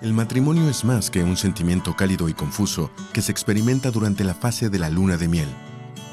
El 0.00 0.12
matrimonio 0.12 0.70
es 0.70 0.84
más 0.84 1.10
que 1.10 1.24
un 1.24 1.36
sentimiento 1.36 1.96
cálido 1.96 2.28
y 2.28 2.32
confuso 2.32 2.92
que 3.12 3.20
se 3.20 3.32
experimenta 3.32 3.90
durante 3.90 4.22
la 4.22 4.32
fase 4.32 4.70
de 4.70 4.78
la 4.78 4.90
luna 4.90 5.16
de 5.16 5.26
miel. 5.26 5.48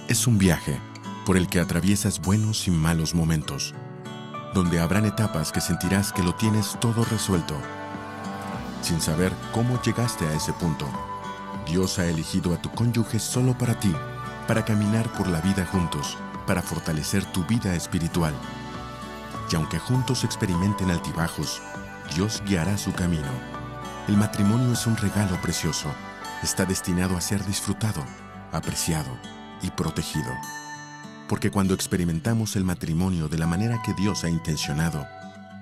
Es 0.07 0.25
un 0.25 0.39
viaje 0.39 0.79
por 1.23 1.37
el 1.37 1.47
que 1.47 1.59
atraviesas 1.59 2.19
buenos 2.19 2.67
y 2.67 2.71
malos 2.71 3.13
momentos, 3.13 3.75
donde 4.55 4.79
habrán 4.79 5.05
etapas 5.05 5.51
que 5.51 5.61
sentirás 5.61 6.11
que 6.11 6.23
lo 6.23 6.33
tienes 6.33 6.79
todo 6.81 7.05
resuelto, 7.05 7.55
sin 8.81 8.99
saber 8.99 9.31
cómo 9.53 9.79
llegaste 9.83 10.25
a 10.25 10.33
ese 10.33 10.51
punto. 10.53 10.87
Dios 11.67 11.99
ha 11.99 12.07
elegido 12.07 12.55
a 12.55 12.61
tu 12.61 12.71
cónyuge 12.71 13.19
solo 13.19 13.55
para 13.55 13.79
ti, 13.79 13.93
para 14.47 14.65
caminar 14.65 15.07
por 15.13 15.27
la 15.27 15.41
vida 15.41 15.63
juntos, 15.63 16.17
para 16.47 16.63
fortalecer 16.63 17.23
tu 17.25 17.43
vida 17.45 17.75
espiritual. 17.75 18.33
Y 19.51 19.55
aunque 19.55 19.77
juntos 19.77 20.23
experimenten 20.23 20.89
altibajos, 20.89 21.61
Dios 22.15 22.41
guiará 22.47 22.79
su 22.79 22.91
camino 22.91 23.54
el 24.07 24.17
matrimonio 24.17 24.73
es 24.73 24.85
un 24.85 24.95
regalo 24.95 25.41
precioso. 25.41 25.91
Está 26.43 26.65
destinado 26.65 27.17
a 27.17 27.21
ser 27.21 27.43
disfrutado, 27.43 28.05
apreciado 28.51 29.19
y 29.63 29.71
protegido. 29.71 30.31
Porque 31.27 31.49
cuando 31.49 31.73
experimentamos 31.73 32.55
el 32.55 32.63
matrimonio 32.63 33.27
de 33.27 33.39
la 33.39 33.47
manera 33.47 33.81
que 33.83 33.95
Dios 33.95 34.23
ha 34.23 34.29
intencionado, 34.29 35.07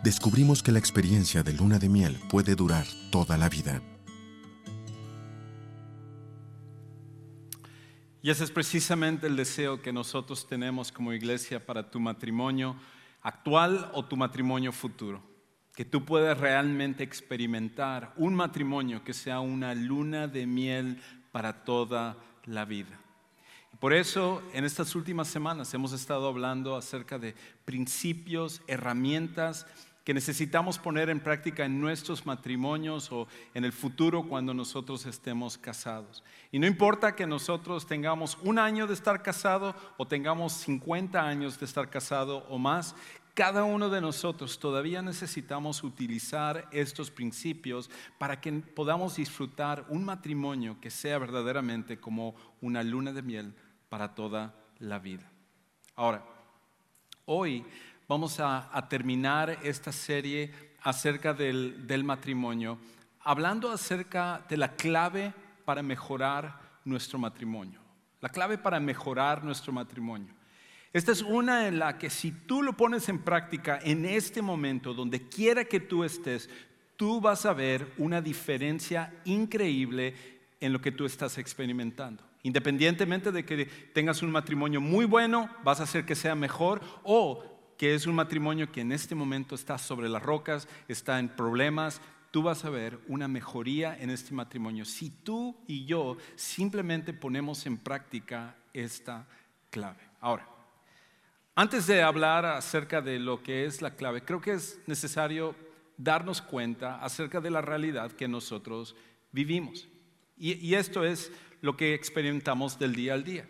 descubrimos 0.04 0.62
que 0.62 0.74
la 0.74 0.80
experiencia 0.80 1.42
de 1.42 1.54
luna 1.54 1.80
de 1.80 1.88
miel 1.88 2.20
puede 2.30 2.56
durar 2.56 2.86
toda 3.12 3.38
la 3.38 3.48
vida. 3.48 3.82
Y 8.22 8.30
ese 8.30 8.44
es 8.44 8.52
precisamente 8.52 9.28
el 9.28 9.38
deseo 9.38 9.82
que 9.82 9.94
nosotros 9.94 10.48
tenemos 10.48 10.92
como 10.92 11.14
iglesia 11.14 11.66
para 11.66 11.90
tu 11.90 12.00
matrimonio 12.02 12.76
actual 13.22 13.90
o 13.94 14.04
tu 14.04 14.18
matrimonio 14.18 14.74
futuro 14.74 15.33
que 15.76 15.86
tú 15.86 16.06
puedas 16.06 16.38
realmente 16.38 17.04
experimentar 17.04 18.14
un 18.18 18.36
matrimonio 18.36 19.04
que 19.04 19.14
sea 19.14 19.40
una 19.40 19.74
luna 19.74 20.28
de 20.28 20.46
miel 20.46 21.02
para 21.32 21.64
toda 21.64 22.18
la 22.46 22.66
vida. 22.66 23.00
Por 23.80 23.92
eso, 23.92 24.42
en 24.54 24.66
estas 24.66 24.96
últimas 24.96 25.28
semanas 25.28 25.74
hemos 25.74 25.94
estado 25.94 26.28
hablando 26.28 26.76
acerca 26.76 27.18
de 27.18 27.36
principios, 27.66 28.62
herramientas 28.68 29.66
que 30.04 30.14
necesitamos 30.14 30.80
poner 30.80 31.10
en 31.10 31.22
práctica 31.22 31.66
en 31.66 31.80
nuestros 31.80 32.26
matrimonios 32.26 33.12
o 33.12 33.28
en 33.54 33.64
el 33.64 33.72
futuro 33.72 34.24
cuando 34.24 34.54
nosotros 34.54 35.06
estemos 35.06 35.58
casados. 35.58 36.24
Y 36.52 36.60
no 36.60 36.68
importa 36.68 37.16
que 37.16 37.26
nosotros 37.26 37.88
tengamos 37.88 38.38
un 38.42 38.60
año 38.60 38.86
de 38.86 38.94
estar 38.94 39.24
casado 39.24 39.76
o 39.98 40.06
tengamos 40.06 40.54
50 40.54 41.26
años 41.26 41.58
de 41.58 41.66
estar 41.66 41.90
casado 41.90 42.46
o 42.50 42.58
más, 42.58 42.96
cada 43.34 43.64
uno 43.64 43.90
de 43.90 44.00
nosotros 44.00 44.60
todavía 44.60 45.02
necesitamos 45.02 45.84
utilizar 45.84 46.68
estos 46.72 47.10
principios 47.10 47.90
para 48.20 48.40
que 48.40 48.52
podamos 48.52 49.16
disfrutar 49.16 49.86
un 49.90 50.06
matrimonio 50.06 50.78
que 50.80 50.92
sea 50.92 51.18
verdaderamente 51.18 52.00
como 52.00 52.36
una 52.62 52.84
luna 52.84 53.12
de 53.12 53.24
miel 53.24 53.56
para 53.90 54.14
toda 54.14 54.54
la 54.80 55.00
vida. 55.00 55.30
Ahora, 55.96 56.24
hoy 57.26 57.66
vamos 58.08 58.40
a, 58.40 58.70
terminar 58.88 59.58
esta 59.64 59.92
serie 59.92 60.54
acerca 60.82 61.34
del, 61.34 61.88
del 61.88 62.04
matrimonio, 62.04 62.78
hablando 63.22 63.72
acerca 63.72 64.46
de 64.48 64.58
la 64.58 64.76
clave 64.76 65.34
para 65.66 65.82
mejorar 65.82 66.60
nuestro 66.86 67.18
matrimonio. 67.18 67.80
La 68.22 68.30
clave 68.30 68.58
para 68.60 68.80
mejorar 68.80 69.44
nuestro 69.44 69.74
matrimonio. 69.74 70.34
Esta 70.94 71.12
es 71.12 71.24
una 71.24 71.68
en 71.68 71.80
la 71.80 71.98
que 71.98 72.12
si 72.12 72.32
tú 72.32 72.62
lo 72.62 72.78
pones 72.78 73.10
en 73.10 73.18
práctica 73.18 73.80
en 73.82 74.06
este 74.06 74.44
momento, 74.44 74.94
donde 74.94 75.28
quiera 75.28 75.66
que 75.66 75.80
tú 75.80 76.04
estés, 76.04 76.48
tú 76.96 77.20
vas 77.20 77.48
a 77.48 77.54
ver 77.54 77.92
una 77.98 78.22
diferencia 78.22 79.12
increíble 79.26 80.14
en 80.62 80.72
lo 80.72 80.80
que 80.80 80.92
tú 80.92 81.06
estás 81.06 81.40
experimentando. 81.40 82.24
Independientemente 82.44 83.32
de 83.32 83.44
que 83.44 83.66
tengas 83.66 84.22
un 84.22 84.30
matrimonio 84.30 84.82
muy 84.82 85.06
bueno, 85.06 85.50
vas 85.64 85.80
a 85.80 85.84
hacer 85.84 86.06
que 86.06 86.14
sea 86.14 86.36
mejor 86.36 86.80
o 87.02 87.44
que 87.76 87.96
es 87.96 88.06
un 88.06 88.14
matrimonio 88.14 88.72
que 88.72 88.82
en 88.82 88.92
este 88.92 89.16
momento 89.16 89.56
está 89.56 89.80
sobre 89.80 90.10
las 90.10 90.22
rocas, 90.22 90.68
está 90.88 91.18
en 91.18 91.30
problemas, 91.30 92.02
tú 92.30 92.44
vas 92.44 92.66
a 92.66 92.70
ver 92.70 93.00
una 93.08 93.28
mejoría 93.28 93.98
en 94.00 94.12
este 94.12 94.34
matrimonio 94.36 94.86
si 94.86 95.10
tú 95.10 95.56
y 95.66 95.86
yo 95.86 96.18
simplemente 96.36 97.14
ponemos 97.14 97.66
en 97.66 97.78
práctica 97.78 98.56
esta 98.74 99.28
clave. 99.72 100.02
Ahora, 100.22 100.53
antes 101.56 101.86
de 101.86 102.02
hablar 102.02 102.46
acerca 102.46 103.02
de 103.02 103.20
lo 103.20 103.44
que 103.44 103.66
es 103.66 103.82
la 103.82 103.96
clave, 103.96 104.24
creo 104.24 104.42
que 104.42 104.54
es 104.54 104.82
necesario 104.88 105.56
darnos 105.98 106.42
cuenta 106.42 107.00
acerca 107.04 107.40
de 107.40 107.52
la 107.52 107.62
realidad 107.62 108.12
que 108.12 108.28
nosotros 108.28 108.96
vivimos. 109.32 109.88
Y, 110.36 110.74
esto 110.74 111.06
es 111.06 111.32
lo 111.62 111.78
que 111.78 111.94
experimentamos 111.94 112.80
del 112.80 112.96
día 112.96 113.14
al 113.14 113.24
día, 113.24 113.48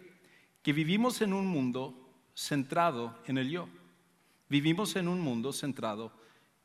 que 0.62 0.74
vivimos 0.74 1.22
en 1.22 1.34
un 1.34 1.48
mundo 1.48 1.96
centrado 2.36 3.18
en 3.26 3.38
el 3.38 3.50
yo. 3.50 3.70
Vivimos 4.50 4.96
en 4.98 5.08
un 5.08 5.22
mundo 5.22 5.54
centrado 5.54 6.12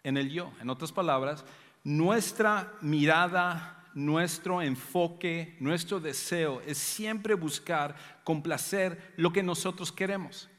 en 0.03 0.16
el 0.16 0.31
yo. 0.31 0.53
En 0.60 0.70
otras 0.70 0.91
palabras, 0.91 1.44
nuestra 1.84 2.75
mirada, 2.81 3.88
nuestro 3.94 4.60
enfoque, 4.60 5.56
nuestro 5.60 6.00
deseo 6.00 6.60
es 6.66 6.78
siempre 6.78 7.34
buscar 7.34 7.94
complacer 8.25 9.15
lo 9.16 9.32
que 9.32 9.43
nosotros 9.43 9.93
queremos. 9.93 10.50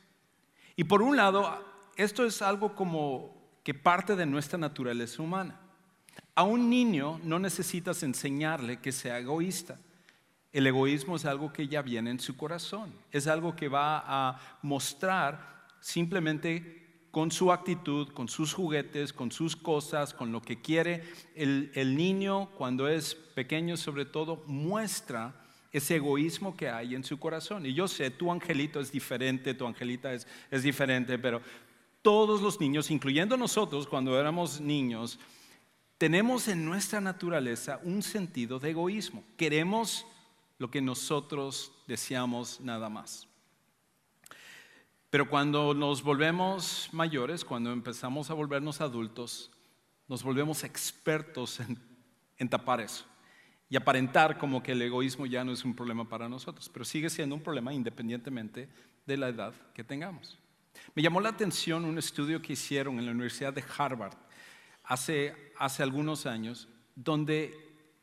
Y 0.80 0.86
por 0.86 1.02
un 1.02 1.18
lado, 1.18 1.46
esto 1.98 2.24
es 2.24 2.42
algo 2.42 2.74
como 2.74 3.36
que 3.66 3.74
parte 3.74 4.16
de 4.16 4.26
nuestra 4.26 4.58
naturaleza 4.58 5.22
humana. 5.22 5.60
A 6.36 6.44
un 6.44 6.70
niño 6.70 7.20
no 7.22 7.38
necesitas 7.38 8.02
enseñarle 8.02 8.80
que 8.80 8.94
sea 8.94 9.20
egoísta. 9.20 9.78
El 10.54 10.66
egoísmo 10.68 11.18
es 11.18 11.26
algo 11.26 11.52
que 11.52 11.68
ya 11.68 11.82
viene 11.82 12.12
en 12.12 12.22
su 12.22 12.38
corazón. 12.38 12.94
Es 13.12 13.28
algo 13.28 13.58
que 13.58 13.68
va 13.68 14.06
a 14.08 14.40
mostrar 14.62 15.68
simplemente 15.82 17.08
con 17.12 17.30
su 17.30 17.52
actitud, 17.52 18.14
con 18.14 18.30
sus 18.30 18.54
juguetes, 18.54 19.12
con 19.12 19.34
sus 19.34 19.58
cosas, 19.58 20.14
con 20.14 20.32
lo 20.32 20.42
que 20.42 20.62
quiere. 20.62 21.04
El, 21.36 21.74
el 21.76 21.98
niño, 21.98 22.52
cuando 22.52 22.88
es 22.88 23.16
pequeño 23.16 23.76
sobre 23.76 24.06
todo, 24.06 24.46
muestra 24.48 25.36
ese 25.72 25.98
egoísmo 25.98 26.56
que 26.56 26.70
hay 26.70 26.96
en 26.96 27.04
su 27.04 27.20
corazón. 27.20 27.66
Y 27.66 27.74
yo 27.74 27.88
sé, 27.88 28.10
tu 28.10 28.32
angelito 28.32 28.80
es 28.80 28.92
diferente, 28.92 29.54
tu 29.54 29.66
angelita 29.66 30.14
es, 30.14 30.28
es 30.50 30.64
diferente, 30.64 31.20
pero 31.20 31.42
todos 32.02 32.42
los 32.42 32.60
niños, 32.60 32.90
incluyendo 32.92 33.38
nosotros 33.38 33.88
cuando 33.88 34.20
éramos 34.20 34.60
niños, 34.60 35.20
tenemos 35.98 36.48
en 36.48 36.66
nuestra 36.66 37.02
naturaleza 37.02 37.80
un 37.84 38.02
sentido 38.02 38.60
de 38.60 38.72
egoísmo. 38.72 39.24
Queremos 39.38 40.06
lo 40.58 40.72
que 40.72 40.82
nosotros 40.82 41.72
deseamos 41.88 42.60
nada 42.62 42.90
más. 42.90 43.28
Pero 45.10 45.30
cuando 45.30 45.74
nos 45.74 46.04
volvemos 46.04 46.90
mayores, 46.92 47.44
cuando 47.44 47.72
empezamos 47.72 48.30
a 48.30 48.36
volvernos 48.36 48.80
adultos, 48.80 49.52
nos 50.08 50.24
volvemos 50.24 50.64
expertos 50.64 51.60
en 52.38 52.50
tapar 52.50 52.82
eso 52.82 53.09
y 53.70 53.76
aparentar 53.76 54.38
como 54.38 54.64
que 54.64 54.72
el 54.72 54.82
egoísmo 54.82 55.26
ya 55.28 55.44
no 55.44 55.52
es 55.52 55.64
un 55.64 55.76
problema 55.76 56.10
para 56.10 56.28
nosotros, 56.28 56.70
pero 56.70 56.84
sigue 56.84 57.10
siendo 57.10 57.36
un 57.36 57.42
problema 57.42 57.72
independientemente 57.72 58.68
de 59.06 59.18
la 59.18 59.30
edad 59.30 59.54
que 59.74 59.84
tengamos. 59.84 60.40
Me 60.96 61.04
llamó 61.04 61.22
la 61.22 61.30
atención 61.30 61.86
un 61.86 61.98
estudio 61.98 62.42
que 62.42 62.54
hicieron 62.54 62.98
en 62.98 63.06
la 63.06 63.12
Universidad 63.12 63.54
de 63.54 63.64
Harvard 63.78 64.18
hace, 64.84 65.54
hace 65.58 65.84
algunos 65.84 66.26
años, 66.26 66.68
donde 66.96 67.54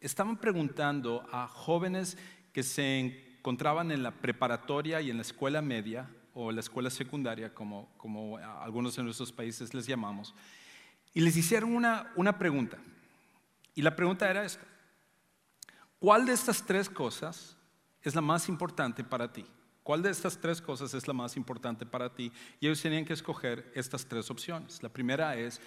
estaban 0.00 0.36
preguntando 0.36 1.26
a 1.32 1.48
jóvenes 1.48 2.16
que 2.52 2.62
se 2.62 2.98
encontraban 3.00 3.90
en 3.90 4.02
la 4.02 4.12
preparatoria 4.12 5.00
y 5.00 5.10
en 5.10 5.16
la 5.16 5.22
escuela 5.22 5.62
media 5.62 6.08
o 6.32 6.52
la 6.52 6.60
escuela 6.60 6.90
secundaria, 6.90 7.52
como, 7.52 7.88
como 7.96 8.36
algunos 8.36 8.94
de 8.94 9.02
nuestros 9.02 9.32
países 9.32 9.74
les 9.74 9.86
llamamos, 9.86 10.34
y 11.12 11.20
les 11.22 11.36
hicieron 11.36 11.74
una, 11.74 12.12
una 12.14 12.38
pregunta. 12.38 12.78
Y 13.74 13.82
la 13.82 13.96
pregunta 13.96 14.30
era 14.30 14.44
esta. 14.44 14.64
¿Cuál 15.98 16.26
de 16.26 16.32
estas 16.32 16.64
tres 16.64 16.88
cosas 16.88 17.56
es 18.02 18.14
la 18.14 18.20
más 18.20 18.48
importante 18.48 19.02
para 19.02 19.32
ti? 19.32 19.44
¿Cuál 19.82 20.02
de 20.02 20.10
estas 20.10 20.38
tres 20.38 20.60
cosas 20.60 20.92
es 20.94 21.06
la 21.06 21.14
más 21.14 21.36
importante 21.36 21.86
para 21.86 22.12
ti? 22.12 22.32
Y 22.60 22.66
ellos 22.66 22.82
tenían 22.82 23.04
que 23.04 23.12
escoger 23.12 23.70
estas 23.74 24.04
tres 24.04 24.30
opciones. 24.30 24.82
La 24.82 24.88
primera 24.88 25.36
es 25.36 25.60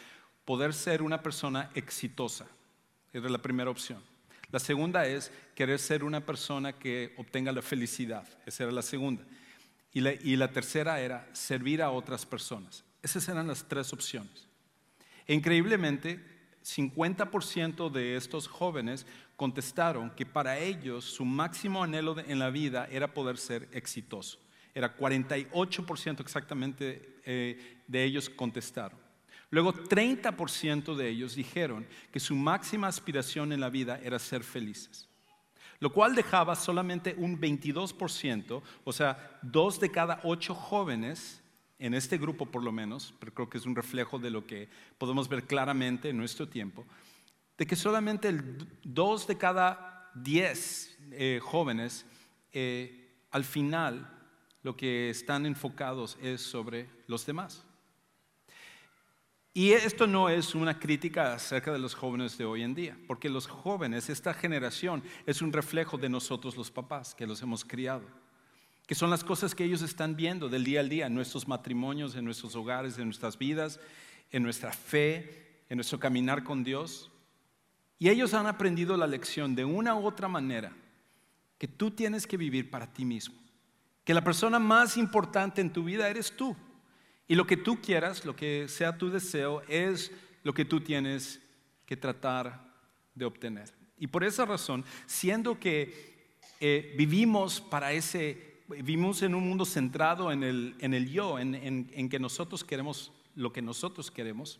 poder 0.46 0.74
ser 0.74 1.02
una 1.02 1.24
persona 1.24 1.72
exitosa. 1.74 2.46
Era 3.14 3.30
la 3.30 3.38
primera 3.38 3.70
opción. 3.70 4.04
La 4.52 4.60
segunda 4.60 5.06
es 5.06 5.31
querer 5.56 5.80
ser 5.80 6.04
una 6.04 6.26
persona 6.26 6.74
que 6.74 7.14
obtenga 7.18 7.52
la 7.52 7.62
felicidad. 7.62 8.28
Esa 8.46 8.64
era 8.64 8.72
la 8.72 8.81
segunda. 8.81 9.24
Y 9.94 10.02
la, 10.02 10.14
y 10.14 10.36
la 10.36 10.52
tercera 10.52 11.00
era 11.00 11.28
servir 11.34 11.81
a 11.81 11.92
otras 11.92 12.26
personas. 12.26 12.84
Esas 13.02 13.28
eran 13.30 13.48
las 13.48 13.68
tres 13.68 13.94
opciones. 13.94 14.48
E 15.28 15.34
increíblemente, 15.34 16.20
50% 16.64 17.90
de 17.90 18.16
estos 18.16 18.48
jóvenes 18.48 19.06
contestaron 19.40 20.10
que 20.10 20.26
para 20.26 20.60
ellos 20.60 21.06
su 21.06 21.24
máximo 21.24 21.82
anhelo 21.82 22.20
en 22.20 22.40
la 22.40 22.50
vida 22.50 22.90
era 22.92 23.14
poder 23.14 23.38
ser 23.38 23.70
exitoso. 23.72 24.38
Era 24.76 24.98
48% 24.98 26.20
exactamente 26.20 27.16
eh, 27.24 27.78
de 27.88 28.04
ellos 28.04 28.30
contestaron. 28.30 29.00
Luego 29.50 29.74
30% 29.74 30.94
de 30.94 31.08
ellos 31.08 31.36
dijeron 31.36 31.88
que 32.12 32.20
su 32.20 32.36
máxima 32.36 32.88
aspiración 32.88 33.54
en 33.54 33.62
la 33.62 33.70
vida 33.70 33.98
era 34.04 34.20
ser 34.20 34.44
felices, 34.44 35.08
lo 35.80 35.94
cual 35.94 36.16
dejaba 36.16 36.54
solamente 36.54 37.16
un 37.18 37.40
22%, 37.40 38.62
o 38.84 38.92
sea, 38.92 39.40
dos 39.42 39.80
de 39.80 39.90
cada 39.90 40.20
ocho 40.26 40.54
jóvenes 40.54 41.42
en 41.80 41.94
este 41.94 42.18
grupo 42.18 42.46
por 42.46 42.62
lo 42.62 42.74
menos, 42.74 43.14
pero 43.22 43.34
creo 43.34 43.50
que 43.50 43.58
es 43.58 43.66
un 43.66 43.76
reflejo 43.78 44.20
de 44.20 44.32
lo 44.32 44.46
que 44.46 44.68
podemos 44.98 45.30
ver 45.30 45.46
claramente 45.46 46.10
en 46.10 46.18
nuestro 46.18 46.46
tiempo, 46.46 46.86
de 47.60 47.68
que 47.68 47.76
solamente 47.76 48.30
el 48.30 48.58
dos 48.84 49.28
de 49.28 49.38
cada 49.38 50.10
diez 50.16 50.98
eh, 51.12 51.40
jóvenes 51.44 52.06
eh, 52.54 53.26
al 53.32 53.44
final 53.44 54.10
lo 54.64 54.78
que 54.78 55.10
están 55.10 55.46
enfocados 55.46 56.18
es 56.22 56.42
sobre 56.42 56.90
los 57.08 57.26
demás. 57.26 57.66
Y 59.54 59.72
esto 59.72 60.08
no 60.08 60.30
es 60.30 60.56
una 60.56 60.80
crítica 60.80 61.34
acerca 61.34 61.74
de 61.74 61.80
los 61.80 61.96
jóvenes 61.96 62.38
de 62.38 62.46
hoy 62.46 62.64
en 62.64 62.76
día, 62.76 62.98
porque 63.08 63.28
los 63.28 63.46
jóvenes, 63.46 64.10
esta 64.10 64.34
generación, 64.34 65.04
es 65.26 65.42
un 65.42 65.52
reflejo 65.52 65.98
de 65.98 66.08
nosotros 66.08 66.56
los 66.56 66.72
papás 66.72 67.14
que 67.14 67.28
los 67.28 67.42
hemos 67.42 67.66
criado, 67.66 68.04
que 68.88 68.96
son 68.96 69.10
las 69.10 69.26
cosas 69.26 69.54
que 69.54 69.66
ellos 69.66 69.82
están 69.82 70.16
viendo 70.16 70.48
del 70.48 70.64
día 70.64 70.80
al 70.80 70.88
día 70.88 71.08
en 71.08 71.14
nuestros 71.14 71.46
matrimonios, 71.46 72.16
en 72.16 72.24
nuestros 72.24 72.56
hogares, 72.56 72.98
en 72.98 73.06
nuestras 73.06 73.38
vidas, 73.38 73.82
en 74.32 74.44
nuestra 74.44 74.72
fe, 74.72 75.64
en 75.68 75.76
nuestro 75.76 76.00
caminar 76.00 76.46
con 76.46 76.64
Dios. 76.64 77.12
Y 78.00 78.07
ellos 78.07 78.34
han 78.34 78.48
aprendido 78.48 78.96
la 78.96 79.06
lección 79.06 79.54
de 79.56 79.66
una 79.66 79.94
u 79.94 80.07
otra 80.07 80.30
manera 80.30 80.72
que 81.57 81.68
tú 81.68 81.92
tienes 81.92 82.25
que 82.25 82.38
vivir 82.38 82.72
para 82.72 82.88
ti 82.88 83.04
mismo, 83.04 83.36
que 84.06 84.13
la 84.13 84.24
persona 84.24 84.57
más 84.57 84.96
importante 84.96 85.60
en 85.60 85.74
tu 85.74 85.84
vida 85.84 86.10
eres 86.10 86.31
tú. 86.36 86.56
Y 87.28 87.36
lo 87.36 87.46
que 87.46 87.57
tú 87.57 87.80
quieras, 87.81 88.24
lo 88.24 88.36
que 88.36 88.68
sea 88.69 88.98
tu 88.98 89.10
deseo, 89.10 89.62
es 89.68 90.12
lo 90.44 90.54
que 90.54 90.63
tú 90.63 90.80
tienes 90.80 91.42
que 91.86 91.98
tratar 91.98 92.74
de 93.13 93.25
obtener. 93.25 93.72
Y 93.98 94.07
por 94.07 94.24
esa 94.24 94.45
razón, 94.45 94.86
siendo 95.06 95.60
que 95.60 96.38
eh, 96.62 96.95
vivimos 96.98 97.60
para 97.60 97.92
ese, 97.92 98.63
vivimos 98.69 99.22
en 99.22 99.36
un 99.36 99.48
mundo 99.48 99.66
centrado 99.66 100.31
en 100.31 100.44
el, 100.44 100.75
en 100.80 100.94
el 100.94 101.10
yo, 101.12 101.38
en, 101.38 101.54
en 101.54 102.10
que 102.10 102.18
nosotros 102.18 102.63
queremos 102.63 103.12
lo 103.36 103.52
que 103.52 103.62
nosotros 103.62 104.10
queremos, 104.10 104.60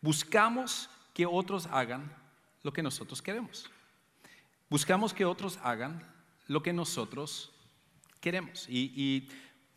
buscamos 0.00 0.88
que 1.16 1.24
otros 1.24 1.66
hagan 1.72 2.14
lo 2.62 2.74
que 2.74 2.82
nosotros 2.82 3.22
queremos. 3.22 3.70
Buscamos 4.68 5.14
que 5.14 5.24
otros 5.24 5.58
hagan 5.62 6.06
lo 6.46 6.62
que 6.62 6.74
nosotros 6.74 7.54
queremos. 8.20 8.68
Y, 8.68 9.26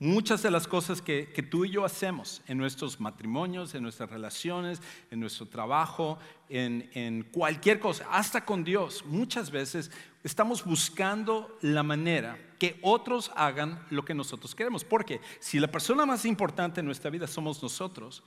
Muchas 0.02 0.42
de 0.42 0.50
las 0.50 0.66
cosas 0.66 1.02
que, 1.02 1.26
tú 1.52 1.66
y 1.66 1.72
yo 1.72 1.84
hacemos 1.84 2.42
en 2.48 2.58
nuestros 2.58 3.02
matrimonios, 3.02 3.76
en 3.76 3.84
nuestras 3.84 4.10
relaciones, 4.10 4.82
en 5.12 5.20
nuestro 5.20 5.46
trabajo, 5.46 6.18
en, 6.48 6.90
en, 6.94 7.24
cualquier 7.24 7.82
cosa, 7.82 8.08
hasta 8.10 8.46
con 8.46 8.64
Dios, 8.64 9.04
muchas 9.06 9.52
veces 9.52 9.92
estamos 10.24 10.64
buscando 10.64 11.58
la 11.62 11.84
manera 11.84 12.40
que 12.58 12.80
otros 12.82 13.30
hagan 13.36 13.86
lo 13.90 14.06
que 14.06 14.14
nosotros 14.14 14.56
queremos. 14.56 14.86
Porque 14.86 15.20
si 15.42 15.60
la 15.60 15.68
persona 15.68 16.06
más 16.06 16.24
importante 16.24 16.80
en 16.80 16.86
nuestra 16.86 17.12
vida 17.12 17.28
somos 17.28 17.62
nosotros, 17.62 18.24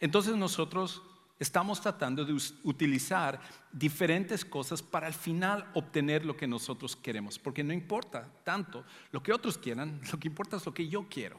entonces 0.00 0.34
nosotros 0.34 1.02
estamos 1.38 1.80
tratando 1.80 2.24
de 2.24 2.32
utilizar 2.62 3.40
diferentes 3.72 4.44
cosas 4.44 4.82
para 4.82 5.06
al 5.06 5.14
final 5.14 5.68
obtener 5.74 6.24
lo 6.24 6.36
que 6.36 6.46
nosotros 6.46 6.96
queremos, 6.96 7.38
porque 7.38 7.62
no 7.62 7.72
importa 7.72 8.28
tanto 8.42 8.84
lo 9.12 9.22
que 9.22 9.32
otros 9.32 9.58
quieran, 9.58 10.00
lo 10.12 10.18
que 10.18 10.28
importa 10.28 10.56
es 10.56 10.66
lo 10.66 10.72
que 10.72 10.88
yo 10.88 11.06
quiero, 11.08 11.38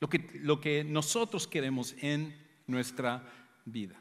lo 0.00 0.08
que, 0.08 0.40
lo 0.42 0.60
que 0.60 0.84
nosotros 0.84 1.46
queremos 1.46 1.94
en 2.00 2.36
nuestra 2.66 3.22
vida. 3.64 3.96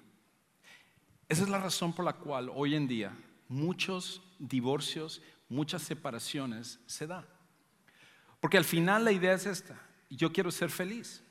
Esa 1.29 1.43
es 1.43 1.49
la 1.49 1.59
razón 1.59 1.93
por 1.93 2.05
la 2.05 2.13
cual 2.13 2.49
hoy 2.53 2.75
en 2.75 2.87
día 2.87 3.17
muchos 3.47 4.21
divorcios, 4.39 5.21
muchas 5.49 5.81
separaciones 5.81 6.79
se 6.85 7.07
dan. 7.07 7.25
Porque 8.39 8.57
al 8.57 8.65
final 8.65 9.05
la 9.05 9.11
idea 9.11 9.33
es 9.33 9.45
esta, 9.45 9.81
yo 10.09 10.31
quiero 10.31 10.51
ser 10.51 10.69
feliz. 10.69 11.23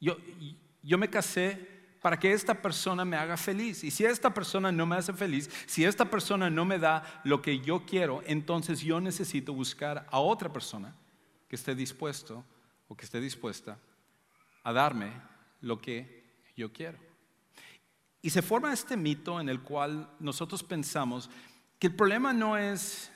Yo, 0.00 0.16
yo 0.82 0.98
me 0.98 1.08
casé 1.08 1.71
para 2.02 2.18
que 2.18 2.32
esta 2.32 2.60
persona 2.60 3.04
me 3.04 3.16
haga 3.16 3.36
feliz. 3.36 3.84
Y 3.84 3.90
si 3.90 4.04
esta 4.04 4.34
persona 4.34 4.72
no 4.72 4.84
me 4.84 4.96
hace 4.96 5.12
feliz, 5.12 5.48
si 5.66 5.84
esta 5.84 6.04
persona 6.04 6.50
no 6.50 6.64
me 6.64 6.78
da 6.78 7.22
lo 7.24 7.40
que 7.40 7.60
yo 7.60 7.86
quiero, 7.86 8.22
entonces 8.26 8.80
yo 8.80 9.00
necesito 9.00 9.54
buscar 9.54 10.06
a 10.10 10.18
otra 10.18 10.52
persona 10.52 10.94
que 11.48 11.54
esté 11.56 11.76
dispuesto 11.76 12.44
o 12.88 12.96
que 12.96 13.04
esté 13.04 13.20
dispuesta 13.20 13.78
a 14.64 14.72
darme 14.72 15.12
lo 15.60 15.80
que 15.80 16.24
yo 16.56 16.72
quiero. 16.72 16.98
Y 18.20 18.30
se 18.30 18.42
forma 18.42 18.72
este 18.72 18.96
mito 18.96 19.40
en 19.40 19.48
el 19.48 19.62
cual 19.62 20.10
nosotros 20.18 20.62
pensamos 20.62 21.30
que 21.78 21.86
el 21.86 21.94
problema 21.94 22.32
no 22.32 22.56
es 22.56 23.12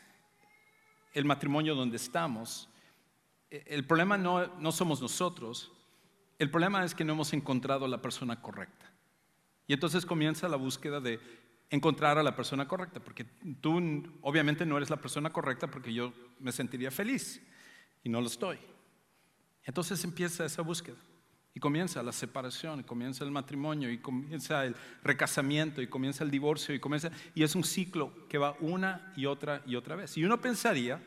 el 1.13 1.25
matrimonio 1.25 1.75
donde 1.75 1.97
estamos, 1.97 2.69
el 3.51 3.85
problema 3.85 4.17
no, 4.17 4.47
no 4.59 4.71
somos 4.71 5.01
nosotros, 5.01 5.73
el 6.39 6.51
problema 6.51 6.85
es 6.85 6.95
que 6.95 7.05
no 7.05 7.15
hemos 7.15 7.33
encontrado 7.33 7.89
la 7.89 8.03
persona 8.03 8.41
correcta. 8.41 8.91
Y 9.67 9.73
entonces 9.73 10.07
comienza 10.07 10.49
la 10.49 10.57
búsqueda 10.57 11.01
de 11.01 11.21
encontrar 11.71 12.19
a 12.19 12.23
la 12.23 12.37
persona 12.37 12.69
correcta, 12.69 13.01
porque 13.01 13.25
tú 13.61 13.79
obviamente 14.21 14.65
no 14.65 14.77
eres 14.77 14.91
la 14.91 15.01
persona 15.01 15.31
correcta 15.31 15.69
porque 15.69 15.93
yo 15.93 16.13
me 16.39 16.53
sentiría 16.53 16.91
feliz 16.91 17.43
y 18.05 18.09
no 18.09 18.21
lo 18.21 18.29
estoy. 18.29 18.59
Entonces 19.65 20.03
empieza 20.05 20.45
esa 20.45 20.63
búsqueda 20.63 20.97
y 21.53 21.59
comienza 21.59 22.03
la 22.03 22.13
separación, 22.13 22.81
y 22.81 22.85
comienza 22.85 23.25
el 23.25 23.31
matrimonio 23.31 23.91
y 23.91 23.99
comienza 23.99 24.65
el 24.67 24.77
recasamiento 25.03 25.81
y 25.81 25.87
comienza 25.87 26.23
el 26.23 26.31
divorcio 26.31 26.75
y 26.75 26.79
comienza 26.79 27.11
y 27.35 27.43
es 27.43 27.55
un 27.55 27.65
ciclo 27.65 28.29
que 28.29 28.37
va 28.37 28.57
una 28.61 29.13
y 29.17 29.25
otra 29.25 29.63
y 29.67 29.75
otra 29.75 29.97
vez. 29.97 30.17
Y 30.19 30.25
uno 30.25 30.39
pensaría 30.41 31.01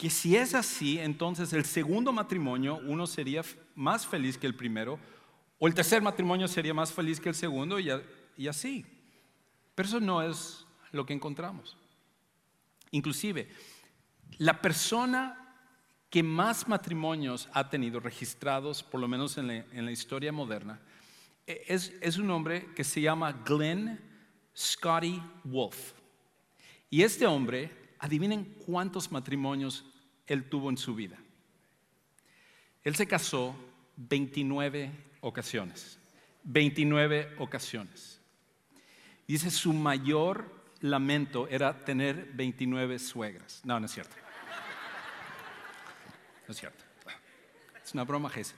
que 0.00 0.08
si 0.08 0.34
es 0.34 0.54
así, 0.54 0.98
entonces 0.98 1.52
el 1.52 1.66
segundo 1.66 2.10
matrimonio 2.10 2.80
uno 2.86 3.06
sería 3.06 3.42
más 3.74 4.06
feliz 4.06 4.38
que 4.38 4.46
el 4.46 4.54
primero, 4.54 4.98
o 5.58 5.68
el 5.68 5.74
tercer 5.74 6.00
matrimonio 6.00 6.48
sería 6.48 6.72
más 6.72 6.90
feliz 6.90 7.20
que 7.20 7.28
el 7.28 7.34
segundo 7.34 7.78
y, 7.78 8.48
así. 8.48 8.86
Pero 9.74 9.86
eso 9.86 10.00
no 10.00 10.22
es 10.22 10.64
lo 10.92 11.04
que 11.04 11.12
encontramos. 11.12 11.76
Inclusive, 12.92 13.50
la 14.38 14.62
persona 14.62 15.54
que 16.08 16.22
más 16.22 16.66
matrimonios 16.66 17.50
ha 17.52 17.68
tenido 17.68 18.00
registrados, 18.00 18.82
por 18.82 19.02
lo 19.02 19.06
menos 19.06 19.36
en 19.36 19.84
la, 19.84 19.92
historia 19.92 20.32
moderna, 20.32 20.80
e, 21.46 21.62
es, 21.68 21.92
es, 22.00 22.16
un 22.16 22.30
hombre 22.30 22.72
que 22.74 22.84
se 22.84 23.02
llama 23.02 23.32
Glenn 23.44 24.00
Scotty 24.56 25.22
Wolf. 25.44 25.92
Y 26.88 27.02
este 27.02 27.26
hombre, 27.26 27.79
adivinen 28.00 28.44
cuántos 28.66 29.12
matrimonios 29.12 29.84
él 30.26 30.48
tuvo 30.48 30.70
en 30.70 30.76
su 30.76 30.94
vida. 30.94 31.18
Él 32.82 32.96
se 32.96 33.06
casó 33.06 33.54
29 33.96 34.90
ocasiones. 35.20 35.98
29 36.42 37.36
ocasiones. 37.38 38.20
Dice, 39.28 39.50
su 39.50 39.72
mayor 39.72 40.50
lamento 40.80 41.46
era 41.48 41.84
tener 41.84 42.30
29 42.32 42.98
suegras. 42.98 43.60
No, 43.64 43.78
no 43.78 43.86
es 43.86 43.92
cierto. 43.92 44.16
No 46.48 46.52
es 46.52 46.58
cierto. 46.58 46.84
Es 47.84 47.92
una 47.92 48.04
broma, 48.04 48.30
Jesse. 48.30 48.54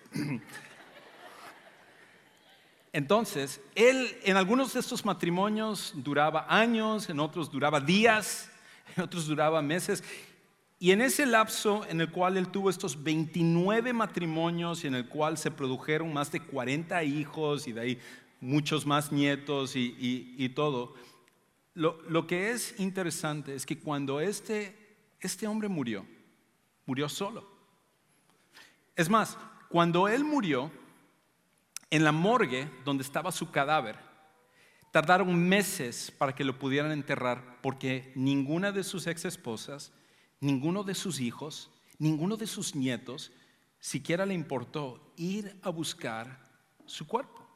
Entonces, 2.93 3.61
él 3.75 4.19
en 4.23 4.37
algunos 4.37 4.75
de 4.75 4.81
estos 4.81 5.05
matrimonios 5.05 5.93
duraba 5.97 6.47
años, 6.49 7.09
en 7.09 7.19
otros 7.19 7.51
duraba 7.51 7.81
días, 7.81 8.52
otros 9.03 9.27
duraba 9.27 9.63
meses. 9.63 10.03
Y 10.79 10.91
en 10.91 11.01
ese 11.01 11.27
lapso 11.27 11.87
en 11.89 12.01
el 12.01 12.11
cual 12.11 12.37
él 12.37 12.49
tuvo 12.49 12.69
estos 12.69 13.03
29 13.03 13.93
matrimonios 13.93 14.83
y 14.83 14.89
en 14.89 14.97
el 14.97 15.09
cual 15.09 15.39
se 15.39 15.51
produjeron 15.51 16.13
más 16.13 16.33
de 16.33 16.41
40 16.41 17.05
hijos 17.05 17.69
y 17.69 17.73
de 17.73 17.81
ahí 17.81 17.99
muchos 18.41 18.85
más 18.85 19.13
nietos 19.13 19.75
y, 19.77 20.49
todo, 20.57 20.95
lo, 21.75 22.27
que 22.27 22.51
es 22.51 22.75
interesante 22.81 23.55
es 23.55 23.65
que 23.65 23.79
cuando 23.79 24.21
este, 24.21 24.77
este 25.21 25.47
hombre 25.47 25.69
murió, 25.69 26.05
murió 26.85 27.09
solo. 27.09 27.49
Es 28.97 29.09
más, 29.09 29.39
cuando 29.69 30.09
él 30.09 30.25
murió, 30.25 30.73
en 31.91 32.05
la 32.05 32.11
morgue 32.11 32.69
donde 32.85 33.05
estaba 33.05 33.31
su 33.31 33.51
cadáver, 33.53 33.97
tardaron 34.93 35.37
meses 35.37 36.13
para 36.17 36.35
que 36.35 36.45
lo 36.45 36.59
pudieran 36.59 36.93
enterrar 36.93 37.59
porque 37.61 38.13
ninguna 38.15 38.71
de 38.71 38.85
sus 38.85 39.09
ex 39.09 39.25
esposas 39.25 39.93
ninguno 40.43 40.83
de 40.83 40.95
sus 40.95 41.21
hijos, 41.21 41.71
ninguno 41.99 42.37
de 42.37 42.49
sus 42.49 42.75
nietos, 42.75 43.33
siquiera 43.79 44.27
le 44.27 44.35
importó 44.35 45.13
ir 45.17 45.57
a 45.63 45.71
buscar 45.71 46.37
su 46.85 47.07
cuerpo. 47.07 47.47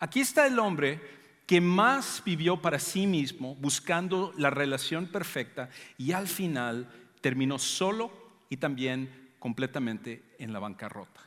Aquí 0.00 0.20
está 0.20 0.46
el 0.46 0.58
hombre 0.58 1.00
que 1.46 1.60
más 1.60 2.22
vivió 2.24 2.60
para 2.60 2.78
sí 2.78 3.06
mismo 3.06 3.54
buscando 3.54 4.34
la 4.36 4.50
relación 4.50 5.06
perfecta 5.06 5.70
y 5.96 6.12
al 6.12 6.26
final 6.26 6.92
terminó 7.20 7.58
solo 7.58 8.10
y 8.50 8.56
también 8.56 9.30
completamente 9.38 10.34
en 10.38 10.52
la 10.52 10.58
bancarrota. 10.58 11.20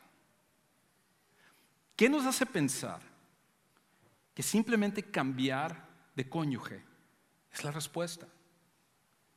¿Qué 1.96 2.10
nos 2.10 2.25
hace 2.25 2.46
pensar 2.46 3.01
que 4.41 4.48
simplemente 4.48 5.03
cambiar 5.03 5.88
de 6.15 6.27
cónyuge 6.27 6.83
es 7.53 7.63
la 7.63 7.69
respuesta? 7.69 8.27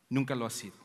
Nunca 0.09 0.35
lo 0.35 0.47
ha 0.47 0.51
sido. 0.51 0.77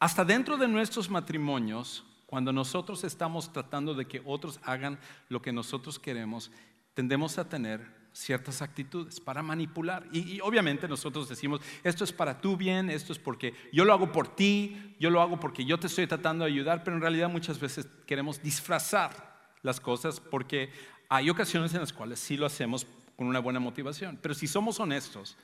Hasta 0.00 0.24
dentro 0.24 0.56
de 0.56 0.66
nuestros 0.66 1.08
matrimonios, 1.08 2.04
cuando 2.26 2.52
nosotros 2.52 3.04
estamos 3.04 3.52
tratando 3.52 3.94
de 3.94 4.08
que 4.08 4.20
otros 4.24 4.58
hagan 4.64 4.98
lo 5.28 5.40
que 5.40 5.52
nosotros 5.52 6.00
queremos, 6.00 6.50
tendemos 6.92 7.38
a 7.38 7.48
tener 7.48 7.88
ciertas 8.12 8.62
actitudes 8.62 9.20
para 9.20 9.40
manipular. 9.40 10.04
Y, 10.10 10.40
obviamente 10.40 10.88
nosotros 10.88 11.28
decimos, 11.28 11.60
esto 11.84 12.02
es 12.02 12.12
para 12.12 12.40
tu 12.40 12.56
bien, 12.56 12.90
esto 12.90 13.12
es 13.12 13.20
porque 13.20 13.54
yo 13.72 13.84
lo 13.84 13.92
hago 13.92 14.10
por 14.10 14.34
ti, 14.34 14.96
yo 14.98 15.08
lo 15.08 15.20
hago 15.20 15.38
porque 15.38 15.64
yo 15.64 15.78
te 15.78 15.86
estoy 15.86 16.08
tratando 16.08 16.44
de 16.44 16.50
ayudar, 16.50 16.82
pero 16.82 16.96
en 16.96 17.02
realidad 17.02 17.30
muchas 17.30 17.60
veces 17.60 17.86
queremos 18.08 18.42
disfrazar 18.42 19.34
las 19.64 19.80
cosas 19.80 20.20
porque 20.20 20.70
hay 21.14 21.30
ocasiones 21.30 21.72
en 21.74 21.80
las 21.80 21.92
cuales 21.92 22.18
sí 22.18 22.36
lo 22.36 22.44
hacemos 22.44 22.88
con 23.14 23.28
una 23.28 23.38
buena 23.38 23.60
motivación. 23.60 24.18
Pero 24.20 24.34
si 24.34 24.48
somos 24.48 24.80
honestos, 24.80 25.36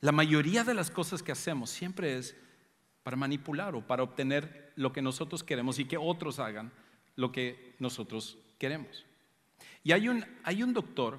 la 0.00 0.12
mayoría 0.12 0.62
de 0.62 0.74
las 0.74 0.90
cosas 0.90 1.22
que 1.22 1.32
hacemos 1.32 1.70
siempre 1.70 2.18
es 2.18 2.36
para 3.02 3.16
manipular 3.16 3.74
o 3.74 3.80
para 3.86 4.02
obtener 4.02 4.74
lo 4.76 4.92
que 4.92 5.00
nosotros 5.00 5.42
queremos 5.42 5.78
y 5.78 5.86
que 5.86 5.96
otros 5.96 6.38
hagan 6.38 6.70
lo 7.14 7.32
que 7.32 7.76
nosotros 7.78 8.36
queremos. 8.58 9.06
Y 9.82 9.92
hay 9.92 10.08
un, 10.08 10.22
hay 10.42 10.62
un 10.62 10.74
doctor 10.74 11.18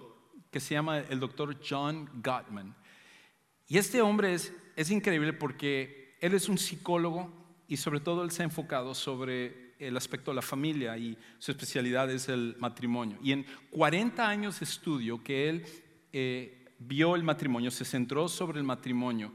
que 0.51 0.59
se 0.59 0.75
llama 0.75 0.99
el 0.99 1.19
doctor 1.19 1.57
John 1.67 2.07
Gottman. 2.23 2.75
Y 3.67 3.79
este 3.79 4.03
hombre 4.03 4.35
es, 4.35 4.53
es 4.75 4.91
increíble 4.91 5.33
porque 5.33 6.15
él 6.21 6.35
es 6.35 6.49
un 6.49 6.59
psicólogo 6.59 7.33
y 7.67 7.77
sobre 7.77 7.99
todo 7.99 8.23
él 8.23 8.29
se 8.29 8.43
ha 8.43 8.45
enfocado 8.45 8.93
sobre 8.93 9.66
el 9.79 9.97
aspecto 9.97 10.31
de 10.31 10.35
la 10.35 10.41
familia 10.41 10.97
y 10.97 11.17
su 11.39 11.51
especialidad 11.51 12.09
es 12.09 12.29
el 12.29 12.55
matrimonio. 12.59 13.17
Y 13.21 13.31
en 13.31 13.45
40 13.71 14.27
años 14.27 14.59
de 14.59 14.65
estudio 14.65 15.23
que 15.23 15.49
él 15.49 15.65
eh, 16.13 16.65
vio 16.79 17.15
el 17.15 17.23
matrimonio, 17.23 17.71
se 17.71 17.85
centró 17.85 18.27
sobre 18.27 18.59
el 18.59 18.65
matrimonio, 18.65 19.31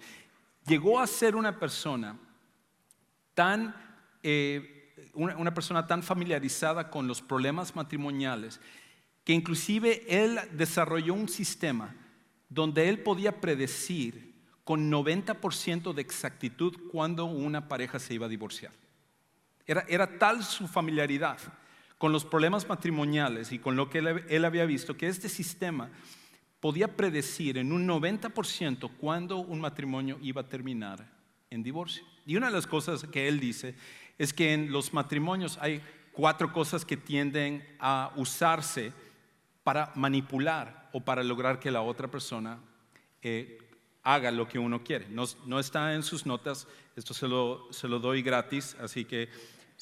llegó 0.66 1.00
a 1.00 1.06
ser 1.06 1.36
una 1.36 1.58
persona 1.58 2.18
tan, 3.34 3.74
eh, 4.22 4.94
una 5.14 5.54
persona 5.54 5.86
tan 5.86 6.02
familiarizada 6.02 6.90
con 6.90 7.06
los 7.06 7.20
problemas 7.20 7.74
matrimoniales 7.74 8.60
que 9.24 9.32
inclusive 9.32 10.04
él 10.08 10.38
desarrolló 10.52 11.14
un 11.14 11.28
sistema 11.28 11.94
donde 12.48 12.88
él 12.88 13.02
podía 13.02 13.40
predecir 13.40 14.32
con 14.64 14.90
90% 14.90 15.92
de 15.92 16.02
exactitud 16.02 16.76
cuando 16.90 17.24
una 17.24 17.68
pareja 17.68 17.98
se 17.98 18.14
iba 18.14 18.26
a 18.26 18.28
divorciar. 18.28 18.72
Era, 19.66 19.84
era, 19.88 20.18
tal 20.18 20.42
su 20.44 20.66
familiaridad 20.66 21.38
con 22.02 22.10
los 22.10 22.24
problemas 22.24 22.68
matrimoniales 22.68 23.52
y 23.52 23.60
con 23.60 23.76
lo 23.76 23.88
que 23.88 23.98
él, 23.98 24.44
había 24.44 24.64
visto 24.64 24.96
que 24.96 25.06
este 25.06 25.28
sistema 25.28 25.88
podía 26.58 26.96
predecir 26.96 27.58
en 27.58 27.70
un 27.72 27.86
90% 27.86 28.90
cuándo 28.98 29.38
un 29.38 29.60
matrimonio 29.60 30.18
iba 30.20 30.40
a 30.40 30.48
terminar 30.48 31.08
en 31.48 31.62
divorcio. 31.62 32.04
Y 32.26 32.34
una 32.34 32.48
de 32.48 32.54
las 32.54 32.66
cosas 32.66 33.04
que 33.04 33.28
él 33.28 33.38
dice 33.38 33.76
es 34.18 34.32
que 34.32 34.52
en 34.52 34.72
los 34.72 34.92
matrimonios 34.92 35.58
hay 35.60 35.80
cuatro 36.10 36.52
cosas 36.52 36.84
que 36.84 36.96
tienden 36.96 37.64
a 37.78 38.12
usarse 38.16 38.92
para 39.62 39.92
manipular 39.94 40.90
o 40.92 41.00
para 41.00 41.22
lograr 41.22 41.60
que 41.60 41.70
la 41.70 41.82
otra 41.82 42.08
persona 42.08 42.58
eh, 43.22 43.58
haga 44.02 44.30
lo 44.30 44.48
que 44.48 44.58
uno 44.58 44.82
quiere. 44.82 45.06
No, 45.08 45.60
está 45.60 45.94
en 45.94 46.02
sus 46.02 46.26
notas, 46.26 46.66
esto 46.96 47.14
se 47.14 47.28
lo, 47.28 47.68
se 47.70 47.86
lo 47.86 48.00
doy 48.00 48.22
gratis, 48.22 48.76
así 48.80 49.04
que 49.04 49.28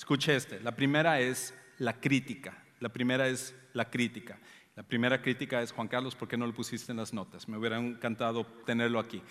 escuche 0.00 0.34
este. 0.34 0.60
La 0.60 0.74
primera 0.74 1.20
es 1.20 1.54
la 1.76 2.00
crítica. 2.00 2.56
La 2.80 2.88
primera 2.88 3.28
es 3.28 3.54
la 3.74 3.90
crítica. 3.90 4.38
La 4.74 4.82
primera 4.82 5.20
crítica 5.20 5.60
es, 5.60 5.72
Juan 5.72 5.88
Carlos, 5.88 6.16
¿por 6.16 6.26
qué 6.26 6.38
no 6.38 6.46
lo 6.46 6.54
pusiste 6.54 6.90
en 6.90 6.96
las 6.96 7.12
notas? 7.12 7.46
Me 7.46 7.58
hubiera 7.58 7.76
encantado 7.76 8.46
tenerlo 8.64 8.98
aquí. 8.98 9.22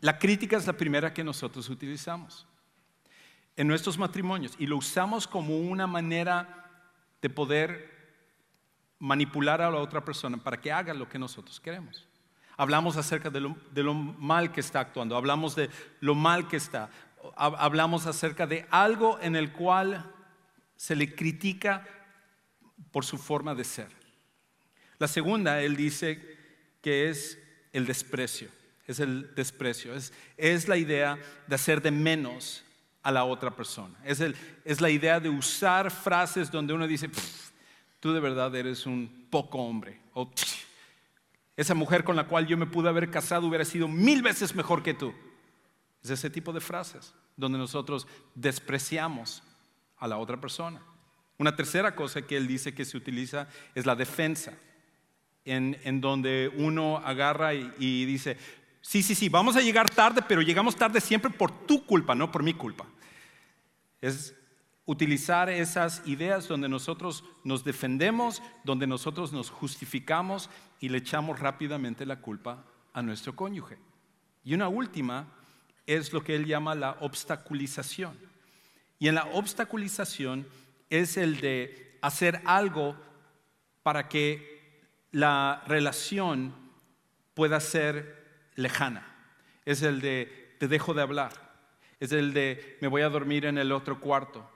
La 0.00 0.18
crítica 0.18 0.58
es 0.58 0.66
la 0.66 0.74
primera 0.74 1.14
que 1.14 1.24
nosotros 1.24 1.70
utilizamos 1.70 2.46
en 3.56 3.66
nuestros 3.66 3.96
matrimonios 3.96 4.54
y 4.58 4.66
lo 4.66 4.76
usamos 4.76 5.26
como 5.26 5.58
una 5.58 5.86
manera 5.86 6.84
de 7.22 7.30
poder 7.30 7.90
manipular 8.98 9.62
a 9.62 9.70
la 9.70 9.78
otra 9.78 10.04
persona 10.04 10.36
para 10.36 10.60
que 10.60 10.70
haga 10.70 10.92
lo 10.92 11.08
que 11.08 11.18
nosotros 11.18 11.58
queremos. 11.58 12.06
Hablamos 12.58 12.98
acerca 12.98 13.30
de 13.30 13.40
lo, 13.40 13.94
mal 13.94 14.52
que 14.52 14.60
está 14.60 14.80
actuando, 14.80 15.16
hablamos 15.16 15.56
de 15.56 15.70
lo 16.00 16.14
mal 16.14 16.48
que 16.48 16.58
está, 16.58 16.90
hablamos 17.34 18.04
acerca 18.04 18.46
de 18.46 18.66
algo 18.70 19.18
en 19.22 19.34
el 19.34 19.52
cual 19.52 20.12
se 20.78 20.94
le 20.96 21.14
critica 21.14 21.84
por 22.92 23.04
su 23.04 23.18
forma 23.18 23.54
de 23.54 23.64
ser. 23.64 23.88
La 24.98 25.08
segunda, 25.08 25.60
él 25.60 25.76
dice 25.76 26.38
que 26.80 27.10
es 27.10 27.36
el 27.72 27.84
desprecio, 27.84 28.48
es 28.86 29.00
el 29.00 29.34
desprecio, 29.34 29.92
es, 30.36 30.68
la 30.68 30.76
idea 30.76 31.18
de 31.46 31.54
hacer 31.54 31.82
de 31.82 31.90
menos 31.90 32.64
a 33.02 33.12
la 33.12 33.24
otra 33.24 33.54
persona, 33.54 33.98
es, 34.04 34.22
es 34.64 34.80
la 34.80 34.88
idea 34.88 35.20
de 35.20 35.28
usar 35.28 35.90
frases 35.90 36.50
donde 36.50 36.72
uno 36.72 36.86
dice, 36.86 37.10
tú 38.00 38.12
de 38.12 38.20
verdad 38.20 38.54
eres 38.54 38.86
un 38.86 39.26
poco 39.30 39.58
hombre. 39.58 40.00
O, 40.14 40.30
esa 41.56 41.74
mujer 41.74 42.04
con 42.04 42.14
la 42.14 42.28
cual 42.28 42.46
yo 42.46 42.56
me 42.56 42.66
pude 42.66 42.88
haber 42.88 43.10
casado 43.10 43.48
hubiera 43.48 43.64
sido 43.64 43.88
mil 43.88 44.22
veces 44.22 44.54
mejor 44.54 44.84
que 44.84 44.94
tú. 44.94 45.12
Es 46.04 46.10
ese 46.10 46.30
tipo 46.30 46.52
de 46.52 46.60
frases 46.60 47.12
donde 47.36 47.58
nosotros 47.58 48.06
despreciamos 48.36 49.42
a 49.98 50.08
la 50.08 50.18
otra 50.18 50.40
persona. 50.40 50.80
Una 51.38 51.54
tercera 51.54 51.94
cosa 51.94 52.22
que 52.22 52.36
él 52.36 52.46
dice 52.46 52.74
que 52.74 52.84
se 52.84 52.96
utiliza 52.96 53.48
es 53.74 53.86
la 53.86 53.94
defensa, 53.94 54.54
en, 55.44 56.00
donde 56.00 56.52
uno 56.56 56.98
agarra 56.98 57.54
y, 57.54 57.72
y 57.78 58.04
dice, 58.04 58.36
sí, 58.82 59.02
sí, 59.02 59.14
sí, 59.14 59.28
vamos 59.28 59.56
a 59.56 59.60
llegar 59.60 59.88
tarde, 59.88 60.20
pero 60.26 60.42
llegamos 60.42 60.76
tarde 60.76 61.00
siempre 61.00 61.30
por 61.30 61.50
tu 61.66 61.86
culpa, 61.86 62.14
no 62.14 62.30
por 62.30 62.42
mi 62.42 62.54
culpa. 62.54 62.86
Es 64.00 64.34
utilizar 64.88 65.50
esas 65.50 66.02
ideas 66.06 66.48
donde 66.48 66.68
nosotros 66.68 67.22
nos 67.44 67.62
defendemos, 67.62 68.42
donde 68.64 68.86
nosotros 68.86 69.32
nos 69.32 69.50
justificamos 69.50 70.48
y 70.80 70.88
le 70.88 70.98
echamos 70.98 71.38
rápidamente 71.38 72.06
la 72.06 72.20
culpa 72.20 72.64
a 72.94 73.02
nuestro 73.02 73.36
cónyuge. 73.36 73.78
Y 74.44 74.54
una 74.54 74.68
última 74.68 75.28
es 75.86 76.12
lo 76.12 76.24
que 76.24 76.34
él 76.34 76.46
llama 76.46 76.74
la 76.74 76.96
obstaculización. 77.00 78.18
Y 78.98 79.08
en 79.08 79.14
la 79.14 79.24
obstaculización 79.26 80.46
es 80.90 81.16
el 81.16 81.40
de 81.40 81.98
hacer 82.02 82.40
algo 82.44 82.96
para 83.82 84.08
que 84.08 84.82
la 85.12 85.62
relación 85.66 86.54
pueda 87.34 87.60
ser 87.60 88.50
lejana. 88.54 89.06
Es 89.64 89.82
el 89.82 90.00
de 90.00 90.56
te 90.58 90.68
dejo 90.68 90.94
de 90.94 91.02
hablar. 91.02 91.32
Es 92.00 92.12
el 92.12 92.32
de 92.32 92.78
me 92.80 92.88
voy 92.88 93.02
a 93.02 93.08
dormir 93.08 93.44
en 93.46 93.58
el 93.58 93.72
otro 93.72 94.00
cuarto 94.00 94.48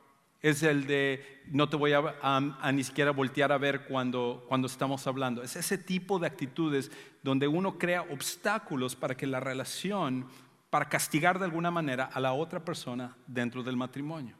es 0.42 0.64
el 0.64 0.86
de 0.86 1.40
no 1.46 1.68
te 1.68 1.76
voy 1.76 1.92
a, 1.92 2.72
ni 2.72 2.82
siquiera 2.82 3.12
voltear 3.12 3.52
a 3.52 3.58
ver 3.58 3.84
cuando, 3.84 4.44
cuando 4.48 4.66
estamos 4.66 5.06
hablando. 5.06 5.42
Es 5.42 5.54
ese 5.54 5.78
tipo 5.78 6.18
de 6.18 6.26
actitudes 6.26 6.90
donde 7.22 7.46
uno 7.46 7.78
crea 7.78 8.02
obstáculos 8.02 8.96
para 8.96 9.16
que 9.16 9.26
la 9.26 9.38
relación, 9.38 10.26
para 10.72 10.88
castigar 10.88 11.38
de 11.38 11.44
alguna 11.44 11.70
manera 11.70 12.04
a 12.04 12.18
la 12.18 12.32
otra 12.32 12.64
persona 12.64 13.14
dentro 13.26 13.62
del 13.62 13.76
matrimonio. 13.76 14.34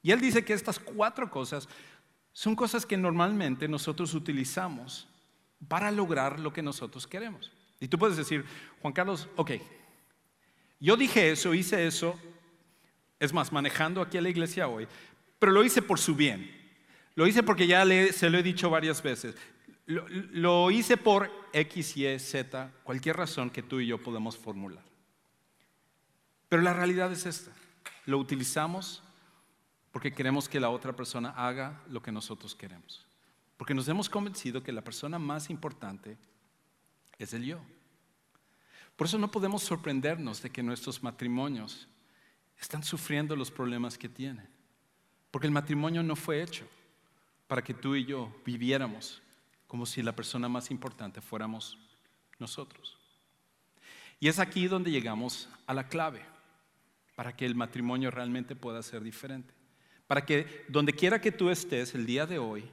Y 0.00 0.12
él 0.12 0.18
dice 0.18 0.42
que 0.42 0.54
estas 0.54 0.78
cuatro 0.78 1.30
cosas 1.30 1.68
son 2.32 2.56
cosas 2.56 2.86
que 2.86 2.96
normalmente 2.96 3.68
nosotros 3.68 4.14
utilizamos 4.14 5.06
para 5.68 5.90
lograr 5.90 6.40
lo 6.40 6.54
que 6.54 6.62
nosotros 6.62 7.06
queremos. 7.06 7.52
Y 7.80 7.88
tú 7.88 7.98
puedes 7.98 8.16
decir, 8.16 8.46
Juan 8.80 8.94
Carlos, 8.94 9.28
ok, 9.36 9.50
yo 10.80 10.96
dije 10.96 11.30
eso, 11.30 11.52
hice 11.52 11.86
eso, 11.86 12.18
es 13.20 13.34
más, 13.34 13.52
manejando 13.52 14.00
aquí 14.00 14.16
a 14.16 14.22
la 14.22 14.30
iglesia 14.30 14.68
hoy, 14.68 14.88
pero 15.38 15.52
lo 15.52 15.62
hice 15.62 15.82
por 15.82 15.98
su 15.98 16.14
bien. 16.14 16.50
Lo 17.14 17.26
hice 17.26 17.42
porque 17.42 17.66
ya 17.66 17.84
se 18.10 18.30
lo 18.30 18.38
he 18.38 18.42
dicho 18.42 18.70
varias 18.70 19.02
veces. 19.02 19.36
Lo, 19.84 20.06
lo, 20.08 20.70
hice 20.70 20.96
por 20.96 21.30
X, 21.52 21.94
Y, 21.98 22.18
Z, 22.18 22.72
cualquier 22.84 23.18
razón 23.18 23.50
que 23.50 23.62
tú 23.62 23.80
y 23.80 23.86
yo 23.86 24.02
podemos 24.02 24.38
formular. 24.38 24.93
Pero 26.54 26.62
la 26.62 26.72
realidad 26.72 27.10
es 27.10 27.26
esta. 27.26 27.50
Lo 28.06 28.16
utilizamos 28.16 29.02
porque 29.90 30.12
queremos 30.12 30.48
que 30.48 30.60
la 30.60 30.70
otra 30.70 30.94
persona 30.94 31.30
haga 31.30 31.82
lo 31.88 32.00
que 32.00 32.12
nosotros 32.12 32.54
queremos. 32.54 33.04
Porque 33.56 33.74
nos 33.74 33.88
hemos 33.88 34.08
convencido 34.08 34.62
que 34.62 34.70
la 34.70 34.84
persona 34.84 35.18
más 35.18 35.50
importante 35.50 36.16
es 37.18 37.34
el 37.34 37.44
yo. 37.44 37.60
Por 38.94 39.08
eso 39.08 39.18
no 39.18 39.32
podemos 39.32 39.64
sorprendernos 39.64 40.42
de 40.42 40.50
que 40.50 40.62
nuestros 40.62 41.02
matrimonios 41.02 41.88
están 42.56 42.84
sufriendo 42.84 43.34
los 43.34 43.50
problemas 43.50 43.98
que 43.98 44.08
tienen. 44.08 44.48
Porque 45.32 45.48
el 45.48 45.52
matrimonio 45.52 46.04
no 46.04 46.14
fue 46.14 46.40
hecho 46.40 46.68
para 47.48 47.64
que 47.64 47.74
tú 47.74 47.96
y 47.96 48.04
yo 48.04 48.32
viviéramos 48.46 49.20
como 49.66 49.86
si 49.86 50.04
la 50.04 50.14
persona 50.14 50.48
más 50.48 50.70
importante 50.70 51.20
fuéramos 51.20 51.76
nosotros. 52.38 52.96
Y 54.20 54.28
es 54.28 54.38
aquí 54.38 54.68
donde 54.68 54.92
llegamos 54.92 55.48
a 55.66 55.74
la 55.74 55.88
clave 55.88 56.32
para 57.14 57.36
que 57.36 57.46
el 57.46 57.54
matrimonio 57.54 58.10
realmente 58.10 58.56
pueda 58.56 58.82
ser 58.82 59.02
diferente. 59.02 59.54
Para 60.06 60.24
que 60.24 60.64
donde 60.68 60.92
quiera 60.92 61.20
que 61.20 61.32
tú 61.32 61.50
estés 61.50 61.94
el 61.94 62.06
día 62.06 62.26
de 62.26 62.38
hoy, 62.38 62.64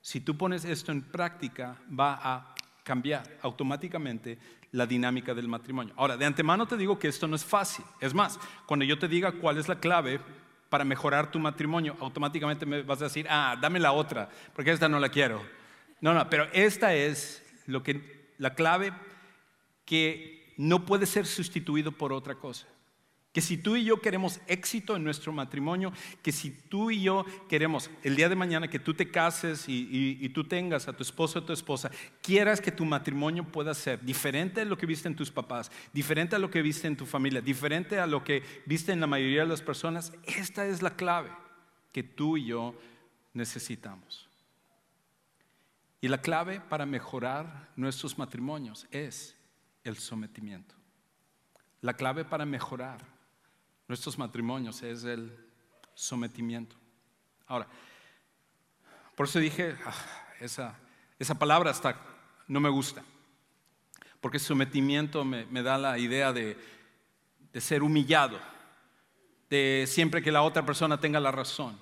si 0.00 0.20
tú 0.20 0.36
pones 0.36 0.64
esto 0.64 0.92
en 0.92 1.02
práctica, 1.02 1.78
va 1.88 2.18
a 2.22 2.54
cambiar 2.82 3.38
automáticamente 3.42 4.38
la 4.72 4.86
dinámica 4.86 5.34
del 5.34 5.48
matrimonio. 5.48 5.94
Ahora, 5.96 6.16
de 6.16 6.26
antemano 6.26 6.66
te 6.66 6.76
digo 6.76 6.98
que 6.98 7.08
esto 7.08 7.26
no 7.26 7.36
es 7.36 7.44
fácil. 7.44 7.84
Es 8.00 8.12
más, 8.12 8.38
cuando 8.66 8.84
yo 8.84 8.98
te 8.98 9.08
diga 9.08 9.32
cuál 9.32 9.58
es 9.58 9.68
la 9.68 9.78
clave 9.78 10.20
para 10.68 10.84
mejorar 10.84 11.30
tu 11.30 11.38
matrimonio, 11.38 11.96
automáticamente 12.00 12.66
me 12.66 12.82
vas 12.82 13.00
a 13.00 13.04
decir, 13.04 13.26
ah, 13.30 13.56
dame 13.60 13.78
la 13.78 13.92
otra, 13.92 14.28
porque 14.54 14.72
esta 14.72 14.88
no 14.88 14.98
la 14.98 15.08
quiero. 15.08 15.42
No, 16.00 16.12
no, 16.12 16.28
pero 16.28 16.48
esta 16.52 16.94
es 16.94 17.42
lo 17.66 17.82
que, 17.82 18.34
la 18.38 18.54
clave 18.54 18.92
que 19.84 20.54
no 20.56 20.84
puede 20.84 21.06
ser 21.06 21.26
sustituido 21.26 21.92
por 21.92 22.12
otra 22.12 22.34
cosa. 22.34 22.66
Que 23.34 23.40
si 23.40 23.58
tú 23.58 23.74
y 23.74 23.82
yo 23.82 24.00
queremos 24.00 24.40
éxito 24.46 24.94
en 24.94 25.02
nuestro 25.02 25.32
matrimonio, 25.32 25.92
que 26.22 26.30
si 26.30 26.52
tú 26.52 26.92
y 26.92 27.02
yo 27.02 27.26
queremos 27.48 27.90
el 28.04 28.14
día 28.14 28.28
de 28.28 28.36
mañana 28.36 28.68
que 28.68 28.78
tú 28.78 28.94
te 28.94 29.10
cases 29.10 29.64
y, 29.66 30.28
tú 30.28 30.44
tengas 30.44 30.86
a 30.86 30.92
tu 30.92 31.02
esposo 31.02 31.40
o 31.40 31.42
tu 31.42 31.52
esposa, 31.52 31.90
quieras 32.22 32.60
que 32.60 32.70
tu 32.70 32.84
matrimonio 32.84 33.42
pueda 33.42 33.74
ser 33.74 34.00
diferente 34.04 34.60
a 34.60 34.64
lo 34.64 34.78
que 34.78 34.86
viste 34.86 35.08
en 35.08 35.16
tus 35.16 35.32
papás, 35.32 35.72
diferente 35.92 36.36
a 36.36 36.38
lo 36.38 36.48
que 36.48 36.62
viste 36.62 36.86
en 36.86 36.96
tu 36.96 37.06
familia, 37.06 37.40
diferente 37.40 37.98
a 37.98 38.06
lo 38.06 38.22
que 38.22 38.44
viste 38.66 38.92
en 38.92 39.00
la 39.00 39.08
mayoría 39.08 39.40
de 39.40 39.48
las 39.48 39.62
personas, 39.62 40.12
esta 40.26 40.64
es 40.68 40.80
la 40.80 40.94
clave 40.94 41.30
que 41.90 42.04
tú 42.04 42.36
y 42.36 42.46
yo 42.46 42.76
necesitamos. 43.32 44.28
Y 46.00 46.06
la 46.06 46.20
clave 46.20 46.60
para 46.60 46.86
mejorar 46.86 47.70
nuestros 47.74 48.16
matrimonios 48.16 48.86
es 48.92 49.34
el 49.82 49.96
sometimiento. 49.96 50.76
La 51.80 51.94
clave 51.94 52.24
para 52.24 52.46
mejorar 52.46 53.13
nuestros 53.88 54.18
matrimonios 54.18 54.82
es 54.82 55.04
el 55.04 55.36
sometimiento. 55.94 56.76
Ahora, 57.46 57.68
por 59.14 59.26
eso 59.26 59.38
dije, 59.38 59.76
ah, 59.84 59.94
esa, 60.40 60.76
esa, 61.18 61.38
palabra 61.38 61.70
hasta 61.70 62.00
no 62.48 62.60
me 62.60 62.68
gusta, 62.68 63.02
porque 64.20 64.38
sometimiento 64.38 65.24
me, 65.24 65.46
me 65.46 65.62
da 65.62 65.78
la 65.78 65.98
idea 65.98 66.32
de, 66.32 66.56
de 67.52 67.60
ser 67.60 67.82
humillado, 67.82 68.38
de 69.50 69.84
siempre 69.86 70.22
que 70.22 70.32
la 70.32 70.42
otra 70.42 70.64
persona 70.66 70.98
tenga 70.98 71.20
la 71.20 71.30
razón, 71.30 71.78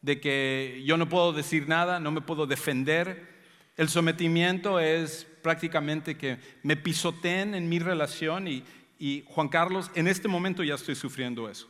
de 0.00 0.20
que 0.20 0.82
yo 0.86 0.96
no 0.96 1.08
puedo 1.08 1.32
decir 1.32 1.68
nada, 1.68 2.00
no 2.00 2.10
me 2.10 2.20
puedo 2.20 2.46
defender. 2.46 3.36
El 3.76 3.88
sometimiento 3.88 4.80
es 4.80 5.26
prácticamente 5.42 6.16
que 6.16 6.38
me 6.62 6.76
pisoteen 6.76 7.54
en 7.54 7.68
mi 7.68 7.78
relación 7.78 8.48
y, 8.48 8.64
y 8.98 9.24
Juan 9.26 9.48
Carlos, 9.48 9.90
en 9.94 10.08
este 10.08 10.28
momento 10.28 10.64
ya 10.64 10.74
estoy 10.74 10.94
sufriendo 10.94 11.48
eso. 11.48 11.68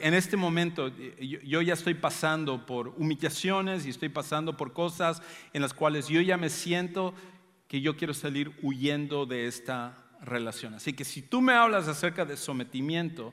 En 0.00 0.14
este 0.14 0.36
momento 0.36 0.88
yo 1.18 1.62
ya 1.62 1.74
estoy 1.74 1.94
pasando 1.94 2.66
por 2.66 2.88
humillaciones 2.96 3.86
y 3.86 3.90
estoy 3.90 4.08
pasando 4.08 4.56
por 4.56 4.72
cosas 4.72 5.22
en 5.52 5.62
las 5.62 5.72
cuales 5.72 6.08
yo 6.08 6.20
ya 6.20 6.36
me 6.36 6.50
siento 6.50 7.14
que 7.68 7.80
yo 7.80 7.96
quiero 7.96 8.12
salir 8.12 8.52
huyendo 8.62 9.24
de 9.24 9.46
esta 9.46 10.04
relación. 10.20 10.74
Así 10.74 10.94
que 10.94 11.04
si 11.04 11.22
tú 11.22 11.40
me 11.40 11.52
hablas 11.52 11.86
acerca 11.86 12.24
de 12.24 12.36
sometimiento, 12.36 13.32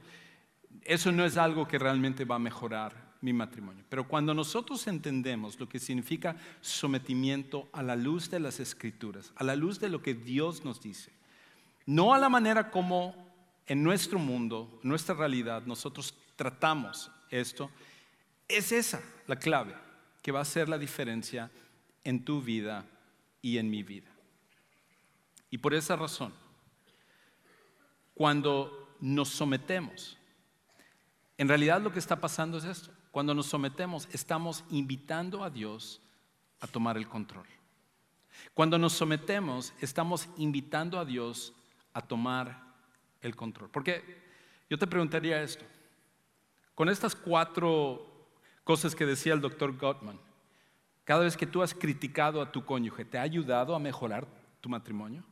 eso 0.84 1.12
no 1.12 1.26
es 1.26 1.38
algo 1.38 1.68
que 1.68 1.80
realmente 1.80 2.26
va 2.26 2.36
a 2.36 2.40
mejorar 2.40 3.16
mi 3.22 3.34
matrimonio. 3.34 3.84
Pero 3.90 4.08
cuando 4.08 4.36
nosotros 4.36 4.86
entendemos 4.86 5.60
lo 5.60 5.68
que 5.68 5.80
significa 5.80 6.36
sometimiento 6.62 7.70
a 7.74 7.82
la 7.82 7.96
luz 7.96 8.30
de 8.30 8.40
las 8.40 8.60
escrituras, 8.60 9.34
a 9.36 9.44
la 9.44 9.56
luz 9.56 9.80
de 9.80 9.90
lo 9.90 10.04
que 10.04 10.14
Dios 10.14 10.64
nos 10.64 10.80
dice, 10.80 11.12
no 11.86 12.13
a 12.13 12.18
la 12.18 12.30
manera 12.30 12.72
como 12.72 13.25
en 13.68 13.84
nuestro 13.84 14.20
mundo, 14.20 14.80
nuestra 14.84 15.15
realidad, 15.15 15.63
nosotros 15.65 16.15
tratamos 16.36 17.12
esto. 17.30 17.70
Es 18.48 18.72
esa 18.72 19.01
la 19.27 19.38
clave 19.38 19.75
que 20.22 20.32
va 20.32 20.39
a 20.39 20.44
hacer 20.44 20.70
la 20.70 20.77
diferencia 20.77 21.51
en 22.04 22.24
tu 22.24 22.42
vida 22.42 22.86
y 23.42 23.58
en 23.58 23.70
mi 23.70 23.84
vida. 23.84 24.10
Y 25.50 25.58
por 25.58 25.74
esa 25.74 25.96
razón, 25.96 26.34
cuando 28.13 28.96
nos 29.00 29.30
sometemos, 29.30 30.18
en 31.38 31.48
realidad 31.48 31.81
lo 31.81 31.92
que 31.92 32.00
está 32.00 32.20
pasando 32.20 32.57
es 32.57 32.64
esto. 32.66 32.92
Cuando 33.12 33.33
nos 33.33 33.48
sometemos, 33.48 34.07
estamos 34.12 34.64
invitando 34.70 35.44
a 35.44 35.50
Dios 35.50 36.01
a 36.60 36.68
tomar 36.68 36.98
el 36.98 37.07
control. 37.07 37.48
Cuando 38.53 38.77
nos 38.77 38.94
sometemos, 38.94 39.74
estamos 39.79 40.27
invitando 40.38 41.00
a 41.00 41.05
Dios 41.05 41.53
tomar 42.01 42.62
el 43.22 43.36
control. 43.36 43.70
Porque 43.70 44.03
yo 44.70 44.77
te 44.77 44.88
preguntaría 44.88 45.42
esto, 45.42 45.66
con 46.74 46.90
estas 46.90 47.16
cuatro 47.16 48.29
cosas 48.64 48.96
que 48.96 49.05
decía 49.05 49.34
el 49.34 49.42
doctor 49.42 49.77
Gottman, 49.77 50.20
cada 51.03 51.24
vez 51.24 51.38
que 51.38 51.46
tú 51.46 51.62
has 51.62 51.74
criticado 51.74 52.42
a 52.42 52.51
tu 52.51 52.66
cónyuge, 52.66 53.05
¿te 53.05 53.18
ha 53.18 53.22
ayudado 53.22 53.75
a 53.75 53.79
mejorar 53.79 54.27
tu 54.60 54.70
matrimonio? 54.70 55.24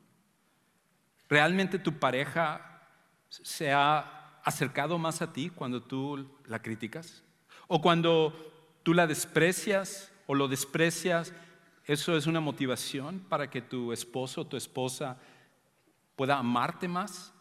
¿Realmente 1.28 1.80
tu 1.80 1.97
pareja 1.97 2.82
se 3.28 3.71
ha 3.71 4.39
acercado 4.43 4.97
más 4.97 5.21
a 5.21 5.34
ti 5.34 5.49
cuando 5.49 5.82
tú 5.82 6.30
la 6.45 6.62
criticas? 6.62 7.23
¿O 7.67 7.82
cuando 7.82 8.54
tú 8.84 8.93
la 8.93 9.08
desprecias 9.08 10.12
o 10.28 10.36
lo 10.36 10.47
desprecias, 10.47 11.34
eso 11.86 12.15
es 12.15 12.28
una 12.28 12.39
motivación 12.39 13.19
para 13.19 13.49
que 13.49 13.62
tu 13.62 13.91
esposo 13.91 14.41
o 14.41 14.47
tu 14.47 14.58
esposa 14.58 15.17
pueda 16.15 16.38
amarte 16.38 16.88
más? 16.88 17.34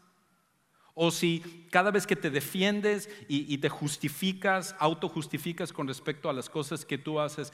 O 0.95 1.11
si 1.11 1.67
cada 1.71 1.91
vez 1.91 2.07
que 2.07 2.17
te 2.17 2.31
defiendes 2.31 3.09
y, 3.29 3.57
te 3.59 3.69
justificas, 3.69 4.77
autojustificas 4.79 5.73
con 5.73 5.89
respecto 5.89 6.29
a 6.29 6.35
las 6.35 6.51
cosas 6.51 6.85
que 6.85 6.99
tú 6.99 7.19
haces, 7.19 7.53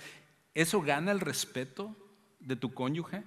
¿eso 0.55 0.81
gana 0.83 1.13
el 1.13 1.21
respeto 1.21 1.97
de 2.41 2.57
tu 2.57 2.75
cónyuge? 2.75 3.23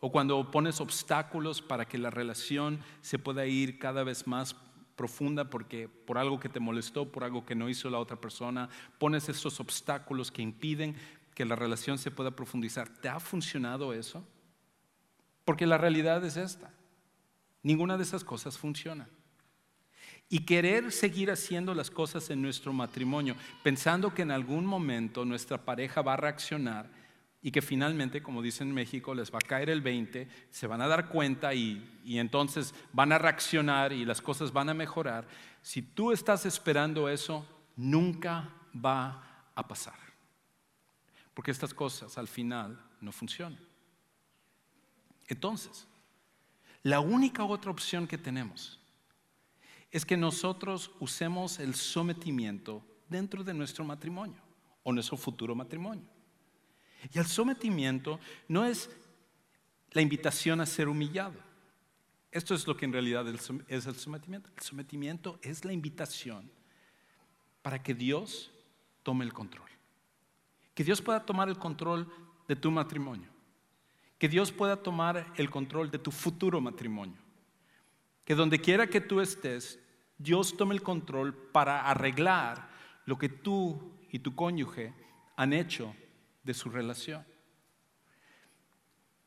O 0.00 0.10
cuando 0.10 0.50
pones 0.50 0.80
obstáculos 0.80 1.62
para 1.62 1.86
que 1.86 1.96
la 1.96 2.10
relación 2.10 2.80
se 3.02 3.18
pueda 3.18 3.46
ir 3.46 3.78
cada 3.78 4.02
vez 4.02 4.26
más 4.26 4.56
profunda 4.96 5.48
porque 5.48 5.88
por 5.88 6.18
algo 6.18 6.40
que 6.40 6.48
te 6.48 6.60
molestó, 6.60 7.10
por 7.10 7.24
algo 7.24 7.46
que 7.46 7.54
no 7.54 7.68
hizo 7.68 7.90
la 7.90 7.98
otra 7.98 8.20
persona, 8.20 8.68
pones 8.98 9.28
esos 9.28 9.60
obstáculos 9.60 10.30
que 10.32 10.42
impiden 10.42 10.96
que 11.34 11.44
la 11.44 11.56
relación 11.56 11.98
se 11.98 12.10
pueda 12.10 12.32
profundizar. 12.32 12.88
¿Te 12.88 13.08
ha 13.08 13.20
funcionado 13.20 13.92
eso? 13.92 14.26
Porque 15.44 15.66
la 15.66 15.78
realidad 15.78 16.24
es 16.24 16.36
esta. 16.36 16.72
Ninguna 17.64 17.96
de 17.96 18.04
esas 18.04 18.22
cosas 18.22 18.58
funciona. 18.58 19.08
Y 20.28 20.40
querer 20.40 20.92
seguir 20.92 21.30
haciendo 21.30 21.74
las 21.74 21.90
cosas 21.90 22.28
en 22.30 22.42
nuestro 22.42 22.72
matrimonio, 22.72 23.36
pensando 23.62 24.14
que 24.14 24.22
en 24.22 24.30
algún 24.30 24.66
momento 24.66 25.24
nuestra 25.24 25.64
pareja 25.64 26.02
va 26.02 26.12
a 26.12 26.18
reaccionar 26.18 26.88
y 27.42 27.50
que 27.50 27.62
finalmente, 27.62 28.22
como 28.22 28.42
dicen 28.42 28.68
en 28.68 28.74
México, 28.74 29.14
les 29.14 29.32
va 29.32 29.38
a 29.38 29.46
caer 29.46 29.70
el 29.70 29.80
20, 29.80 30.28
se 30.50 30.66
van 30.66 30.82
a 30.82 30.88
dar 30.88 31.08
cuenta 31.08 31.54
y, 31.54 32.00
y 32.04 32.18
entonces 32.18 32.74
van 32.92 33.12
a 33.12 33.18
reaccionar 33.18 33.92
y 33.92 34.04
las 34.04 34.20
cosas 34.20 34.52
van 34.52 34.68
a 34.68 34.74
mejorar. 34.74 35.26
Si 35.62 35.80
tú 35.80 36.12
estás 36.12 36.44
esperando 36.44 37.08
eso, 37.08 37.46
nunca 37.76 38.50
va 38.74 39.48
a 39.54 39.66
pasar. 39.66 39.98
Porque 41.32 41.50
estas 41.50 41.72
cosas 41.72 42.18
al 42.18 42.28
final 42.28 42.78
no 43.00 43.10
funcionan. 43.10 43.58
Entonces, 45.28 45.86
la 46.84 47.00
única 47.00 47.42
otra 47.44 47.70
opción 47.70 48.06
que 48.06 48.18
tenemos 48.18 48.78
es 49.90 50.04
que 50.04 50.18
nosotros 50.18 50.90
usemos 51.00 51.58
el 51.58 51.74
sometimiento 51.74 52.84
dentro 53.08 53.42
de 53.42 53.54
nuestro 53.54 53.84
matrimonio 53.84 54.36
o 54.82 54.92
nuestro 54.92 55.16
futuro 55.16 55.54
matrimonio. 55.54 56.06
Y 57.10 57.18
el 57.18 57.24
sometimiento 57.24 58.20
no 58.48 58.66
es 58.66 58.90
la 59.92 60.02
invitación 60.02 60.60
a 60.60 60.66
ser 60.66 60.88
humillado. 60.88 61.40
Esto 62.30 62.54
es 62.54 62.66
lo 62.66 62.76
que 62.76 62.84
en 62.84 62.92
realidad 62.92 63.26
es 63.28 63.86
el 63.86 63.94
sometimiento. 63.94 64.50
El 64.54 64.62
sometimiento 64.62 65.38
es 65.40 65.64
la 65.64 65.72
invitación 65.72 66.50
para 67.62 67.82
que 67.82 67.94
Dios 67.94 68.52
tome 69.02 69.24
el 69.24 69.32
control. 69.32 69.70
Que 70.74 70.84
Dios 70.84 71.00
pueda 71.00 71.24
tomar 71.24 71.48
el 71.48 71.56
control 71.56 72.12
de 72.46 72.56
tu 72.56 72.70
matrimonio 72.70 73.33
que 74.18 74.28
Dios 74.28 74.52
pueda 74.52 74.76
tomar 74.76 75.32
el 75.36 75.50
control 75.50 75.90
de 75.90 75.98
tu 75.98 76.10
futuro 76.10 76.60
matrimonio. 76.60 77.18
Que 78.24 78.34
donde 78.34 78.60
quiera 78.60 78.86
que 78.86 79.00
tú 79.00 79.20
estés, 79.20 79.78
Dios 80.18 80.56
tome 80.56 80.74
el 80.74 80.82
control 80.82 81.34
para 81.34 81.88
arreglar 81.88 82.70
lo 83.04 83.18
que 83.18 83.28
tú 83.28 83.92
y 84.10 84.20
tu 84.20 84.34
cónyuge 84.34 84.94
han 85.36 85.52
hecho 85.52 85.94
de 86.42 86.54
su 86.54 86.70
relación. 86.70 87.24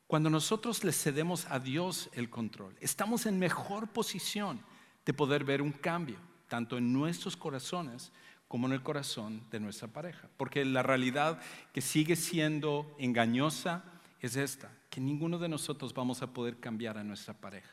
Cuando 0.06 0.30
nosotros 0.30 0.84
le 0.84 0.92
cedemos 0.92 1.46
a 1.50 1.60
Dios 1.60 2.08
el 2.14 2.30
control, 2.30 2.74
estamos 2.80 3.26
en 3.26 3.38
mejor 3.38 3.88
posición 3.88 4.60
de 5.04 5.12
poder 5.12 5.44
ver 5.44 5.60
un 5.60 5.72
cambio, 5.72 6.16
tanto 6.48 6.78
en 6.78 6.92
nuestros 6.92 7.36
corazones 7.36 8.10
como 8.48 8.66
en 8.66 8.72
el 8.72 8.82
corazón 8.82 9.44
de 9.50 9.60
nuestra 9.60 9.88
pareja. 9.88 10.30
Porque 10.38 10.64
la 10.64 10.82
realidad 10.82 11.40
que 11.74 11.82
sigue 11.82 12.16
siendo 12.16 12.96
engañosa 12.98 13.84
es 14.20 14.36
esta 14.36 14.70
que 14.90 15.00
ninguno 15.00 15.38
de 15.38 15.48
nosotros 15.48 15.94
vamos 15.94 16.22
a 16.22 16.32
poder 16.32 16.58
cambiar 16.58 16.98
a 16.98 17.04
nuestra 17.04 17.34
pareja. 17.34 17.70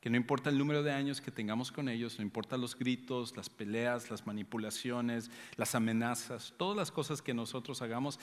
Que 0.00 0.10
no 0.10 0.16
importa 0.16 0.50
el 0.50 0.58
número 0.58 0.82
de 0.82 0.92
años 0.92 1.20
que 1.20 1.30
tengamos 1.30 1.72
con 1.72 1.88
ellos, 1.88 2.18
no 2.18 2.24
importa 2.24 2.56
los 2.56 2.78
gritos, 2.78 3.36
las 3.36 3.48
peleas, 3.48 4.10
las 4.10 4.26
manipulaciones, 4.26 5.30
las 5.56 5.74
amenazas, 5.74 6.52
todas 6.58 6.76
las 6.76 6.90
cosas 6.90 7.22
que 7.22 7.32
nosotros 7.32 7.80
hagamos, 7.80 8.20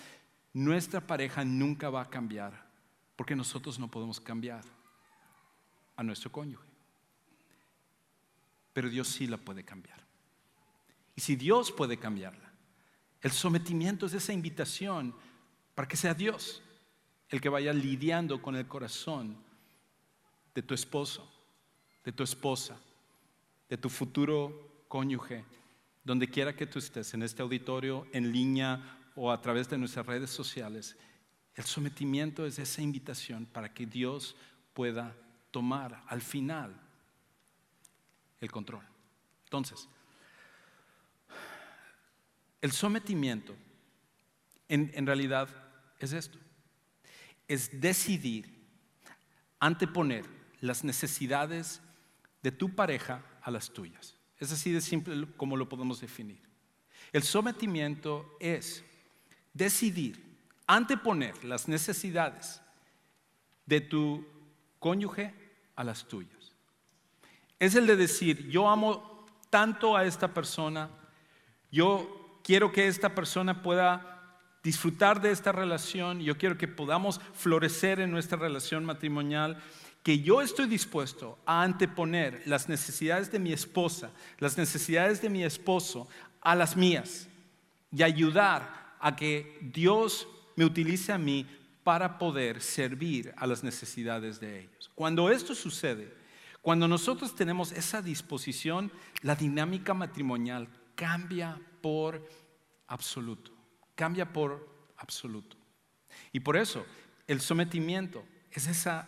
nuestra 0.54 1.02
pareja 1.02 1.44
nunca 1.44 1.90
va 1.90 2.02
a 2.02 2.10
cambiar 2.10 2.70
porque 3.16 3.36
nosotros 3.36 3.80
no 3.80 3.90
podemos 3.90 4.20
cambiar 4.20 4.64
a 5.96 6.04
nuestro 6.04 6.32
cónyuge. 6.32 6.68
Pero 8.74 8.90
Dios 8.90 9.08
sí 9.08 9.28
la 9.28 9.38
puede 9.38 9.64
cambiar. 9.64 10.00
Y 11.16 11.22
si 11.22 11.36
Dios 11.36 11.72
puede 11.72 11.98
cambiarla, 11.98 12.52
el 13.22 13.32
sometimiento 13.32 14.06
es 14.06 14.14
esa 14.14 14.34
invitación 14.34 15.14
para 15.76 15.88
que 15.88 15.98
sea 15.98 16.14
Dios 16.14 16.62
el 17.32 17.39
que 17.39 17.50
vaya 17.50 17.74
lidiando 17.74 18.41
con 18.41 18.56
el 18.56 18.67
corazón 18.67 19.38
de 20.54 20.62
tu 20.62 20.74
esposo, 20.74 21.32
de 22.04 22.12
tu 22.12 22.24
esposa, 22.24 22.78
de 23.70 23.78
tu 23.78 23.89
futuro 23.89 24.84
cónyuge, 24.89 25.46
donde 26.04 26.30
quiera 26.30 26.54
que 26.54 26.67
tú 26.67 26.78
estés, 26.78 27.13
en 27.13 27.24
este 27.24 27.41
auditorio, 27.41 28.06
en 28.12 28.34
línea 28.34 28.98
o 29.15 29.32
a 29.32 29.41
través 29.41 29.70
de 29.70 29.78
nuestras 29.78 30.06
redes 30.06 30.30
sociales. 30.30 30.98
El 31.56 31.63
sometimiento 31.63 32.46
es 32.46 32.60
esa 32.60 32.82
invitación 32.82 33.46
para 33.46 33.74
que 33.74 33.86
Dios 33.86 34.36
pueda 34.74 35.15
tomar 35.52 36.04
al 36.08 36.22
final 36.22 36.76
el 38.41 38.52
control. 38.52 38.84
Entonces, 39.46 39.88
el 42.60 42.74
sometimiento 42.74 43.56
en, 44.67 44.91
en 44.94 45.06
realidad 45.06 45.48
es 46.00 46.12
esto 46.12 46.38
es 47.52 47.82
decidir 47.82 48.50
anteponer 49.60 50.26
las 50.62 50.86
necesidades 50.86 51.82
de 52.42 52.52
tu 52.52 52.74
pareja 52.74 53.24
a 53.42 53.52
las 53.52 53.72
tuyas. 53.72 54.16
Es 54.38 54.54
así 54.54 54.72
de 54.72 54.80
simple 54.80 55.28
como 55.36 55.58
lo 55.58 55.68
podemos 55.68 56.00
definir. 56.00 56.42
El 57.12 57.24
sometimiento 57.24 58.38
es 58.40 58.86
decidir 59.54 60.40
anteponer 60.66 61.44
las 61.44 61.68
necesidades 61.68 62.62
de 63.66 63.82
tu 63.82 64.26
cónyuge 64.80 65.34
a 65.76 65.84
las 65.84 66.08
tuyas. 66.08 66.54
Es 67.60 67.76
el 67.76 67.86
de 67.86 67.98
decir, 67.98 68.48
yo 68.48 68.70
amo 68.70 69.26
tanto 69.50 69.98
a 69.98 70.06
esta 70.06 70.34
persona, 70.34 70.90
yo 71.70 72.40
quiero 72.44 72.72
que 72.72 72.88
esta 72.88 73.14
persona 73.14 73.62
pueda 73.62 74.11
disfrutar 74.63 75.21
de 75.21 75.32
esta 75.32 75.52
relación, 75.52 76.19
yo 76.19 76.38
quiero 76.38 76.58
que 76.58 76.67
podamos 76.67 77.19
florecer 77.34 78.00
en 78.00 78.12
nuestra 78.12 78.38
relación 78.38 78.86
matrimonial, 78.86 79.62
que 80.04 80.19
yo 80.19 80.41
estoy 80.41 80.67
dispuesto 80.67 81.38
a 81.45 81.63
anteponer 81.63 82.41
las 82.45 82.69
necesidades 82.69 83.32
de 83.32 83.39
mi 83.39 83.54
esposa, 83.54 84.12
las 84.39 84.58
necesidades 84.58 85.21
de 85.21 85.30
mi 85.30 85.43
esposo 85.43 86.08
a 86.41 86.56
las 86.56 86.76
mías 86.76 87.28
y 87.91 88.04
ayudar 88.04 88.95
a 89.00 89.15
que 89.15 89.58
Dios 89.62 90.28
me 90.56 90.65
utilice 90.65 91.12
a 91.12 91.17
mí 91.17 91.45
para 91.84 92.17
poder 92.17 92.62
servir 92.62 93.34
a 93.38 93.47
las 93.47 93.63
necesidades 93.63 94.39
de 94.39 94.62
ellos. 94.62 94.91
Cuando 94.93 95.30
esto 95.30 95.56
sucede, 95.56 96.13
cuando 96.62 96.88
nosotros 96.88 97.36
tenemos 97.36 97.71
esa 97.71 98.02
disposición, 98.02 98.91
la 99.21 99.36
dinámica 99.36 99.95
matrimonial 99.95 100.67
cambia 100.95 101.60
por 101.82 102.28
absoluto 102.88 103.61
cambia 103.96 104.32
por 104.32 104.68
absoluto. 104.98 105.58
Y 106.32 106.40
por 106.40 106.58
eso 106.58 106.86
el 107.28 107.42
sometimiento 107.42 108.24
es 108.52 108.68
esa 108.68 109.08